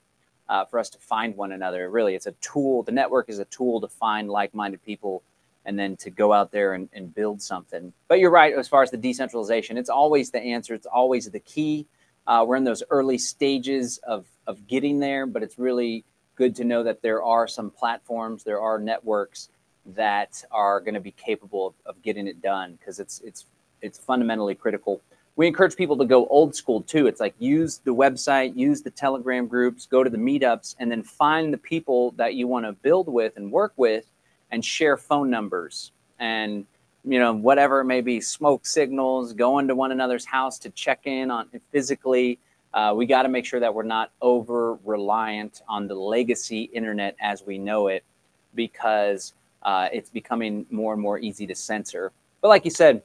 [0.48, 1.88] uh, for us to find one another.
[1.90, 2.82] Really, it's a tool.
[2.82, 5.22] The network is a tool to find like minded people
[5.64, 7.92] and then to go out there and, and build something.
[8.08, 11.40] But you're right, as far as the decentralization, it's always the answer, it's always the
[11.40, 11.86] key.
[12.26, 16.04] Uh, we're in those early stages of, of getting there, but it's really
[16.36, 19.50] good to know that there are some platforms, there are networks
[19.94, 23.46] that are going to be capable of, of getting it done because it's it's
[23.82, 25.00] it's fundamentally critical.
[25.36, 27.06] We encourage people to go old school too.
[27.06, 31.02] It's like use the website, use the Telegram groups, go to the meetups, and then
[31.02, 34.04] find the people that you want to build with and work with,
[34.50, 36.66] and share phone numbers and
[37.04, 41.06] you know whatever it may be, smoke signals, going to one another's house to check
[41.06, 42.38] in on physically.
[42.72, 47.16] Uh, we got to make sure that we're not over reliant on the legacy internet
[47.20, 48.04] as we know it,
[48.54, 52.12] because uh, it's becoming more and more easy to censor.
[52.40, 53.02] But like you said,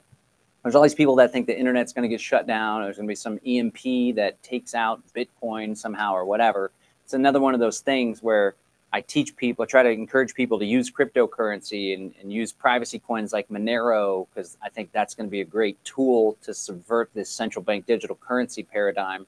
[0.62, 2.82] there's all these people that think the internet's going to get shut down.
[2.82, 6.72] There's going to be some EMP that takes out Bitcoin somehow or whatever.
[7.04, 8.56] It's another one of those things where
[8.92, 12.98] I teach people, I try to encourage people to use cryptocurrency and, and use privacy
[12.98, 17.10] coins like Monero, because I think that's going to be a great tool to subvert
[17.14, 19.26] this central bank digital currency paradigm.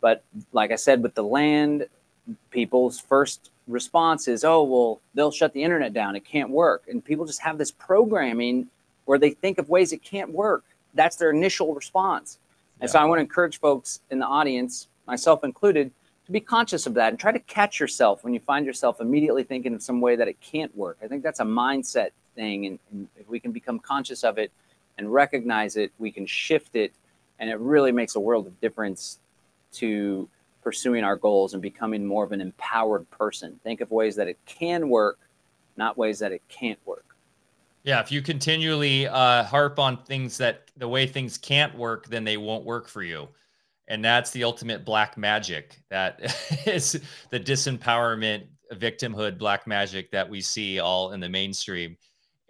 [0.00, 1.86] But like I said, with the land,
[2.50, 6.16] people's first response is, oh, well, they'll shut the internet down.
[6.16, 6.84] It can't work.
[6.88, 8.68] And people just have this programming
[9.04, 10.64] where they think of ways it can't work.
[10.94, 12.38] That's their initial response.
[12.80, 12.92] And yeah.
[12.92, 15.90] so I want to encourage folks in the audience, myself included,
[16.26, 19.42] to be conscious of that and try to catch yourself when you find yourself immediately
[19.42, 20.98] thinking of some way that it can't work.
[21.02, 22.66] I think that's a mindset thing.
[22.66, 24.52] And, and if we can become conscious of it
[24.98, 26.92] and recognize it, we can shift it.
[27.38, 29.18] And it really makes a world of difference
[29.74, 30.28] to
[30.62, 33.58] pursuing our goals and becoming more of an empowered person.
[33.62, 35.18] Think of ways that it can work,
[35.76, 37.16] not ways that it can't work.
[37.84, 42.22] Yeah, if you continually uh, harp on things that the way things can't work, then
[42.22, 43.28] they won't work for you.
[43.88, 45.80] And that's the ultimate black magic.
[45.90, 46.20] That
[46.66, 51.96] is the disempowerment, victimhood, black magic that we see all in the mainstream.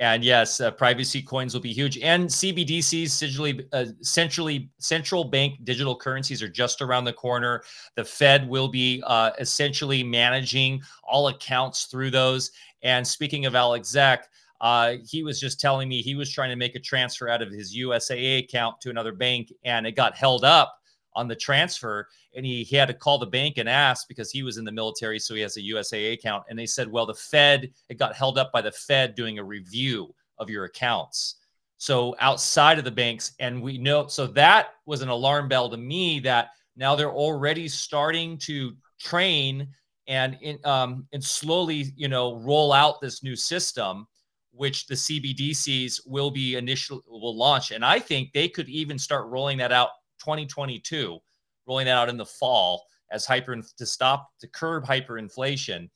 [0.03, 1.97] And yes, uh, privacy coins will be huge.
[1.99, 7.63] And CBDCs, centrally, uh, centrally, central bank digital currencies, are just around the corner.
[7.95, 12.51] The Fed will be uh, essentially managing all accounts through those.
[12.83, 14.27] And speaking of Alex Zek,
[14.61, 17.53] uh, he was just telling me he was trying to make a transfer out of
[17.53, 20.82] his USAA account to another bank, and it got held up
[21.15, 24.43] on the transfer and he, he had to call the bank and ask because he
[24.43, 26.45] was in the military so he has a usaa account.
[26.49, 29.45] And they said well the fed it got held up by the fed doing a
[29.45, 31.37] review of your accounts.
[31.77, 35.77] So outside of the banks and we know so that was an alarm bell to
[35.77, 39.69] me that now they're already starting to train
[40.09, 44.07] and in, um, and slowly you know roll out this new system
[44.55, 47.71] which the cbdc's will be initial will launch.
[47.71, 49.91] And i think they could even start rolling that out
[50.23, 51.19] 2022,
[51.67, 55.89] rolling that out in the fall as hyper to stop to curb hyperinflation.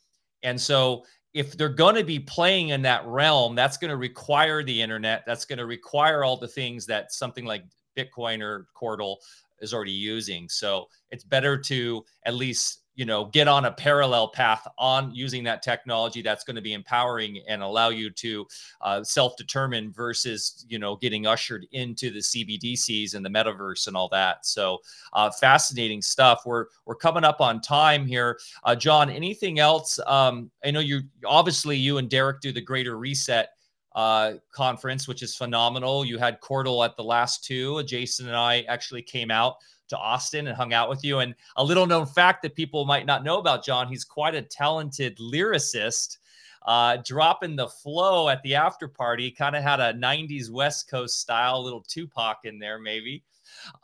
[0.42, 1.04] And so
[1.34, 5.22] if they're going to be playing in that realm, that's going to require the internet.
[5.26, 7.64] That's going to require all the things that something like
[7.96, 9.16] Bitcoin or Qortal
[9.60, 10.48] is already using.
[10.48, 15.44] So it's better to at least you know get on a parallel path on using
[15.44, 18.46] that technology that's going to be empowering and allow you to
[18.80, 24.08] uh, self-determine versus you know getting ushered into the cbdc's and the metaverse and all
[24.08, 24.78] that so
[25.12, 30.50] uh, fascinating stuff we're we're coming up on time here uh, john anything else um,
[30.64, 33.50] i know you obviously you and derrick do the greater reset
[33.94, 36.04] uh, conference, which is phenomenal.
[36.04, 37.82] You had Qortal at the last two.
[37.84, 39.56] Jason and I actually came out
[39.88, 41.20] to Austin and hung out with you.
[41.20, 44.42] And a little known fact that people might not know about John, he's quite a
[44.42, 46.18] talented lyricist.
[46.66, 51.20] Uh, dropping the flow at the after party, kind of had a 90s West Coast
[51.20, 53.22] style, little Tupac in there, maybe.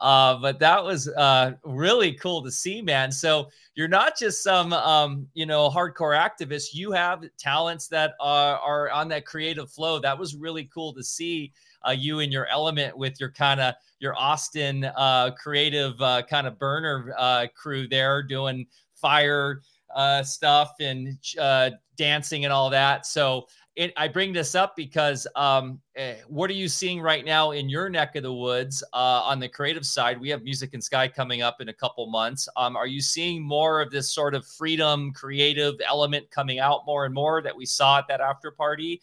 [0.01, 3.13] Uh, but that was uh, really cool to see, man.
[3.13, 6.75] So you're not just some, um, you know, hardcore activist.
[6.75, 9.99] You have talents that are, are on that creative flow.
[9.99, 11.53] That was really cool to see
[11.87, 16.47] uh, you in your element with your kind of your Austin uh, creative uh, kind
[16.47, 19.63] of burner uh, crew there doing fire
[19.95, 23.07] uh, stuff and uh, dancing and all that.
[23.07, 27.53] So it, I bring this up because um, eh, what are you seeing right now
[27.53, 30.21] in your neck of the woods uh, on the creative side?
[30.21, 32.49] We have Music and Sky coming up in a couple months.
[32.57, 37.07] Um, are you seeing more of this sort of freedom, creative element coming out more
[37.07, 39.01] and more that we saw at that after party?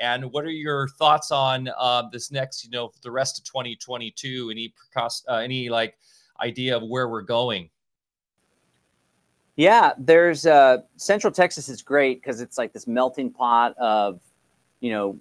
[0.00, 4.50] And what are your thoughts on uh, this next, you know, the rest of 2022?
[4.50, 5.98] Any precaution, uh, any like
[6.40, 7.68] idea of where we're going?
[9.56, 14.20] Yeah, there's uh, Central Texas is great because it's like this melting pot of,
[14.80, 15.18] you know,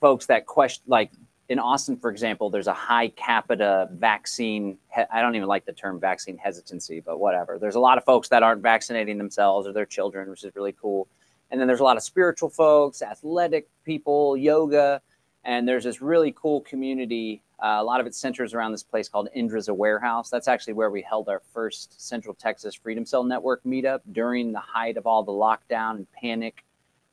[0.00, 1.10] folks that question like
[1.48, 4.78] in Austin, for example, there's a high capita vaccine.
[5.10, 7.58] I don't even like the term vaccine hesitancy, but whatever.
[7.58, 10.72] There's a lot of folks that aren't vaccinating themselves or their children, which is really
[10.72, 11.08] cool.
[11.52, 15.02] And then there's a lot of spiritual folks, athletic people, yoga,
[15.44, 17.42] and there's this really cool community.
[17.62, 20.30] Uh, a lot of it centers around this place called Indra's a Warehouse.
[20.30, 24.60] That's actually where we held our first Central Texas Freedom Cell Network meetup during the
[24.60, 26.64] height of all the lockdown and panic.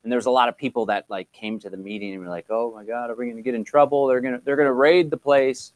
[0.03, 2.45] And there's a lot of people that like came to the meeting and were like,
[2.49, 4.07] "Oh my God, are we going to get in trouble?
[4.07, 5.73] They're gonna they're gonna raid the place."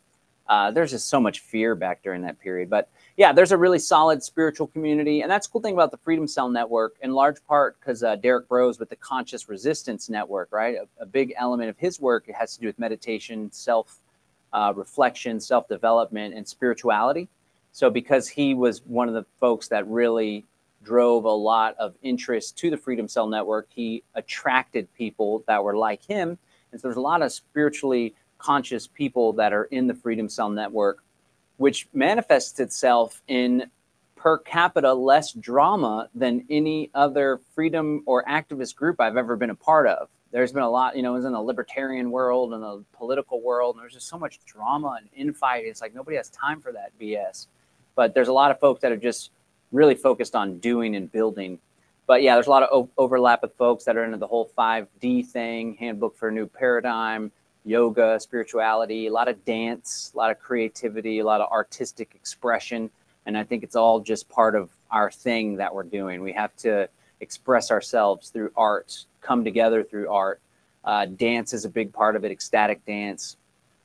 [0.48, 3.80] Uh, there's just so much fear back during that period, but yeah, there's a really
[3.80, 5.22] solid spiritual community.
[5.22, 8.16] And that's the cool thing about the Freedom Cell Network, in large part because uh,
[8.16, 10.76] Derrick Broze with the Conscious Resistance Network, right?
[10.76, 14.00] A, a, big element of his work has to do with meditation, self
[14.52, 17.30] uh, reflection, self development, and spirituality.
[17.72, 20.46] So, because he was one of the folks that really
[20.84, 25.78] drove a lot of interest to the Freedom Cell Network, he attracted people that were
[25.78, 26.38] like him.
[26.72, 30.50] And so, there's a lot of spiritually conscious people that are in the Freedom Cell
[30.50, 31.04] Network
[31.58, 33.70] which manifests itself in
[34.16, 39.56] per capita less drama than any other freedom or activist group I've ever been a
[39.56, 40.10] part of.
[40.32, 43.42] There's been a lot, you know, it was in the libertarian world and the political
[43.42, 45.70] world, and there's just so much drama and infighting.
[45.70, 47.48] It's like nobody has time for that BS.
[47.96, 49.32] But there's a lot of folks that are just
[49.72, 51.60] really focused on doing and building.
[52.08, 54.52] But yeah, there's a lot of o- overlap with folks that are into the whole
[54.58, 57.32] 5D thing, handbook for a new paradigm,
[57.66, 62.90] yoga, spirituality, a lot of dance, a lot of creativity, a lot of artistic expression.
[63.26, 66.22] And I think it's all just part of our thing that we're doing.
[66.22, 66.90] We have to
[67.22, 70.42] express ourselves through art, come together through art.
[70.84, 73.38] Uh, dance is a big part of it, ecstatic dance.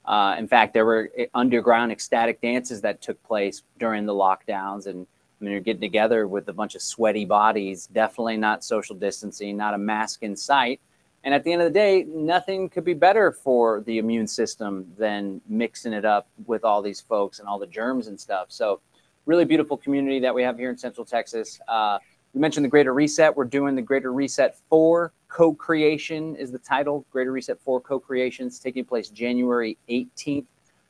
[0.04, 4.86] Uh, in fact, there were eh, underground ecstatic dances that took place during the lockdowns.
[4.86, 5.06] And
[5.40, 9.56] I mean, you're getting together with a bunch of sweaty bodies, definitely not social distancing,
[9.56, 10.80] not a mask in sight
[11.28, 14.90] and at the end of the day, nothing could be better for the immune system
[14.96, 18.46] than mixing it up with all these folks and all the germs and stuff.
[18.48, 18.80] So,
[19.26, 21.60] really beautiful community that we have here in Central Texas.
[21.68, 21.98] Uh,
[22.32, 23.36] we mentioned the Greater Reset.
[23.36, 27.04] We're doing the Greater Reset 4 co-creation is the title.
[27.12, 30.46] Greater Reset 4 co-creations taking place January 18th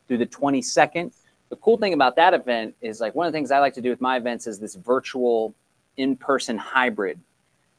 [0.07, 1.13] through the 22nd.
[1.49, 3.81] The cool thing about that event is like one of the things I like to
[3.81, 5.53] do with my events is this virtual
[5.97, 7.19] in-person hybrid.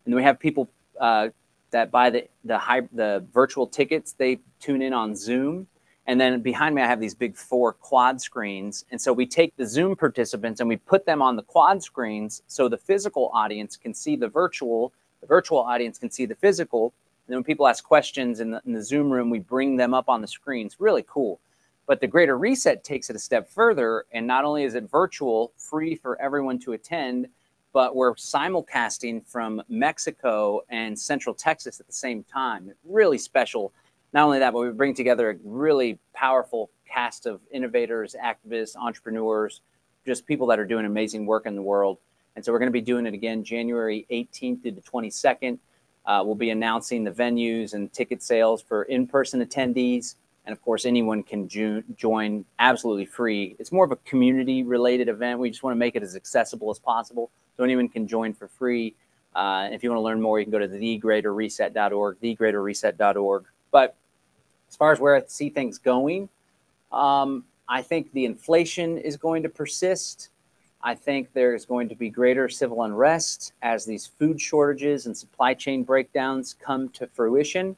[0.06, 0.68] And we have people
[1.00, 1.30] uh,
[1.72, 4.14] that buy the the high, the virtual tickets.
[4.14, 5.68] They tune in on Zoom,
[6.08, 8.86] and then behind me I have these big four quad screens.
[8.92, 12.42] And so we take the Zoom participants and we put them on the quad screens
[12.48, 14.92] so the physical audience can see the virtual,
[15.22, 16.94] the virtual audience can see the physical.
[17.28, 19.94] And then when people ask questions in the, in the Zoom room, we bring them
[19.94, 20.78] up on the screens.
[20.80, 21.40] Really cool.
[21.86, 25.52] But the Greater Reset takes it a step further, and not only is it virtual,
[25.58, 27.28] free for everyone to attend
[27.74, 32.72] but we're simulcasting from Mexico and Central Texas at the same time.
[32.84, 33.72] Really special.
[34.14, 39.62] Not only that, but we bring together a really powerful cast of innovators, activists, entrepreneurs,
[40.06, 42.00] just people that are doing amazing work in the world.
[42.36, 45.60] And so we're going to be doing it again January 18th to the 22nd.
[46.06, 50.16] Uh, we'll be announcing the venues and ticket sales for in person attendees.
[50.46, 53.56] And of course, anyone can ju- join absolutely free.
[53.60, 55.40] It's more of a community related event.
[55.40, 57.30] We just want to make it as accessible as possible
[57.60, 58.96] so anyone can join for free.
[59.36, 63.46] Uh, if you want to learn more, you can go to thegreaterreset.org, thegreaterreset.org.
[63.70, 63.96] But
[64.70, 66.30] as far as where I see things going,
[66.94, 70.30] um, I think the inflation is going to persist.
[70.82, 75.54] I think there's going to be greater civil unrest as these food shortages and supply
[75.54, 77.76] chain breakdowns come to fruition.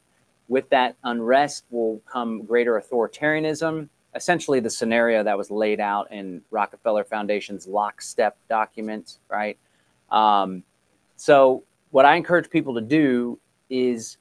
[0.47, 6.43] With that unrest will come greater authoritarianism, essentially the scenario that was laid out in
[6.51, 9.57] Rockefeller Foundation's lockstep document, right?
[10.11, 10.63] Um,
[11.15, 13.39] so, what I encourage people to do
[13.69, 14.17] is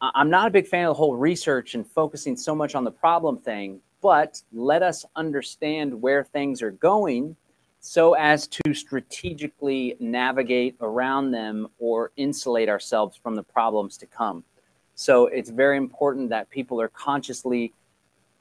[0.00, 2.90] I'm not a big fan of the whole research and focusing so much on the
[2.90, 7.36] problem thing, but let us understand where things are going
[7.80, 14.44] so as to strategically navigate around them or insulate ourselves from the problems to come.
[14.94, 17.72] So it's very important that people are consciously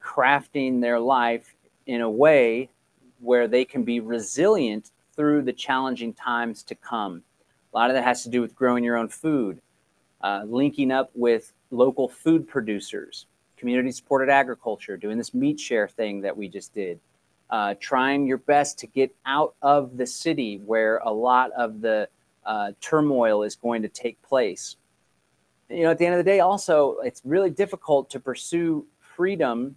[0.02, 1.56] crafting their life
[1.88, 2.70] in a way
[3.20, 7.22] where they can be resilient through the challenging times to come.
[7.74, 9.60] A lot of that has to do with growing your own food,
[10.22, 13.26] uh, linking up with local food producers,
[13.58, 17.02] community supported agriculture, doing this meat share thing that we just did,
[17.50, 22.08] uh, trying your best to get out of the city where a lot of the
[22.46, 24.78] uh, turmoil is going to take place.
[25.68, 29.76] You know, at the end of the day, also, it's really difficult to pursue freedom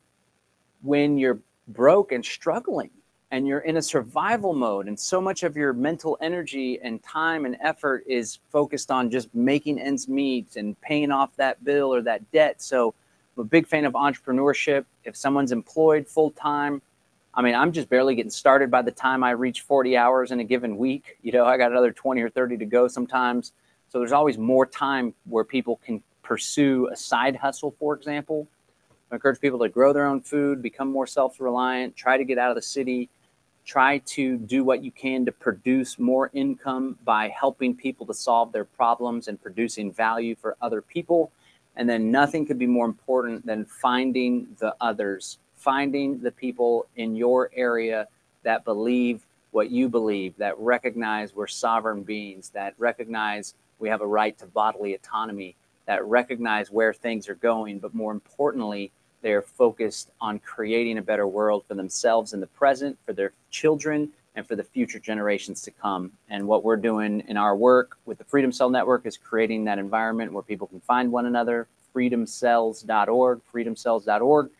[0.82, 2.90] when you're broke and struggling
[3.32, 7.46] and you're in a survival mode and so much of your mental energy and time
[7.46, 12.02] and effort is focused on just making ends meet and paying off that bill or
[12.02, 12.60] that debt.
[12.60, 12.94] So
[13.36, 14.84] i'm a big fan of entrepreneurship.
[15.04, 16.82] If someone's employed full time
[17.34, 20.38] i mean i'm just barely getting started by the time i reach 40 hours in
[20.38, 21.16] a given week.
[21.22, 23.52] You know i got another 20 or 30 to go sometimes.
[23.88, 28.46] So there's always more time where people can pursue a side hustle for example.
[29.10, 32.38] I encourage people to grow their own food, become more self reliant, try to get
[32.38, 33.10] out of the city,
[33.64, 38.52] try to do what you can to produce more income by helping people to solve
[38.52, 41.30] their problems and producing value for other people.
[41.76, 47.14] And then nothing could be more important than finding the others, finding the people in
[47.14, 48.08] your area
[48.42, 54.06] that believe what you believe, that recognize we're sovereign beings, that recognize we have a
[54.06, 55.54] right to bodily autonomy,
[55.86, 58.90] that recognize where things are going, but more importantly,
[59.22, 64.10] they're focused on creating a better world for themselves in the present, for their children,
[64.34, 66.12] and for the future generations to come.
[66.28, 69.78] And what we're doing in our work with the Freedom Cell Network is creating that
[69.78, 71.68] environment where people can find one another.
[71.94, 74.50] Freedomcells.org, freedomcells.org.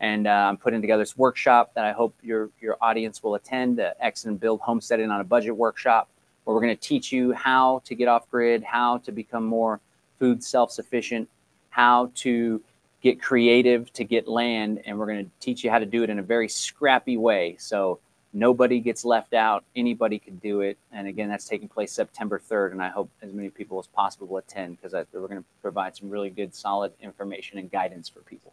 [0.00, 3.78] And uh, I'm putting together this workshop that I hope your, your audience will attend,
[3.78, 6.08] the Exit and Build Homesteading on a Budget workshop,
[6.44, 9.78] where we're going to teach you how to get off grid, how to become more
[10.18, 11.28] food self sufficient,
[11.68, 12.60] how to
[13.00, 16.10] get creative to get land, and we're going to teach you how to do it
[16.10, 17.56] in a very scrappy way.
[17.58, 17.98] So
[18.32, 19.64] nobody gets left out.
[19.74, 20.78] Anybody can do it.
[20.92, 24.26] And again, that's taking place September 3rd, and I hope as many people as possible
[24.26, 28.20] will attend because we're going to provide some really good, solid information and guidance for
[28.20, 28.52] people.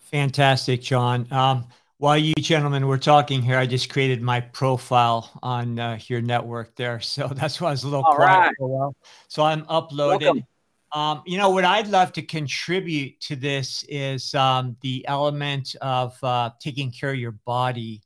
[0.00, 1.26] Fantastic, John.
[1.30, 1.66] Um,
[1.98, 6.74] while you gentlemen were talking here, I just created my profile on uh, your network
[6.76, 7.00] there.
[7.08, 8.54] So that's why I was a little All quiet right.
[8.56, 8.96] for a while.
[9.26, 10.20] So I'm uploaded.
[10.22, 10.46] Welcome.
[10.92, 16.16] Um, you know, what I'd love to contribute to this is um, the element of
[16.24, 18.02] uh, taking care of your body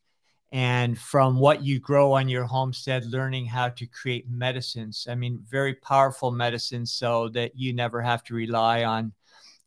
[0.51, 5.07] and from what you grow on your homestead, learning how to create medicines.
[5.09, 9.13] I mean, very powerful medicines so that you never have to rely on,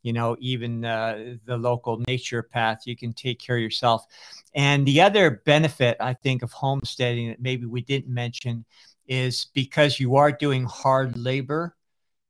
[0.02, 2.80] you know, even uh, the local naturopath.
[2.84, 4.04] You can take care of yourself.
[4.54, 8.64] And the other benefit, I think, of homesteading that maybe we didn't mention
[9.08, 11.75] is because you are doing hard labor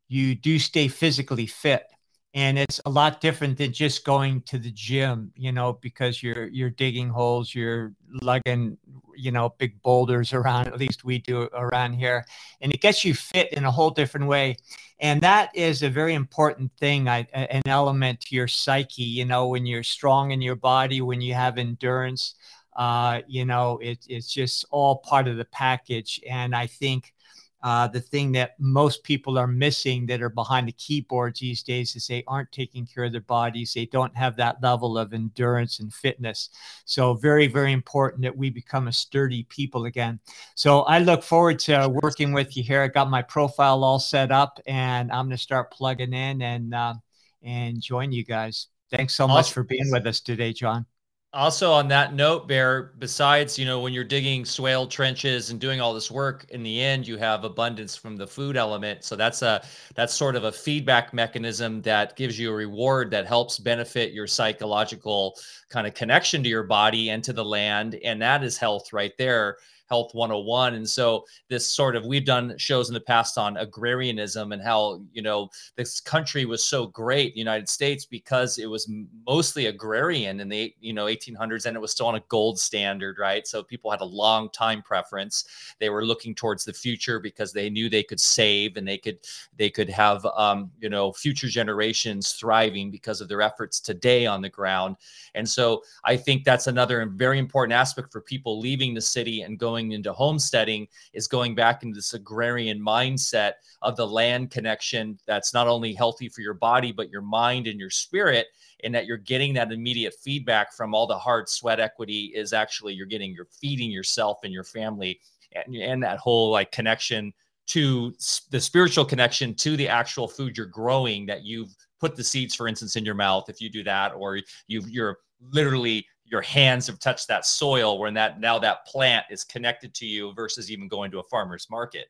[0.09, 1.87] you do stay physically fit.
[2.35, 6.49] And it's a lot different than just going to the gym you know because you're
[6.49, 8.77] you're digging holes you're lugging
[9.15, 12.27] you know big boulders around at least we do around here.
[12.61, 14.57] And it gets you fit in a whole different way.
[15.01, 19.49] And that is a very important thing I, an element to your psyche you know
[19.49, 22.35] when you're strong in your body when you have endurance
[22.77, 26.21] uh, you know it, it's just all part of the package.
[26.29, 27.15] And i think
[27.63, 31.97] uh, the thing that most people are missing that are behind the keyboards these days
[31.97, 33.73] is they aren't taking care of their bodies.
[33.75, 36.51] They don't have that level of endurance and fitness.
[36.85, 40.21] So, very, very important that we become a sturdy people again.
[40.55, 42.83] So, I look forward to working with you here.
[42.83, 46.75] I got my profile all set up and I'm going to start plugging in and,
[46.75, 46.95] uh,
[47.43, 48.69] and join you guys.
[48.91, 50.87] Thanks so much for being with us today, John
[51.37, 55.81] also on that note bear besides you know when you're digging swale trenches and doing
[55.81, 59.05] all this work in the end you have abundance from the food element.
[59.05, 59.63] So that's a
[59.95, 64.27] that's sort of a feedback mechanism that gives you a reward that helps benefit your
[64.27, 65.37] psychological
[65.69, 67.99] kind of connection to your body and to the land.
[68.03, 69.59] And that is health right there
[69.89, 70.75] Health 101.
[70.75, 75.01] And so this sort of we've done shows in the past on agrarianism and how,
[75.13, 78.91] you know, this country was so great, the United States, because it was
[79.27, 83.19] mostly agrarian in the, you know, 1800s and it was still on a gold standard,
[83.19, 83.47] right?
[83.47, 85.75] So people had a long time preference.
[85.79, 89.19] They were looking towards the future because they knew they could save and they could
[89.57, 94.41] they could have um, you know, future generations thriving because of their efforts today on
[94.41, 94.97] the ground.
[95.35, 99.59] And so I think that's another very important aspect for people leaving the city and
[99.59, 105.19] going going into homesteading is going back into this agrarian mindset of the land connection
[105.27, 108.47] that's not only healthy for your body, but your mind and your spirit.
[108.85, 112.95] And that you're getting that immediate feedback from all the hard sweat equity is actually
[112.95, 115.21] you're getting, you're feeding yourself and your family
[115.53, 117.33] and, and that whole like connection
[117.69, 118.15] to
[118.51, 122.69] the spiritual connection to the actual food you're growing that you've put the seeds for
[122.69, 124.39] instance in your mouth if you do that or
[124.69, 125.19] you you're
[125.51, 130.07] literally your hands have touched that soil when that now that plant is connected to
[130.07, 132.07] you versus even going to a farmer's market.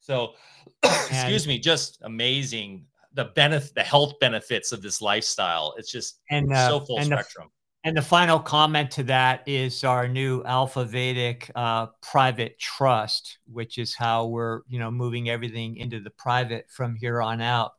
[0.00, 0.34] So
[0.82, 5.74] excuse me just amazing the benefit the health benefits of this lifestyle.
[5.76, 7.48] It's just and uh, so full and spectrum.
[7.82, 13.38] the, and the final comment to that is our new alpha vedic uh, private trust
[13.50, 17.72] which is how we're you know moving everything into the private from here on out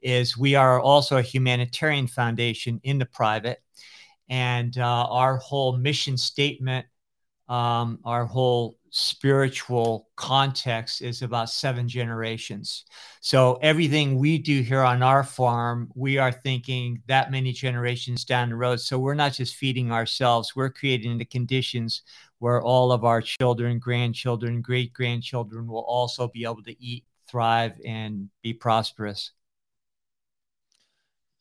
[0.00, 3.62] is we are also a humanitarian foundation in the private
[4.28, 6.86] and uh, our whole mission statement,
[7.48, 12.84] um, our whole spiritual context is about seven generations.
[13.20, 18.50] So everything we do here on our farm, we are thinking that many generations down
[18.50, 18.80] the road.
[18.80, 22.02] So we're not just feeding ourselves, we're creating the conditions
[22.38, 27.80] where all of our children, grandchildren, great grandchildren will also be able to eat, thrive,
[27.84, 29.32] and be prosperous.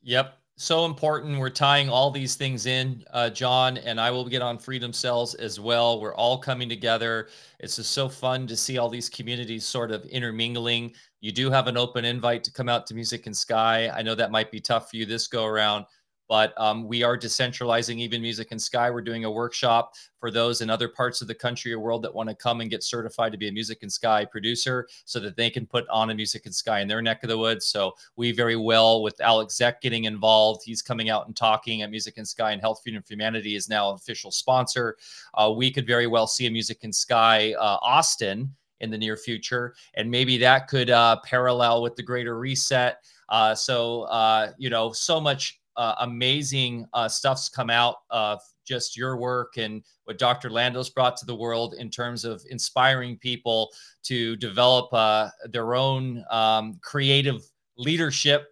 [0.02, 1.40] Yep so important.
[1.40, 5.34] We're tying all these things in, uh, John, and I will get on Freedom Cells
[5.36, 6.00] as well.
[6.00, 7.30] We're all coming together.
[7.60, 10.94] It's just so fun to see all these communities sort of intermingling.
[11.22, 13.90] You do have an open invite to come out to Music and Sky.
[13.90, 15.86] I know that might be tough for you this go around,
[16.34, 18.90] but um, we are decentralizing even music and sky.
[18.90, 22.16] We're doing a workshop for those in other parts of the country or world that
[22.16, 25.38] want to come and get certified to be a music and sky producer so that
[25.38, 27.68] they can put on a music and sky in their neck of the woods.
[27.68, 31.92] So we very well with Alec Zeck getting involved he's coming out and talking at
[31.92, 34.98] music and sky and health freedom for humanity is now an official sponsor.
[35.36, 39.18] Uh, we could very well see a music and sky uh, austin in the near
[39.18, 43.04] future and maybe that could uh, parallel with the greater reset.
[43.30, 48.96] Uh, so uh, you know so much uh, amazing uh, stuff's come out of just
[48.98, 50.50] your work and what Dr.
[50.50, 53.72] Lando's brought to the world in terms of inspiring people
[54.04, 57.44] to develop uh, their own um, creative
[57.78, 58.50] leadership.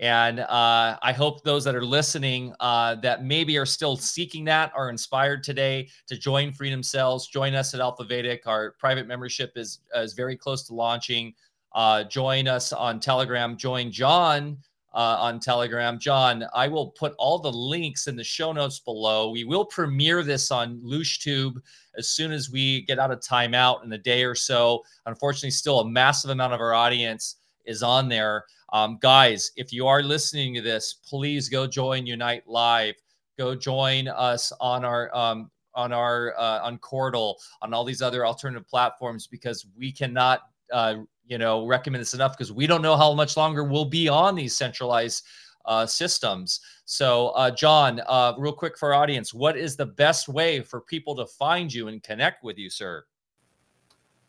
[0.00, 4.72] And uh, I hope those that are listening uh, that maybe are still seeking that
[4.74, 7.28] are inspired today to join Freedom Cells.
[7.28, 8.46] Join us at Alpha Vedic.
[8.46, 11.34] Our private membership is is very close to launching.
[11.72, 13.56] Uh, join us on Telegram.
[13.56, 14.58] Join John
[14.94, 15.98] uh, on Telegram.
[15.98, 19.30] John, I will put all the links in the show notes below.
[19.30, 21.56] We will premiere this on LooshTube
[21.96, 24.82] as soon as we get out of timeout in a day or so.
[25.06, 28.44] Unfortunately, still a massive amount of our audience is on there.
[28.72, 32.94] Um, guys, if you are listening to this, please go join Unite Live.
[33.38, 38.26] Go join us on our um, on our uh, on Qortal, on all these other
[38.26, 40.96] alternative platforms because we cannot uh,
[41.26, 44.34] you know recommend this enough because we don't know how much longer we'll be on
[44.34, 45.24] these centralized
[45.64, 46.60] uh, systems.
[46.84, 50.80] So, uh, John, uh, real quick for our audience, what is the best way for
[50.80, 53.04] people to find you and connect with you, sir?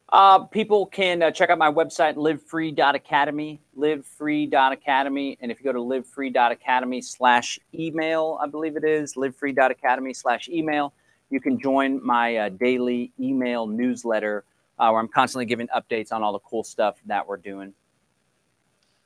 [0.09, 5.37] Uh, people can uh, check out my website, livefree.academy, livefree.academy.
[5.41, 10.93] And if you go to livefree.academy slash email, I believe it is, livefree.academy slash email,
[11.31, 14.43] you can join my uh, daily email newsletter
[14.79, 17.73] uh, where I'm constantly giving updates on all the cool stuff that we're doing.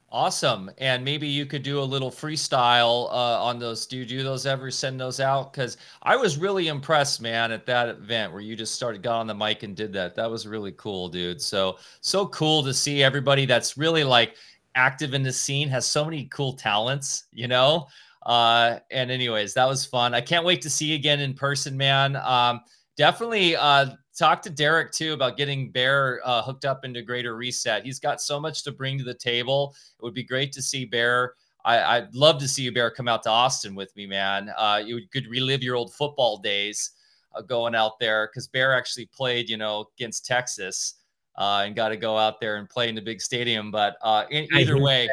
[0.09, 0.71] Awesome.
[0.77, 3.85] And maybe you could do a little freestyle uh, on those.
[3.85, 4.71] Do you do those ever?
[4.71, 5.51] Send those out?
[5.51, 9.27] Because I was really impressed, man, at that event where you just started, got on
[9.27, 10.15] the mic and did that.
[10.15, 11.41] That was really cool, dude.
[11.41, 14.37] So, so cool to see everybody that's really like
[14.75, 17.87] active in the scene, has so many cool talents, you know?
[18.25, 20.13] Uh, and, anyways, that was fun.
[20.13, 22.15] I can't wait to see you again in person, man.
[22.15, 22.61] Um,
[22.95, 23.87] definitely uh,
[24.17, 27.85] talk to Derrick too about getting Bear uh, hooked up into Greater Reset.
[27.85, 29.75] He's got so much to bring to the table.
[29.99, 31.33] It would be great to see Bear.
[31.65, 34.53] I, would love to see you, Bear, come out to Austin with me, man.
[34.57, 36.91] Uh, you could relive your old football days
[37.35, 40.93] uh, going out there because Bear actually played, you know, against Texas
[41.35, 43.69] uh, and got to go out there and play in the big stadium.
[43.69, 45.09] But uh, in, either way,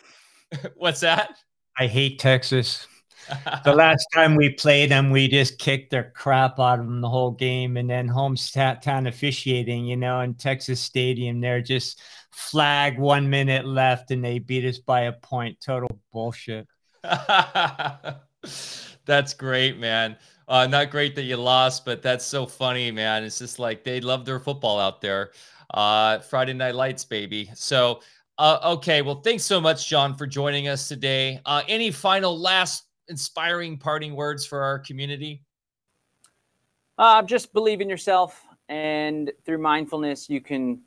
[0.74, 1.38] what's that?
[1.78, 2.86] I hate Texas
[3.64, 7.08] the last time we played them, we just kicked their crap out of them the
[7.08, 7.76] whole game.
[7.76, 12.00] And then hometown officiating, you know, in Texas Stadium, they're just
[12.32, 15.60] flag one minute left and they beat us by a point.
[15.60, 16.66] Total bullshit.
[19.04, 20.16] that's great, man.
[20.46, 23.22] Uh, not great that you lost, but that's so funny, man.
[23.22, 25.32] It's just like they love their football out there.
[25.72, 27.50] Uh, Friday Night Lights, baby.
[27.54, 28.00] So,
[28.38, 29.02] uh, okay.
[29.02, 31.40] Well, thanks so much, John, for joining us today.
[31.44, 35.42] Uh, any final last inspiring parting words for our community?
[36.96, 40.80] Uh, just believe in yourself, and through mindfulness, you can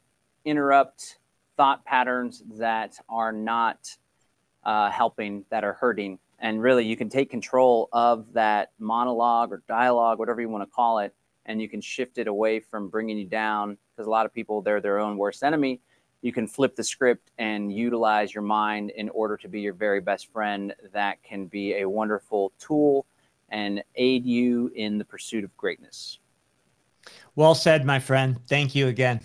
[0.46, 1.20] interrupt
[1.58, 3.90] thought patterns that are not
[4.64, 6.20] uh, helping, that are hurting.
[6.40, 10.70] And really, you can take control of that monologue or dialogue, whatever you want to
[10.70, 11.16] call it,
[11.46, 13.78] and you can shift it away from bringing you down.
[13.96, 15.82] Because a lot of people, they're their own worst enemy
[16.22, 20.02] you can flip the script and utilize your mind in order to be your very
[20.02, 20.74] best friend.
[20.94, 23.06] That can be a wonderful tool
[23.50, 26.20] and aid you in the pursuit of greatness.
[27.36, 28.40] Well said, my friend.
[28.48, 29.20] Thank you again.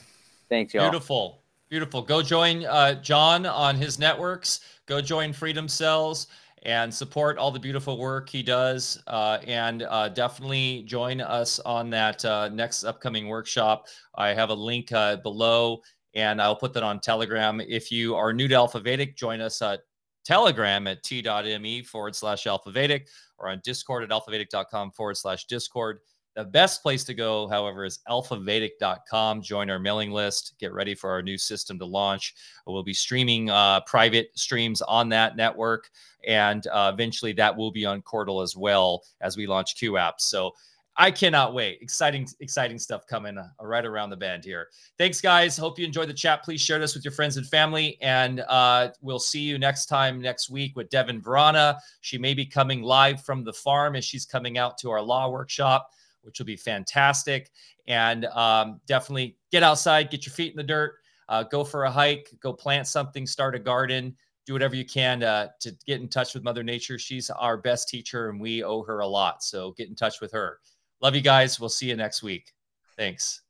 [0.48, 0.88] Thanks, y'all.
[0.90, 1.42] Beautiful.
[1.68, 2.02] Beautiful.
[2.02, 4.60] Go join uh, John on his networks.
[4.86, 6.28] Go join Freedom Cells
[6.62, 9.02] and support all the beautiful work he does.
[9.06, 13.86] Uh, and uh, definitely join us on that uh, next upcoming workshop.
[14.14, 15.82] I have a link uh, below
[16.16, 17.60] and I'll put that on Telegram.
[17.60, 19.80] If you are new to Alpha Vedic, join us at
[20.24, 23.06] Telegram at t.me forward slash Alpha Vedic
[23.38, 26.00] or on Discord at alphavedic.com forward slash Discord.
[26.34, 29.42] The best place to go, however, is alphavedic.com.
[29.42, 30.54] Join our mailing list.
[30.58, 32.34] Get ready for our new system to launch.
[32.66, 35.90] We'll be streaming uh, private streams on that network,
[36.26, 40.20] and uh, eventually that will be on Qortal as well as we launch Q apps.
[40.20, 40.52] So
[40.98, 41.78] I cannot wait.
[41.82, 44.68] Exciting, exciting stuff coming uh, right around the bend here.
[44.96, 45.56] Thanks, guys.
[45.56, 46.42] Hope you enjoyed the chat.
[46.42, 47.98] Please share this with your friends and family.
[48.00, 51.78] And uh, we'll see you next time next week with Devin Verana.
[52.00, 55.28] She may be coming live from the farm as she's coming out to our law
[55.28, 55.90] workshop,
[56.22, 57.50] which will be fantastic.
[57.86, 60.94] And um, definitely get outside, get your feet in the dirt,
[61.28, 64.16] uh, go for a hike, go plant something, start a garden
[64.46, 67.00] do whatever you can to, to get in touch with Mother Nature.
[67.00, 69.42] She's our best teacher, and we owe her a lot.
[69.42, 70.60] So get in touch with her.
[71.00, 71.60] Love you guys.
[71.60, 72.52] We'll see you next week.
[72.96, 73.42] Thanks.